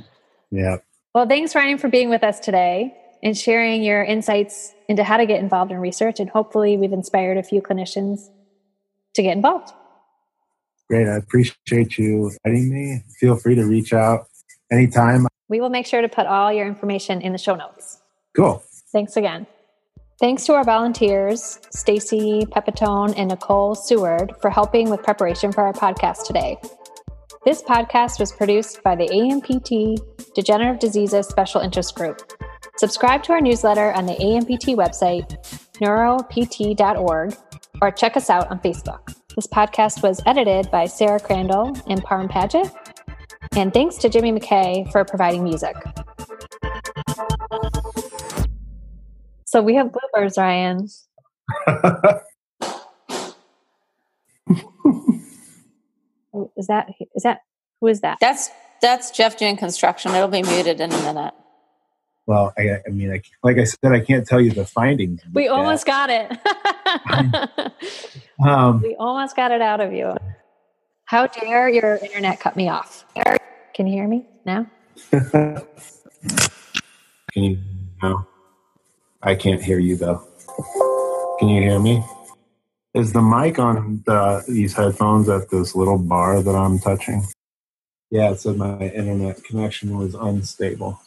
yeah. 0.50 0.76
Well, 1.14 1.26
thanks, 1.26 1.54
Ryan, 1.54 1.78
for 1.78 1.88
being 1.88 2.10
with 2.10 2.22
us 2.22 2.38
today 2.40 2.94
and 3.22 3.36
sharing 3.36 3.82
your 3.82 4.04
insights 4.04 4.74
into 4.88 5.02
how 5.02 5.16
to 5.16 5.26
get 5.26 5.40
involved 5.40 5.72
in 5.72 5.78
research. 5.78 6.20
And 6.20 6.28
hopefully, 6.28 6.76
we've 6.76 6.92
inspired 6.92 7.38
a 7.38 7.42
few 7.42 7.62
clinicians 7.62 8.28
to 9.14 9.22
get 9.22 9.36
involved. 9.36 9.72
Great. 10.90 11.06
I 11.06 11.16
appreciate 11.16 11.96
you 11.98 12.32
inviting 12.44 12.68
me. 12.68 13.04
Feel 13.20 13.36
free 13.36 13.54
to 13.54 13.64
reach 13.64 13.92
out 13.92 14.26
anytime. 14.72 15.28
We 15.48 15.60
will 15.60 15.70
make 15.70 15.86
sure 15.86 16.02
to 16.02 16.08
put 16.08 16.26
all 16.26 16.52
your 16.52 16.66
information 16.66 17.20
in 17.20 17.30
the 17.30 17.38
show 17.38 17.54
notes. 17.54 18.00
Cool. 18.36 18.62
Thanks 18.92 19.16
again. 19.16 19.46
Thanks 20.18 20.44
to 20.46 20.54
our 20.54 20.64
volunteers, 20.64 21.60
Stacy 21.70 22.44
Pepitone 22.50 23.14
and 23.16 23.30
Nicole 23.30 23.76
Seward, 23.76 24.32
for 24.42 24.50
helping 24.50 24.90
with 24.90 25.02
preparation 25.04 25.52
for 25.52 25.62
our 25.62 25.72
podcast 25.72 26.26
today. 26.26 26.58
This 27.44 27.62
podcast 27.62 28.18
was 28.18 28.32
produced 28.32 28.82
by 28.82 28.96
the 28.96 29.08
ANPT 29.08 29.96
Degenerative 30.34 30.80
Diseases 30.80 31.28
Special 31.28 31.60
Interest 31.60 31.94
Group. 31.94 32.32
Subscribe 32.76 33.22
to 33.22 33.32
our 33.32 33.40
newsletter 33.40 33.92
on 33.92 34.06
the 34.06 34.14
ANPT 34.14 34.74
website, 34.74 35.38
neuropt.org, 35.74 37.36
or 37.80 37.90
check 37.92 38.16
us 38.16 38.28
out 38.28 38.50
on 38.50 38.58
Facebook. 38.58 39.14
This 39.36 39.46
podcast 39.46 40.02
was 40.02 40.20
edited 40.26 40.70
by 40.72 40.86
Sarah 40.86 41.20
Crandall 41.20 41.68
and 41.86 42.02
Parm 42.02 42.28
Paget. 42.28 42.68
And 43.56 43.72
thanks 43.72 43.96
to 43.98 44.08
Jimmy 44.08 44.32
McKay 44.32 44.90
for 44.90 45.04
providing 45.04 45.44
music. 45.44 45.76
So 49.46 49.62
we 49.62 49.76
have 49.76 49.88
bloopers, 49.88 50.36
Ryan. 50.36 50.80
is 56.56 56.66
that 56.66 56.88
is 57.14 57.22
that 57.22 57.40
who 57.80 57.86
is 57.86 58.00
that? 58.00 58.18
That's 58.20 58.50
that's 58.82 59.10
Jeff 59.10 59.36
doing 59.36 59.56
construction. 59.56 60.12
It'll 60.12 60.28
be 60.28 60.42
muted 60.42 60.80
in 60.80 60.92
a 60.92 61.02
minute. 61.02 61.34
Well, 62.26 62.52
I, 62.56 62.78
I 62.86 62.90
mean, 62.90 63.12
I, 63.12 63.22
like 63.42 63.58
I 63.58 63.64
said, 63.64 63.92
I 63.92 64.00
can't 64.00 64.26
tell 64.26 64.40
you 64.40 64.50
the 64.52 64.64
findings. 64.64 65.20
We 65.32 65.48
almost 65.48 65.84
got 65.86 66.10
it. 66.10 66.30
um, 68.44 68.82
we 68.82 68.94
almost 68.96 69.34
got 69.36 69.50
it 69.50 69.60
out 69.60 69.80
of 69.80 69.92
you. 69.92 70.14
How 71.04 71.26
dare 71.26 71.68
your 71.68 71.96
internet 71.96 72.38
cut 72.38 72.56
me 72.56 72.68
off? 72.68 73.04
Can 73.74 73.86
you 73.86 73.94
hear 73.94 74.06
me 74.06 74.26
now? 74.44 74.66
Can 75.10 75.64
you? 77.34 77.58
No, 78.02 78.26
I 79.22 79.34
can't 79.34 79.62
hear 79.62 79.78
you 79.78 79.96
though. 79.96 80.26
Can 81.38 81.48
you 81.48 81.62
hear 81.62 81.78
me? 81.78 82.04
Is 82.94 83.12
the 83.12 83.22
mic 83.22 83.58
on 83.58 84.02
the, 84.06 84.44
these 84.48 84.74
headphones 84.74 85.28
at 85.28 85.50
this 85.50 85.74
little 85.76 85.98
bar 85.98 86.42
that 86.42 86.54
I'm 86.54 86.78
touching? 86.78 87.24
Yeah, 88.10 88.30
it 88.32 88.40
said 88.40 88.56
my 88.56 88.78
internet 88.78 89.44
connection 89.44 89.96
was 89.96 90.14
unstable. 90.14 91.00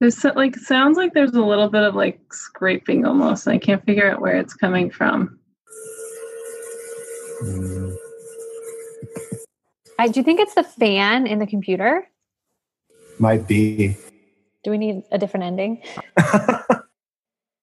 There's 0.00 0.24
like 0.24 0.56
sounds 0.56 0.96
like 0.96 1.12
there's 1.12 1.32
a 1.32 1.42
little 1.42 1.68
bit 1.68 1.82
of 1.82 1.94
like 1.94 2.20
scraping 2.32 3.04
almost. 3.04 3.48
I 3.48 3.58
can't 3.58 3.84
figure 3.84 4.10
out 4.10 4.20
where 4.20 4.36
it's 4.36 4.54
coming 4.54 4.90
from. 4.90 5.38
Mm. 7.42 7.96
I, 9.98 10.06
do 10.06 10.20
you 10.20 10.24
think 10.24 10.38
it's 10.38 10.54
the 10.54 10.62
fan 10.62 11.26
in 11.26 11.40
the 11.40 11.46
computer? 11.46 12.06
Might 13.18 13.48
be. 13.48 13.96
Do 14.62 14.70
we 14.70 14.78
need 14.78 15.02
a 15.10 15.18
different 15.18 15.46
ending? 15.46 15.82